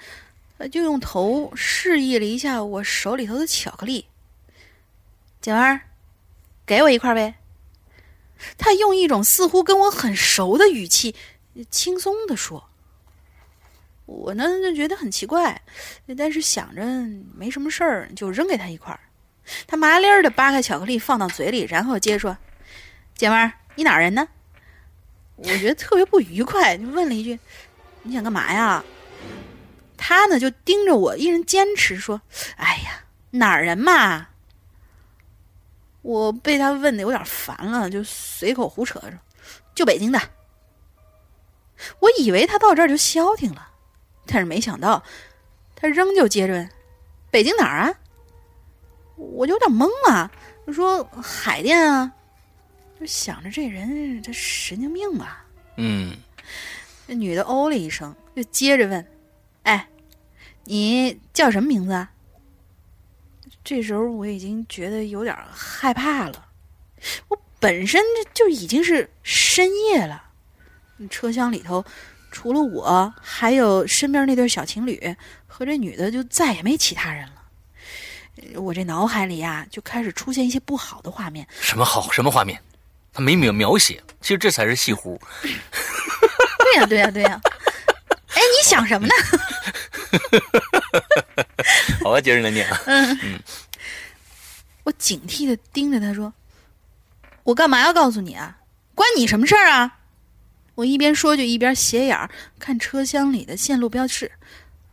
[0.58, 4.08] 他就用头示意了一下我手里头的巧克力。
[5.42, 5.82] 姐妹儿，
[6.66, 7.36] 给我一块呗。
[8.58, 11.16] 他用一种似乎跟我很熟的语气，
[11.70, 12.70] 轻松的说。
[14.06, 15.62] 我呢就觉得很奇怪，
[16.18, 16.84] 但是想着
[17.36, 19.00] 没什么事儿，就扔给他一块儿。
[19.68, 22.38] 他麻利儿的扒开巧克力放到嘴里，然后接着说
[23.16, 24.28] ：“姐们儿，你哪儿人呢？”
[25.38, 27.40] 我觉得特别不愉快，就问了一句
[28.04, 28.84] ：“你想干嘛呀？”
[29.98, 32.22] 他呢就盯着我，一人坚持说
[32.56, 34.28] ：“哎呀，哪儿人嘛？”
[36.02, 39.14] 我被他问的有点烦了，就随口胡扯着
[39.76, 40.20] ：“就北京的。”
[42.00, 43.70] 我以为他到这儿就消停了。
[44.26, 45.04] 但是没想到，
[45.76, 46.70] 他仍旧接着问
[47.30, 47.94] ：“北京哪儿啊？”
[49.18, 50.32] 我就有点懵了，
[50.66, 52.10] 就说：“海淀啊。”
[53.00, 55.46] 就想着这人他神经病吧？
[55.76, 56.16] 嗯。
[57.10, 59.04] 那女的哦了一声，又接着问
[59.64, 59.90] ：“哎，
[60.66, 62.12] 你叫什么名字啊？”
[63.66, 66.50] 这时候我已经觉得有点害怕了。
[67.30, 68.00] 我本身
[68.32, 70.24] 就已经是深夜了，
[71.10, 71.84] 车厢里头。
[72.32, 75.16] 除了我，还有身边那对小情侣
[75.48, 78.60] 和这女的，就再也没其他人了。
[78.62, 81.48] 我这脑海里呀，就开始出现一些不好的画面。
[81.60, 82.12] 什么好？
[82.12, 82.62] 什么画面？
[83.12, 84.00] 他没描描写。
[84.22, 85.20] 其实这才是戏胡。
[86.70, 87.42] 对呀，对呀，对呀。
[88.36, 89.14] 哎，你想什么呢？
[92.04, 92.68] 好吧，接着来念。
[92.86, 93.40] 嗯 嗯。
[94.84, 96.34] 我警惕的盯着他说
[97.44, 98.58] ：“我干嘛要告诉你啊？
[98.96, 99.98] 关你什么事儿啊？”
[100.76, 104.32] 我一边说，就一边斜眼看车厢里的线路标志。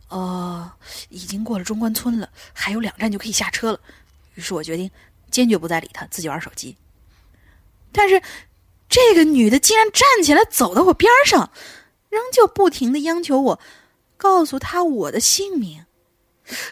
[0.09, 0.71] 哦，
[1.09, 3.79] 已经过了中关村了，还有两站就可以下车了。
[4.35, 4.89] 于是我决定
[5.31, 6.75] 坚决不再理他，自己玩手机。
[7.91, 8.21] 但是
[8.99, 11.51] 这个女的竟然站起来走到我边上，
[12.09, 13.59] 仍旧不停的央求我
[14.17, 15.85] 告诉她我的姓名。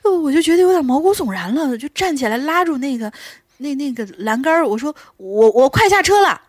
[0.04, 3.14] 我就觉得有点毛骨悚然了，就站起来拉住那个
[3.58, 6.42] 那那个栏杆我说：“我我快下车了。”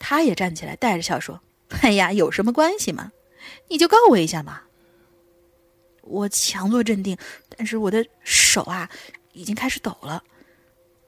[0.00, 1.38] 他也站起来，带着笑说
[1.82, 3.12] ：“哎呀，有什么关系嘛？
[3.68, 4.62] 你就告我一下嘛。”
[6.02, 7.18] 我强作镇定，
[7.54, 8.88] 但是我的手啊
[9.34, 10.24] 已经开始抖了，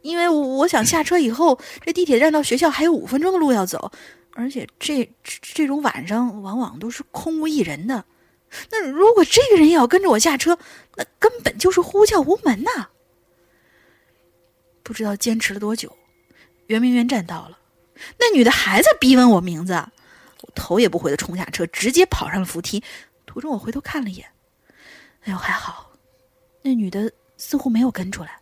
[0.03, 3.91] 因为我想下车以后，这地铁站到学校还有五分钟的路要走，
[4.35, 8.05] 而且这这种晚上往往都是空无一人的。
[8.71, 10.59] 那如果这个人也要跟着我下车，
[10.97, 12.89] 那根本就是呼叫无门呐！
[14.83, 15.97] 不知道坚持了多久，
[16.67, 17.59] 圆明园站到了。
[18.19, 19.73] 那女的还在逼问我名字，
[20.43, 22.83] 我头也不回的冲下车，直接跑上了扶梯。
[23.25, 24.27] 途中我回头看了一眼，
[25.23, 25.91] 哎呦还好，
[26.61, 28.39] 那女的似乎没有跟出来，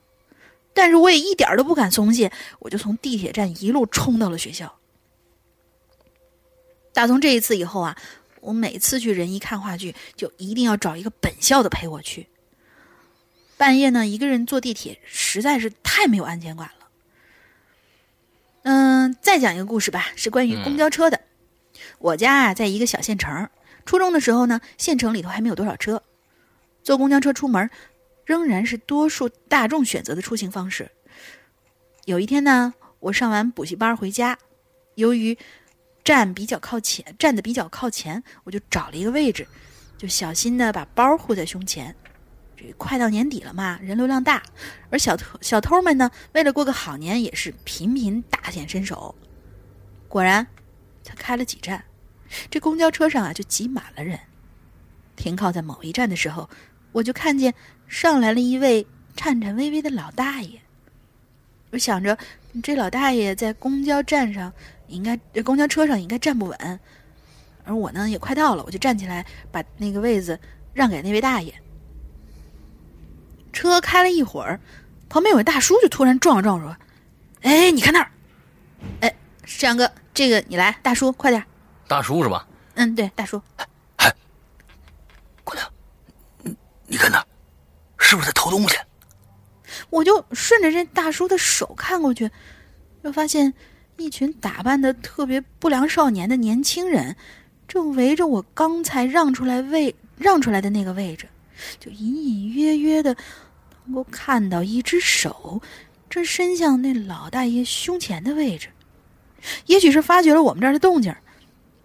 [0.81, 4.75] 但是我也一点都不敢松懈，我就从地铁站一路冲到了学校。
[6.95, 7.95] 打从这一次以后啊，
[8.41, 12.27] 我每次去仁义看话剧，就一定要找一个本校的陪我去。
[13.59, 16.89] 半夜呢，一个人坐地铁实在是太没有安全感了。
[18.63, 21.21] 嗯，再讲一个故事吧，是关于公交车的。
[21.99, 23.51] 我家啊，在一个小县城。
[23.85, 26.03] 初中的时候呢，县城里头还没有多少车，
[26.83, 27.69] 坐公交车出门，
[28.31, 30.89] 仍然是多数大众选择的出行方式。
[32.05, 34.39] 有一天呢，我上完补习班回家，
[34.95, 35.37] 由于
[36.05, 39.45] 站比较靠前，站的比较靠前，我就找了一个位置，
[39.99, 41.93] 就小心的把包护在胸前。
[42.57, 44.41] 这快到年底了嘛，人流量大，
[44.91, 49.13] 而小偷小偷们呢，为了过个好年，也是频频大显身手。
[50.07, 50.47] 果然，
[51.03, 51.85] 才开了几站，
[52.49, 54.17] 这公交车上啊就挤满了人。
[55.17, 56.49] 停靠在某一站的时候，
[56.93, 57.55] 我就看见
[57.91, 58.87] 上来了一位
[59.17, 60.61] 颤颤巍巍的老大爷。
[61.73, 62.17] 我想着，
[62.63, 64.51] 这老大爷在公交站上
[64.87, 66.81] 应该，公交车上应该站不稳，
[67.65, 70.39] 而我呢也快到了，我就站起来把那个位子
[70.73, 71.53] 让给那位大爷。
[73.53, 74.61] 车开了一会儿，
[75.09, 76.77] 旁边有位大叔就突然撞了撞说
[77.43, 78.11] ：“哎，你看那儿，
[79.01, 79.13] 哎，
[79.45, 81.45] 山阳哥，这个你来，大叔快点。”
[81.89, 82.47] 大叔是吧？
[82.75, 83.43] 嗯，对，大叔。
[83.97, 84.15] 哎，
[85.43, 85.69] 姑娘，
[86.43, 86.57] 你
[86.87, 87.25] 你看那，
[88.01, 88.77] 是不是在偷东西？
[89.89, 92.29] 我就顺着这大叔的手看过去，
[93.05, 93.55] 就发现
[93.99, 97.15] 一群打扮的特别不良少年的年轻人，
[97.69, 101.29] 正围着我刚才让出来位让出来的那个位置，
[101.79, 103.17] 就隐隐约约的
[103.85, 105.63] 能够看到一只手
[106.09, 108.69] 正伸向那老大爷胸前的位置。
[109.67, 111.15] 也许是发觉了我们这儿的动静，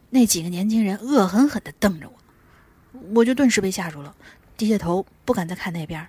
[0.10, 4.16] 那几个年轻人恶狠狠的瞪着我，我就顿时被吓住了，
[4.58, 6.08] 低下头不敢再看那边。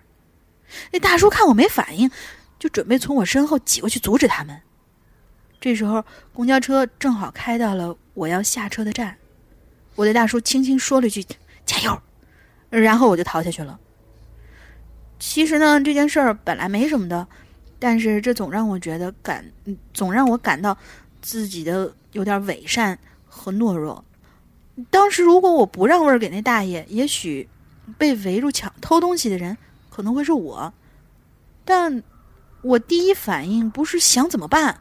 [0.93, 2.11] 那大叔看我没反应，
[2.59, 4.61] 就准备从我身后挤过去阻止他们。
[5.61, 9.17] 这时候，公交车正好开到了我要下车的站，
[9.95, 11.25] 我对大叔轻轻说了一句
[11.67, 12.01] “加油”，
[12.71, 13.79] 然后我就逃下去了。
[15.19, 17.27] 其实呢，这件事儿本来没什么的，
[17.79, 19.45] 但是这总让我觉得感，
[19.93, 20.77] 总让我感到。
[21.23, 22.97] 自己的有点伪善
[23.27, 24.05] 和懦弱。
[24.91, 27.49] 当时如果我不让位给那大爷，也许
[27.99, 29.57] 被围住抢偷东西的人
[29.91, 30.75] 可能会是我。
[31.65, 32.03] 但
[32.63, 34.81] 我第一反应不是想怎么办，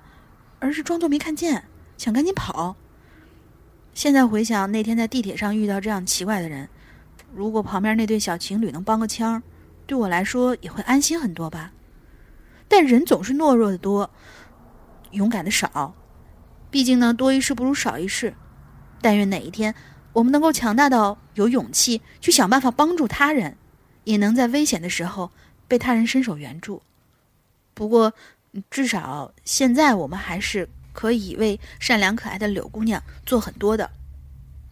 [0.59, 1.65] 而是装作没看见，
[1.97, 2.75] 想赶紧跑。
[3.93, 6.67] 现在回想那天在地铁上遇到这样奇怪的人，
[7.33, 9.41] 如果旁边那对小情侣能帮个腔，
[9.85, 11.71] 对我来说也会安心很多吧。
[12.67, 14.09] 但人总是懦弱的多，
[15.11, 15.93] 勇敢的少。
[16.69, 18.33] 毕竟呢，多一事不如少一事。
[19.01, 19.75] 但愿哪一天，
[20.15, 23.57] 我们能够强大到有勇气去想办法帮助他人，
[24.05, 25.29] 也能在危险的时候
[25.67, 26.81] 被他人伸手援助。
[27.73, 28.13] 不过，
[28.71, 33.91] 至少现在我们还是可以为善良可爱的柳姑娘做很多的。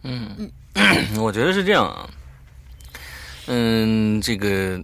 [0.02, 0.50] 嗯嗯，
[1.20, 2.08] 我觉得是这样啊。
[3.46, 4.82] 嗯，这个，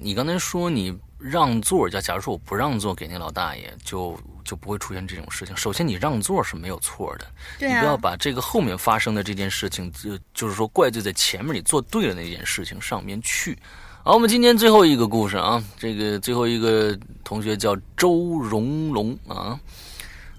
[0.00, 4.18] 你刚才说你让座，假假如说我不让座给那老大爷，就。
[4.48, 5.54] 就不会出现这种事情。
[5.54, 7.26] 首先，你让座是没有错的，
[7.60, 13.58] 你不要把这个后面发生的这件事情，就就是说怪罪在前面你做对了那件事情上面去。
[14.02, 19.60] 好，我们今天最后一个故事啊，这个最后一个同学叫周荣龙啊，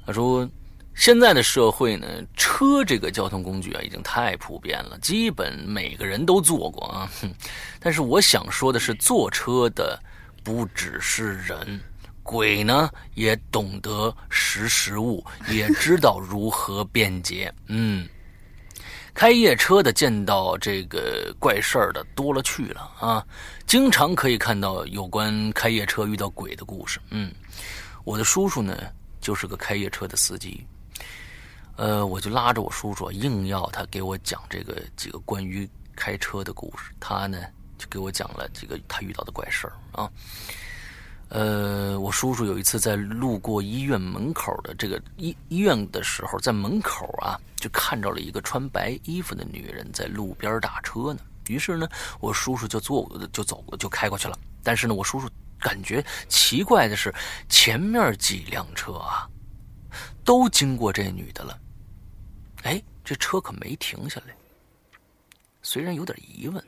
[0.07, 0.49] 他说
[0.95, 7.07] 现在的社会呢，车这个交通工具啊已经太普遍了，基本每个人都坐过啊。
[7.79, 10.01] 但是我想说的是，坐车的
[10.43, 11.79] 不只是人。
[12.29, 17.51] 鬼呢也懂得识时务，也知道如何便捷。
[17.65, 18.07] 嗯，
[19.15, 23.25] 开夜车的见到这个怪事儿的多了去了啊，
[23.65, 26.99] 经常可以看到有关开夜车遇到鬼的故事。
[27.09, 27.33] 嗯，
[28.03, 28.77] 我的叔叔呢
[29.19, 30.63] 就是个开夜车的司机，
[31.77, 36.91] 呃，我就拉着我叔叔，硬要他给我讲这个几个关于开车的故事。
[36.99, 37.41] 他呢
[37.79, 40.07] 就给我讲了几个他遇到的怪事儿啊。
[41.29, 51.19] 呃，我叔叔有一次在路过医院门口的这个医医院的时候，在门口啊，就看着了一个穿白衣服的女人在路边打车呢。
[51.47, 51.87] 于是呢，
[52.19, 54.37] 我叔叔就坐就走就开过去了。
[54.63, 55.29] 但是呢，我叔叔
[55.59, 57.13] 感觉奇怪的是，
[57.47, 59.29] 前面几辆车啊，
[60.23, 61.59] 都经过这女的了，
[62.63, 64.35] 哎，这车可没停下来。
[65.61, 66.63] 虽然有点疑问，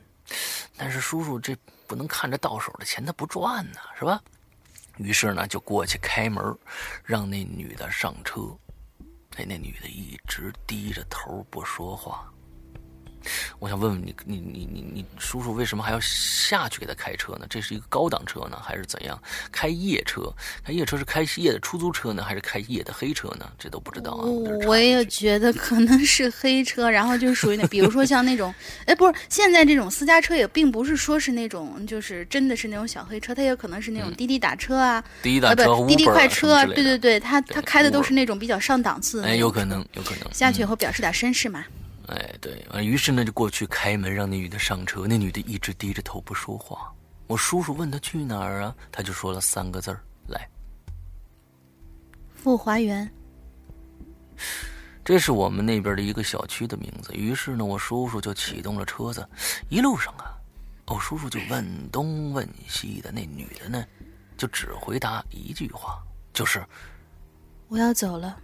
[0.77, 1.57] 但是叔叔这
[1.87, 4.21] 不能看着到手的钱他不赚呢，是吧？
[5.03, 6.57] 于是呢，就过去开门，
[7.03, 8.41] 让那女的上车。
[9.37, 12.31] 哎，那女的一直低着头不说话。
[13.59, 17.45] 我想问问你，你你你你叔叔为什么还要下去给他开车呢？
[17.49, 19.21] 这是一个高档车呢，还是怎样？
[19.51, 20.33] 开夜车？
[20.63, 23.49] 开夜车是开夜的出租车呢，还是开夜的黑车呢？
[23.57, 24.23] 这都不知道啊。
[24.65, 28.53] 我也觉得可能是黑车，然后就属于那，比如说像那种，
[28.85, 39.23] 哎，不是，现在这种私家车也并不是说是那种，就是真的是那种小黑车，它也可能是那种滴滴打车啊，滴滴打车、滴滴快车，对对对，他他开的都是那种比较上档次。
[39.23, 40.33] 哎，有可能，有可能。
[40.33, 41.63] 下去以后表示点绅士嘛。
[42.11, 45.07] 哎，对，于是呢就过去开门，让那女的上车。
[45.07, 46.93] 那女的一直低着头不说话。
[47.27, 50.45] 我叔叔问她去哪儿啊，她就说了三个字儿：“来，
[52.35, 53.09] 富华园。”
[55.05, 57.13] 这是我们那边的一个小区的名字。
[57.13, 59.25] 于是呢，我叔叔就启动了车子。
[59.69, 60.35] 一路上啊，
[60.87, 63.09] 我叔叔就问东问西的。
[63.11, 63.85] 那女的呢，
[64.35, 66.61] 就只回答一句话，就是
[67.69, 68.37] ：“我要走了，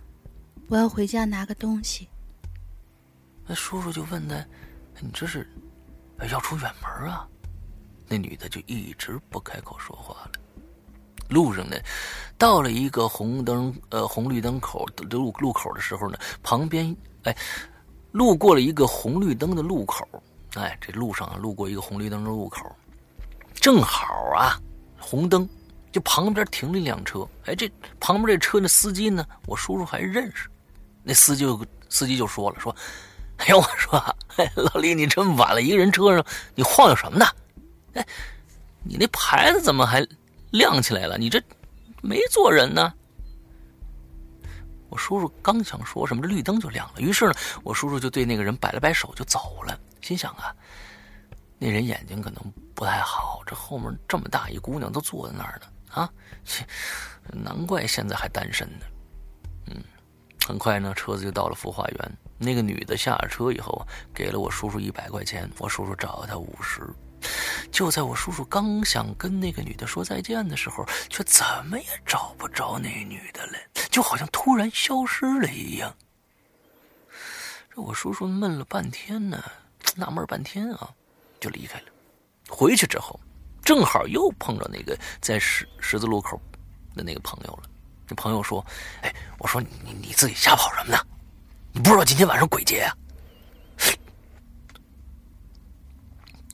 [0.69, 2.07] 我要回家拿个东西。”
[3.48, 4.36] 那叔叔就问他
[4.99, 5.49] ：“你这是
[6.30, 7.26] 要出远门啊？”
[8.10, 10.32] 那女的就一直不开口说话了。
[11.30, 11.76] 路上呢，
[12.38, 17.36] 到了一个红灯呃红绿灯口的路路口的时候呢，旁边哎，
[18.11, 20.06] 路过了一个红绿灯的路口，
[20.56, 22.74] 哎，这路上啊路过一个红绿灯的路口，
[23.56, 24.06] 正好
[24.36, 24.57] 啊，
[24.98, 25.48] 红灯，
[25.91, 27.28] 就旁边停了一辆车。
[27.45, 27.69] 哎，这
[27.99, 30.49] 旁边这车的司机呢，我叔叔还认识。
[31.03, 31.45] 那司机
[31.90, 32.76] 司机就说了说。
[33.39, 34.15] 哎呦，我说，
[34.55, 37.26] 老李，你这么晚了，一个人车上，你晃悠什么呢？
[37.93, 38.05] 哎，
[38.84, 40.05] 你那牌子怎么还
[40.51, 41.41] 亮起来了，你这
[42.01, 42.93] 没坐人呢。
[44.89, 47.01] 我叔叔刚想说什么，这绿灯就亮了。
[47.01, 47.34] 于是呢，
[47.64, 49.80] 我叔叔就对那个人摆了摆手，就走了。
[50.01, 50.55] 心想啊，
[51.59, 52.41] 那人眼睛可能
[52.73, 56.09] 不太好，这后面这么大一姑娘都坐在那儿呢啊，
[57.34, 58.85] 难怪现在还单身呢。
[59.68, 59.84] 嗯，
[60.47, 62.18] 很快呢，车子就到了孵化园。
[62.38, 66.81] 那个女的下车以后，给了我叔叔一百块钱，我叔叔找了她五十。
[67.72, 73.53] 就在我叔叔刚想跟那个女的说再见的时候，却怎么也找不着那女的了，
[73.89, 75.93] 就好像突然消失了一样。
[77.73, 79.43] 这我叔叔闷了半天呢，
[79.95, 80.89] 纳闷半天啊，
[81.39, 81.85] 就离开了。
[82.47, 83.19] 回去之后，
[83.64, 86.39] 正好又碰着那个在十十字路口
[86.95, 87.64] 的那个朋友了。
[88.07, 88.65] 那朋友说
[89.01, 91.05] ：“哎，我说你你自己瞎跑什么呢？
[91.73, 92.95] 你不知道今天晚上鬼节呀？”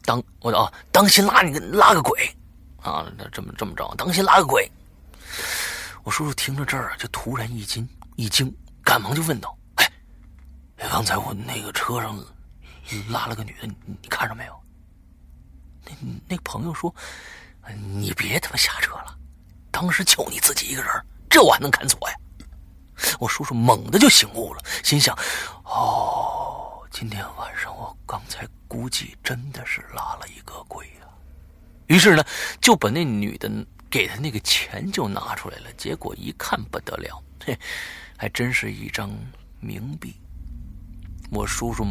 [0.06, 2.30] 当我啊，当心拉你个拉个鬼，
[2.82, 4.70] 啊，那这么这么着，当心拉个鬼。
[6.04, 7.88] 我叔叔听着这儿就突然一惊
[8.18, 8.54] 一惊，
[8.84, 9.90] 赶忙就问道：“哎，
[10.92, 12.22] 刚才我那个车上
[13.10, 14.64] 拉了个女的，你你看着没有？”
[15.86, 15.92] 那
[16.28, 16.94] 那朋友说
[17.96, 19.18] ：“你别他妈瞎扯了，
[19.72, 20.92] 当时就你自己一个人，
[21.30, 22.16] 这我还能看错呀？”
[23.20, 25.18] 我叔叔猛地就醒悟了，心想
[25.66, 31.06] ：“哦，今天晚上我刚才。”估计真的是拉了一个鬼啊！
[31.86, 32.26] 于是呢，
[32.60, 33.48] 就把那女的
[33.88, 35.72] 给他那个钱就拿出来了。
[35.78, 37.56] 结果一看不得了，嘿，
[38.18, 39.12] 还真是一张
[39.62, 40.20] 冥币。
[41.30, 41.86] 我叔叔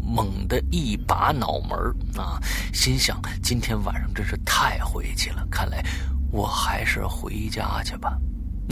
[0.00, 1.76] 猛地一把脑门
[2.16, 2.38] 啊，
[2.72, 5.44] 心想：今天晚上真是太晦气了。
[5.50, 5.84] 看来
[6.30, 8.16] 我还是回家去吧。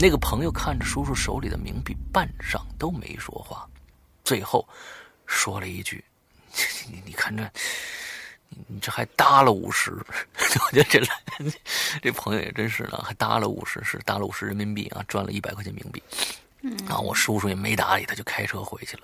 [0.01, 3.67] 那个朋友看着叔叔手里的冥币，半晌都没说话，
[4.23, 4.65] 最后
[5.25, 6.01] 说了一句。
[6.89, 7.43] 你你看这，
[8.47, 9.91] 你你这还搭了五十，
[10.39, 11.01] 我觉得这
[12.01, 16.01] 这朋友也真是呢，还搭了五十，是搭了五十人民币啊，赚了一百块钱冥币。
[16.87, 19.03] 啊，我叔叔也没搭理他，就开车回去了。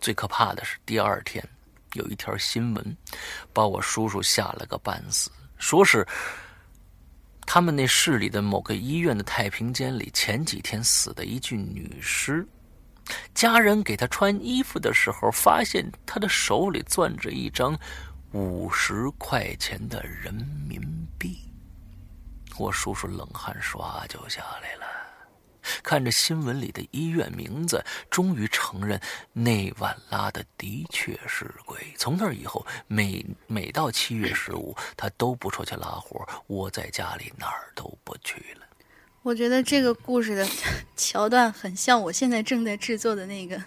[0.00, 1.44] 最可怕的是第二天
[1.94, 2.96] 有一条新闻，
[3.52, 5.28] 把我叔叔吓了个半死，
[5.58, 6.06] 说是
[7.46, 12.46] 他们那市里的某个医院的太平间里前几天死的一具女尸。
[13.34, 17.78] 家人给她穿衣服的时候，发现她的手里攥着一张
[18.32, 20.32] 五十块钱的人
[20.66, 20.80] 民
[21.18, 21.38] 币。
[22.58, 24.86] 我叔叔冷汗唰就下来了，
[25.82, 29.00] 看着新闻里的医院名字，终于承认
[29.32, 31.78] 那晚拉的的确是鬼。
[31.96, 38.66] 从那以后，每每到七月十五，他都不出去拉活，窝在家里哪儿都不去了。
[39.22, 40.46] 我觉得这个故事的
[40.96, 43.62] 桥段很像我现在正在制作的那个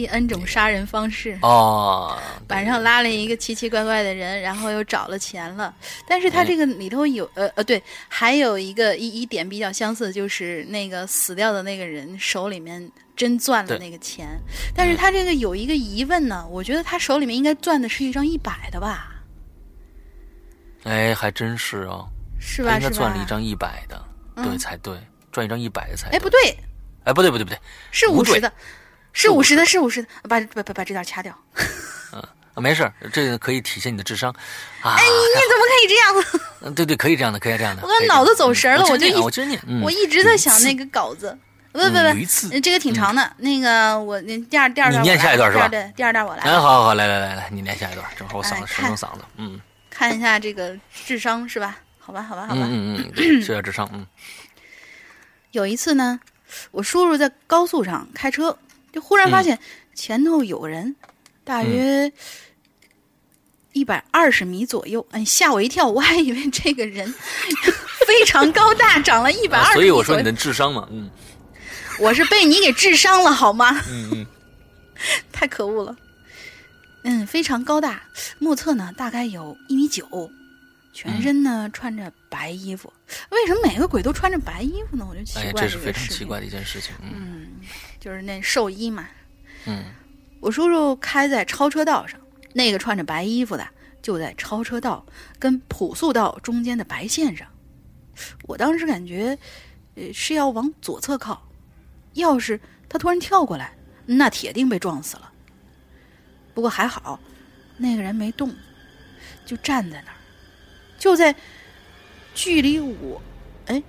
[0.00, 2.18] 第 N 种杀人方式哦，
[2.48, 5.74] 晚上拉了一个奇奇怪怪的人，然后又找了钱了。
[6.08, 14.40] 但是他这个里头有呃呃，对，还有一个一一点比较相似，就是那个死掉的那个人手里面真攥了那个钱。
[14.74, 19.22] 但是他这个有一个疑问呢，我觉得他手里面应该攥的是一张一百的吧？
[20.84, 22.08] 哎，还真是哦，
[22.40, 22.78] 是吧？
[22.78, 24.02] 应该攥了一张一百的。
[24.36, 24.96] 对，才对，
[25.30, 26.08] 赚一张一百的才。
[26.08, 26.40] 哎，不对，
[27.04, 27.58] 哎，不对，不对，不对，
[27.90, 28.50] 是五十的，
[29.12, 31.36] 是五十的，是五十的，把把把把这段掐掉。
[32.12, 32.22] 嗯，
[32.62, 34.34] 没事，这个可以体现你的智商。
[34.82, 36.40] 哎，你你怎么可以这样？
[36.62, 37.82] 嗯，对对，可以这样的，可以这样的。
[37.82, 41.36] 我刚脑子走神了，我就一我真念，我一直在想那个稿子。
[41.72, 43.32] 不不不，这个挺长的。
[43.36, 45.68] 那个我第二第二段，你念下一段是吧？
[45.68, 46.42] 对，第二段我来。
[46.42, 49.20] 哎，好好好，来来来来，你念下一段，正好我嗓子声嗓子。
[49.36, 50.76] 嗯，看一下这个
[51.06, 51.76] 智商是吧？
[52.00, 52.62] 好吧，好吧，好吧。
[52.64, 53.88] 嗯嗯嗯， 是下智商。
[53.92, 54.04] 嗯。
[55.52, 56.18] 有一次呢，
[56.72, 58.58] 我叔叔在高速上开车，
[58.92, 59.58] 就忽然发现
[59.94, 60.94] 前头有个人，
[61.44, 62.12] 大约
[63.72, 67.12] 一百二十米左右，哎，吓我一跳，我还以为这个人
[68.06, 69.74] 非常高大，长了一百二十。
[69.74, 71.10] 所以我说你的智商嘛，嗯，
[72.00, 73.80] 我是被你给智商了好吗？
[73.88, 74.26] 嗯嗯，
[75.32, 75.96] 太可恶了。
[77.02, 78.02] 嗯，非常高大，
[78.38, 80.30] 目测呢大概有一米九。
[80.92, 82.92] 全身呢穿着白衣服，
[83.30, 85.06] 为什么每个鬼都穿着白衣服呢？
[85.08, 86.92] 我就奇怪这是非常奇怪的一件事情。
[87.00, 87.46] 嗯，
[88.00, 89.06] 就是那兽医嘛。
[89.66, 89.84] 嗯，
[90.40, 92.18] 我叔叔开在超车道上，
[92.54, 93.68] 那个穿着白衣服的
[94.02, 95.06] 就在超车道
[95.38, 97.46] 跟普速道中间的白线上。
[98.44, 99.38] 我当时感觉，
[99.94, 101.46] 呃，是要往左侧靠，
[102.14, 102.58] 要是
[102.88, 105.30] 他突然跳过来，那铁定被撞死了。
[106.52, 107.20] 不过还好，
[107.76, 108.54] 那个人没动，
[109.46, 110.16] 就站在那儿。
[110.98, 111.34] 就在
[112.34, 113.22] 距离我，
[113.66, 113.82] 哎，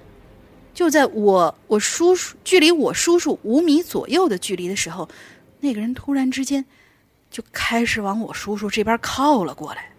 [0.74, 5.08] 就在我我叔叔距离我叔叔五米左右的距离的时候，
[5.60, 6.66] 那个人突然之间
[7.30, 9.92] 就开始往我叔叔这边靠了过来。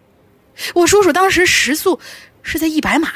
[0.74, 1.99] 我叔叔当时时速
[2.43, 3.12] 是在一百码，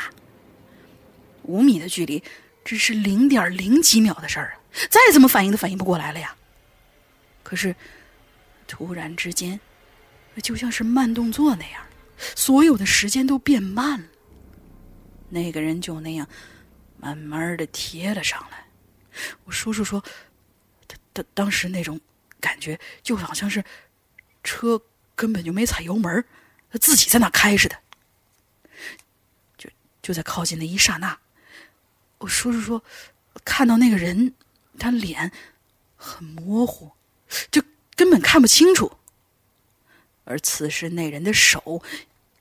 [1.42, 2.22] 五米的距离，
[2.64, 4.56] 只是零点零几秒的事儿啊！
[4.90, 6.34] 再怎么反应都反应不过来了呀。
[7.42, 7.74] 可是，
[8.66, 9.58] 突然之间，
[10.42, 11.82] 就像是慢动作那样，
[12.34, 14.06] 所有的时间都变慢了。
[15.28, 16.26] 那个人就那样
[16.98, 18.66] 慢慢的贴了上来。
[19.44, 20.02] 我叔叔说，
[20.86, 22.00] 他他当时那种
[22.40, 23.64] 感觉，就好像是
[24.44, 24.80] 车
[25.14, 26.24] 根本就没踩油门，
[26.70, 27.78] 他自己在那开似的。
[29.56, 29.70] 就
[30.02, 31.18] 就在靠近那一刹那，
[32.18, 32.84] 我叔叔说，
[33.44, 34.34] 看到那个人，
[34.78, 35.32] 他脸
[35.96, 36.92] 很模糊。
[37.50, 37.60] 就
[37.96, 38.98] 根本看不清楚，
[40.24, 41.82] 而此时那人的手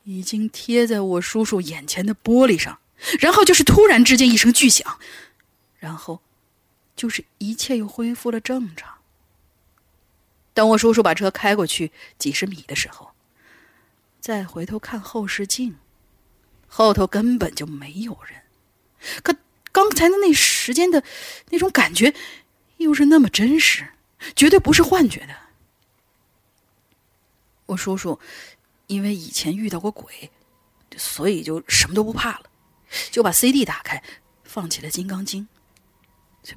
[0.04, 2.78] 已经贴在我叔叔眼前的玻璃上，
[3.20, 5.00] 然后就是突然之间一声巨响，
[5.78, 6.22] 然后
[6.96, 8.98] 就是一切又恢复了正常。
[10.54, 13.12] 当我叔叔把车开过去几十米的时候，
[14.20, 15.76] 再回头看后视镜，
[16.68, 18.42] 后头根本就没有人，
[19.22, 19.36] 可
[19.72, 21.04] 刚才的那时间的
[21.50, 22.14] 那种感觉
[22.78, 23.88] 又是那么真实。
[24.36, 25.36] 绝对不是幻觉的。
[27.68, 28.20] 我叔叔
[28.88, 30.32] 因为以前遇到过鬼，
[30.98, 32.46] 所以就什么都不怕了，
[33.12, 34.02] 就把 CD 打开，
[34.44, 35.48] 放起了《金刚经》。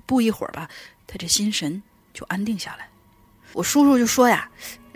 [0.06, 0.68] 不一会儿吧，
[1.06, 1.82] 他这心神
[2.12, 2.88] 就安定下来。
[3.52, 4.50] 我叔叔就说呀：“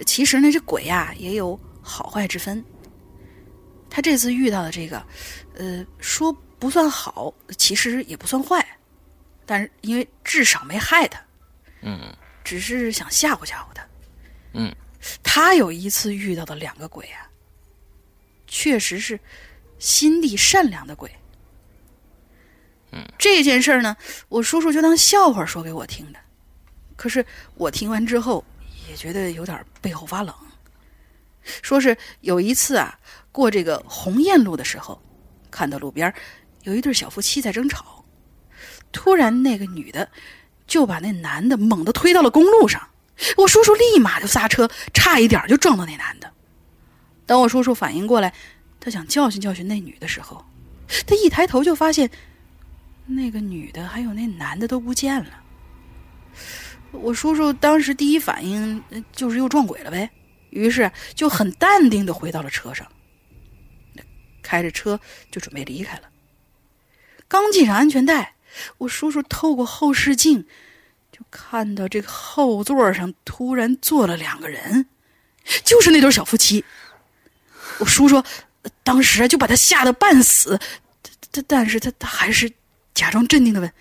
[0.06, 2.62] 其实呢，这鬼呀也有好坏之分。
[3.88, 5.04] 他这次遇到的这个，
[5.54, 8.66] 呃，说不算好，其实也不算坏，
[9.46, 11.20] 但是因为至少没害他。”
[11.82, 12.14] 嗯。
[12.44, 13.86] 只是想吓唬吓唬他。
[14.52, 14.74] 嗯，
[15.22, 17.30] 他有一次遇到的两个鬼啊，
[18.48, 19.18] 确实是
[19.78, 21.08] 心地善良的鬼。
[23.18, 23.96] 这件事儿呢，
[24.28, 26.18] 我叔叔就当笑话说给我听的。
[26.96, 27.24] 可是
[27.54, 28.44] 我听完之后
[28.88, 30.34] 也觉得有点背后发冷。
[31.42, 32.98] 说是有一次啊，
[33.30, 35.00] 过这个鸿雁路的时候，
[35.50, 36.12] 看到路边
[36.62, 38.04] 有一对小夫妻在争吵，
[38.92, 40.08] 突然那个女的。
[40.64, 42.88] 就把那男的猛地推到了公路上，
[43.36, 46.32] 我叔叔立马就刹车，差一点就撞到那男的。
[47.26, 48.32] 等我叔叔反应过来，
[48.80, 50.42] 他想教训教训那女的时候，
[51.06, 52.08] 他一抬头就发现，
[53.06, 55.42] 那个女的还有那男的都不见了。
[56.90, 60.10] 我叔叔当时第一反应就是又撞鬼了呗，
[60.50, 62.86] 于是就很淡定的回到了车上，
[64.42, 64.98] 开着车
[65.30, 66.10] 就准备离开了。
[67.28, 68.34] 刚系上安全带。
[68.76, 70.46] 我叔叔透过后视镜，
[71.10, 74.86] 就看到这个后座上突然坐了两个人，
[75.64, 76.62] 就是那对小夫妻。
[77.78, 78.22] 我叔叔
[78.82, 80.60] 当时就把他吓得半死，
[81.30, 82.52] 但但是他他还是
[82.94, 83.72] 假装镇定的问：“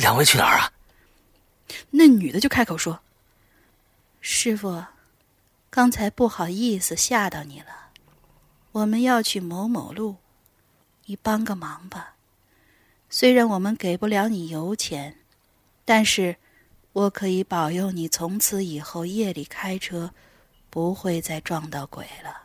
[0.00, 0.72] 两位去哪儿啊？”
[1.90, 3.00] 那女的就开口说
[4.20, 4.84] ：“师傅，
[5.70, 7.90] 刚才不好意思吓到你了，
[8.72, 10.16] 我们要去某某路，
[11.06, 12.16] 你帮个忙吧。”
[13.08, 15.18] 虽然我们给不了你油钱，
[15.84, 16.36] 但是
[16.92, 20.12] 我可以保佑你从此以后夜里开车
[20.70, 22.41] 不会再撞到鬼了。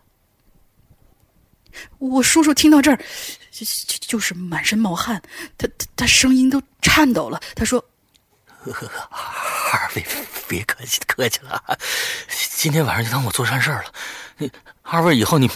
[1.99, 2.97] 我叔叔听到这儿，
[3.51, 5.21] 就就就是满身冒汗，
[5.57, 7.41] 他他他声音都颤抖了。
[7.55, 7.79] 他说
[8.63, 9.09] ：“呵呵呵
[9.73, 10.05] 二位
[10.47, 11.77] 别客气客气了，
[12.55, 13.85] 今天晚上就当我做善事了。
[14.37, 14.51] 你
[14.81, 15.49] 二位以后你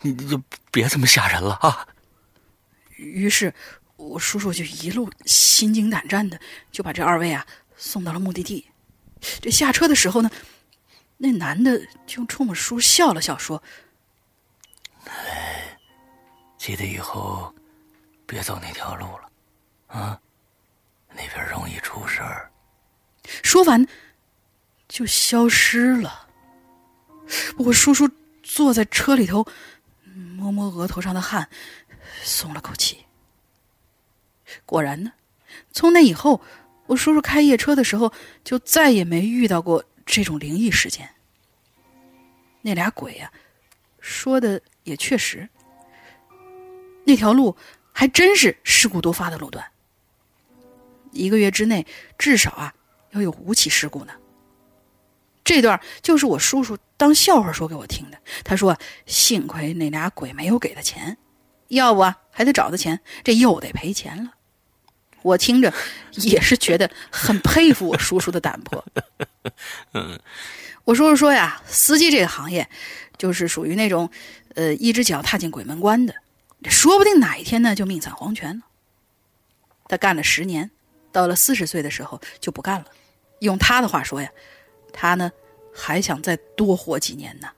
[0.00, 1.86] 你你就别这么吓人了啊。”
[2.96, 3.52] 于是。
[3.96, 6.36] 我叔叔就一路心惊胆战的，
[6.72, 7.46] 就把这二位啊
[7.76, 8.66] 送到了目的地。
[9.40, 10.28] 这下车的时候呢，
[11.18, 13.62] 那男的就冲我叔笑了笑，说
[15.06, 15.78] ：“哎，
[16.58, 17.52] 记得以后
[18.26, 19.30] 别走那条路了，
[19.86, 20.20] 啊，
[21.08, 22.50] 那边容易出事儿。”
[23.42, 23.86] 说完
[24.88, 26.28] 就消失了。
[27.56, 28.10] 我叔叔
[28.42, 29.46] 坐在车里头，
[30.36, 31.48] 摸摸额头上的汗，
[32.22, 33.04] 松了口气。
[34.66, 35.12] 果然呢，
[35.70, 36.40] 从那以后，
[36.86, 38.12] 我叔叔开夜车的时候，
[38.42, 41.08] 就再也没遇到过这种灵异事件。
[42.60, 43.32] 那俩鬼呀，
[44.00, 45.48] 说的也确实，
[47.04, 47.56] 那条路
[47.92, 49.64] 还真是事故多发的路段。
[51.10, 51.86] 一个月之内，
[52.16, 52.74] 至少啊
[53.10, 54.12] 要有五起事故呢。
[55.44, 58.18] 这段就是我叔叔当笑话说给我听的。
[58.44, 61.18] 他说：“幸亏那俩鬼没有给他钱，
[61.68, 64.32] 要不啊还得找他钱，这又得赔钱了。”
[65.22, 65.72] 我听着
[66.12, 68.84] 也是觉得很佩服我叔叔的胆魄。
[69.94, 70.18] 嗯，
[70.84, 72.68] 我叔叔说呀，司机这个行业
[73.18, 74.10] 就是属于那种，
[74.54, 76.14] 呃，一只脚踏进鬼门关的，
[76.64, 78.62] 说不定哪一天呢就命丧黄泉了。
[79.88, 80.70] 他干了十年，
[81.10, 82.86] 到了四十岁的时候就不干了。
[83.40, 84.30] 用他的话说呀，
[84.92, 85.30] 他呢
[85.74, 87.48] 还想再多活几年呢。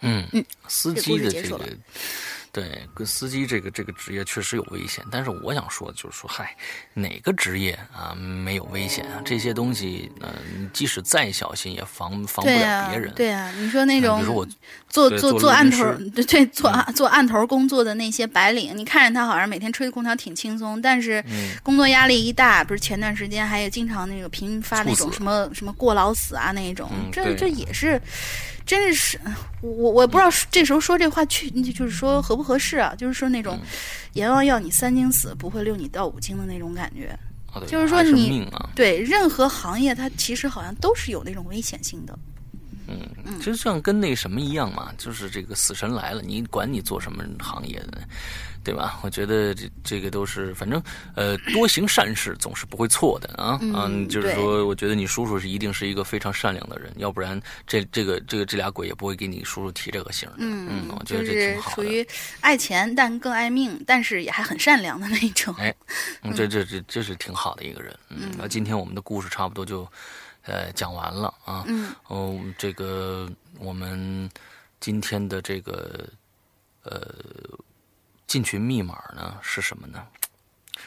[0.00, 1.58] 嗯嗯，司机的这个
[2.50, 6.56] 对，跟司机这个这个职业确实有危险，但是我想说的，就是说，嗨，
[6.94, 9.20] 哪个职业啊没有危险啊？
[9.24, 14.46] 这些东西，嗯、即使再小心，也防防不了别人。，对啊，你说那嗯种比如说我
[14.88, 15.84] 做做做 做案头
[16.14, 28.00] 对对，做案做案头工作的那些白领，你看着他好像每天吹空调挺轻松，但是嗯工作压力一大，不是前段时间还有经常那个频发那种什么什么过劳死啊那种，这这也是，
[28.68, 29.18] 真是
[29.62, 32.94] 我我不知道这时候说这话去就是说合不合适啊？
[32.98, 33.58] 就是说那嗯种
[34.12, 37.18] 阎王要你三更死，不会六你到五更的那种感觉。
[37.54, 42.16] 哦对就是说你命啊，对任何行业，它其实好像都是有那种危险性的。
[42.86, 48.02] 嗯，就像跟那什么一样嘛，就是这个死神来了，你管你做什么行业的，
[48.68, 49.00] 对吧？
[49.02, 50.82] 我觉得这这个都是，反正
[51.14, 53.58] 呃，多行善事总是不会错的啊。
[53.62, 60.28] 嗯就是说，我觉得你叔叔是一定是一个非常善良的人，要不然这这个这个这俩鬼也不会给你叔叔提这个姓。
[60.36, 61.74] 嗯，我觉得这挺好的。
[61.76, 62.06] 属于
[62.40, 65.54] 爱钱但更爱命，但是也还很善良的那种。
[65.56, 65.74] 哎，
[66.20, 67.98] 嗯，这这这这是挺好的一个人。
[68.10, 69.90] 嗯，那今天我们的故事差不多就
[70.42, 71.64] 呃讲完了啊。
[71.66, 74.30] 嗯，哦，这个我们
[74.78, 76.06] 今天的这个
[76.82, 77.08] 呃
[78.28, 80.06] 进群密码呢是什么呢？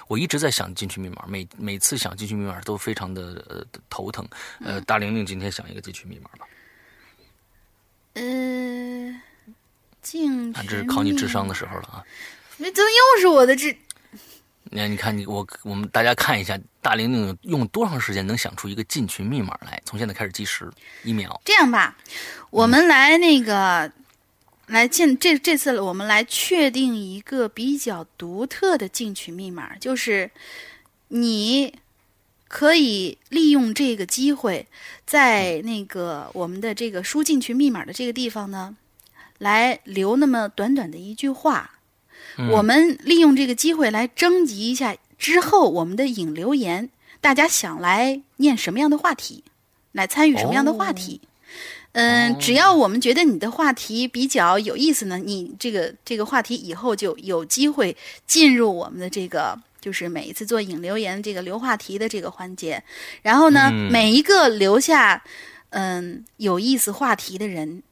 [0.08, 4.26] 我一直在想进群密码，每每次想进群密码都非常的呃头疼。
[4.60, 6.48] 呃，大玲玲今天想一个进群密码吧，
[8.14, 9.22] 呃，
[10.02, 12.04] 进啊，这是考你智商的时候了啊。
[12.58, 13.76] 那怎么又是我的智？
[14.66, 19.82] 那你看你我我们大家看一下，大玲玲用多长时间能想出一个进群密码来？
[19.86, 20.72] 从现在开始计时，
[21.04, 21.42] 一秒。
[21.44, 21.98] 这样吧，
[22.52, 23.92] 我们来那个。
[24.72, 30.32] 来进这这次我们来确定一个比较独特的进群密码，就是
[31.10, 31.76] 你
[32.48, 34.66] 可以利用这个机会，
[35.06, 38.78] 在那个我们的这个输进去密码的这个地方呢，
[39.40, 41.72] 来留那么短短的一句话。
[42.50, 46.90] 我们利用这个机会来征集一下之后我们的引留言，
[47.20, 49.44] 大家想来念什么样的话题，
[49.92, 51.20] 来参与什么样的话题。
[51.94, 57.96] 嗯，只要我们觉得你的话题比较有意思呢，你这个这个话题以后就有机会
[58.26, 62.82] 进入我们的这个，就是每一次做引留言这个留话题的这个环节。
[63.22, 63.92] 然后呢，嗯。
[63.92, 65.22] 每一个留下
[65.72, 66.24] 嗯。
[66.38, 67.84] 有意思话题的人，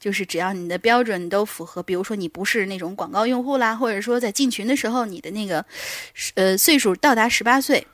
[0.00, 5.62] 就是只要你的标准都符合，比如说你不是那种广告用户啦，或者说在进群的时候你的那个
[6.36, 7.86] 呃岁数到达十八岁，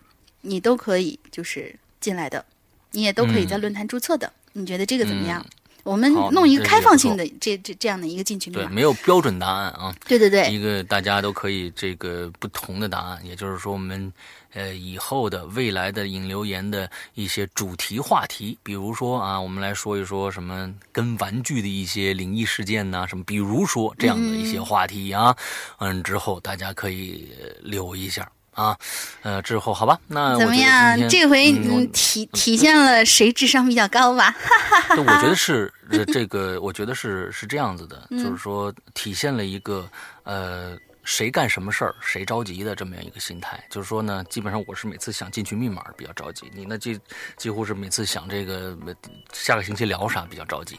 [0.42, 2.44] 你都可以就是进来的，
[2.92, 3.60] 你也都可以在嗯。
[3.60, 4.32] 论坛注册的。
[4.52, 5.40] 你觉得这个怎么样？
[5.46, 5.50] 嗯。
[5.84, 9.94] 我们弄一个开放性的这这这样的一个进群密对，没有标准答案啊。
[10.06, 10.52] 对对对。
[10.52, 14.12] 一个大家都可以这个不同的答案，也就是说，我们
[14.52, 25.34] 呃以后的未来的引流言的一些主题话题，比如说啊，我们来说一说什么跟玩具的一些灵异事件呐、什么，比如说这样的一些话题啊，
[25.78, 28.76] 嗯，之后大家可以呃留一下啊，
[29.22, 30.98] 呃，之后好吧，那我怎么样？
[31.08, 34.34] 这回嗯我嗯体体现了谁智商比较高吧？
[34.96, 39.88] 对，我觉得是 呃这个，我觉得是是这样子的，嗯就是说体现了一个
[40.24, 40.76] 呃
[41.08, 43.58] 谁干什么事儿谁着急的这么样一个心态。
[43.70, 47.00] 就是说呢，基本上我是每次想进去密码比较着急，你呢几
[47.38, 48.94] 几乎是每次想这个呃
[49.32, 50.78] 下个星期聊啥比较着急。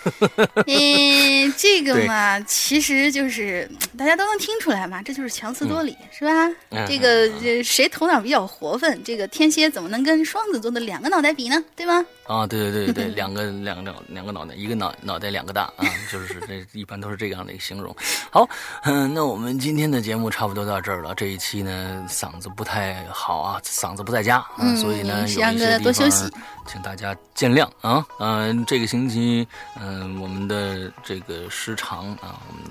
[0.66, 6.46] 嗯，这个嘛，其实就是大家都能听出来嘛，这就是强词夺理，是吧？
[6.68, 9.02] 嗯这个这谁头脑比较活泛？
[9.02, 11.64] 这个天蝎怎么能跟双子座的两个脑袋比呢？
[11.74, 12.04] 对吗？
[12.30, 15.82] 啊，对对对对 对，两个两个两个脑袋，一个脑脑袋两个大啊，
[16.12, 17.94] 就是这一般都是这样的一个形容。
[18.30, 18.48] 好，
[18.84, 21.12] 嗯，那我们今天的节目差不多到这儿了。
[21.16, 26.30] 这一期呢，嗓子不太好啊，嗓子不在家啊，嗯所以呢，有一些地方多休息
[26.68, 28.06] 请大家见谅啊。
[28.20, 29.44] 嗯、这个星期，
[29.80, 32.62] 嗯、我们的这个时长啊，我们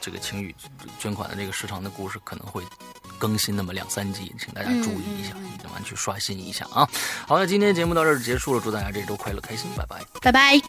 [0.00, 0.54] 这个晴雨
[0.98, 2.62] 捐款的这个时长的故事可能会
[3.18, 5.34] 更新那么两三集，请大家注意一下，
[5.64, 6.88] 慢慢去刷新一下啊。
[7.26, 10.02] 好，那今天节目到这儿结束了，祝大家这周快乐开心，拜拜。
[10.22, 10.60] 拜拜。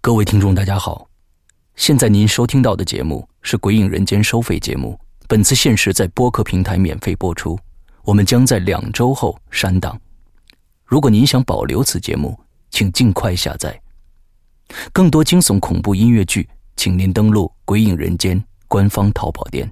[0.00, 1.08] 各位听众，大家好，
[1.74, 4.96] 现在您收听到的节目是《鬼影人间》收费节目，
[5.28, 7.58] 本次限时在播客平台免费播出，
[8.04, 10.00] 我们将在两周后删档。
[10.84, 12.38] 如果您想保留此节目，
[12.70, 13.80] 请尽快下载。
[14.92, 19.68] 更多惊悚恐怖音乐剧，请您登录《鬼影人间》官方淘宝店。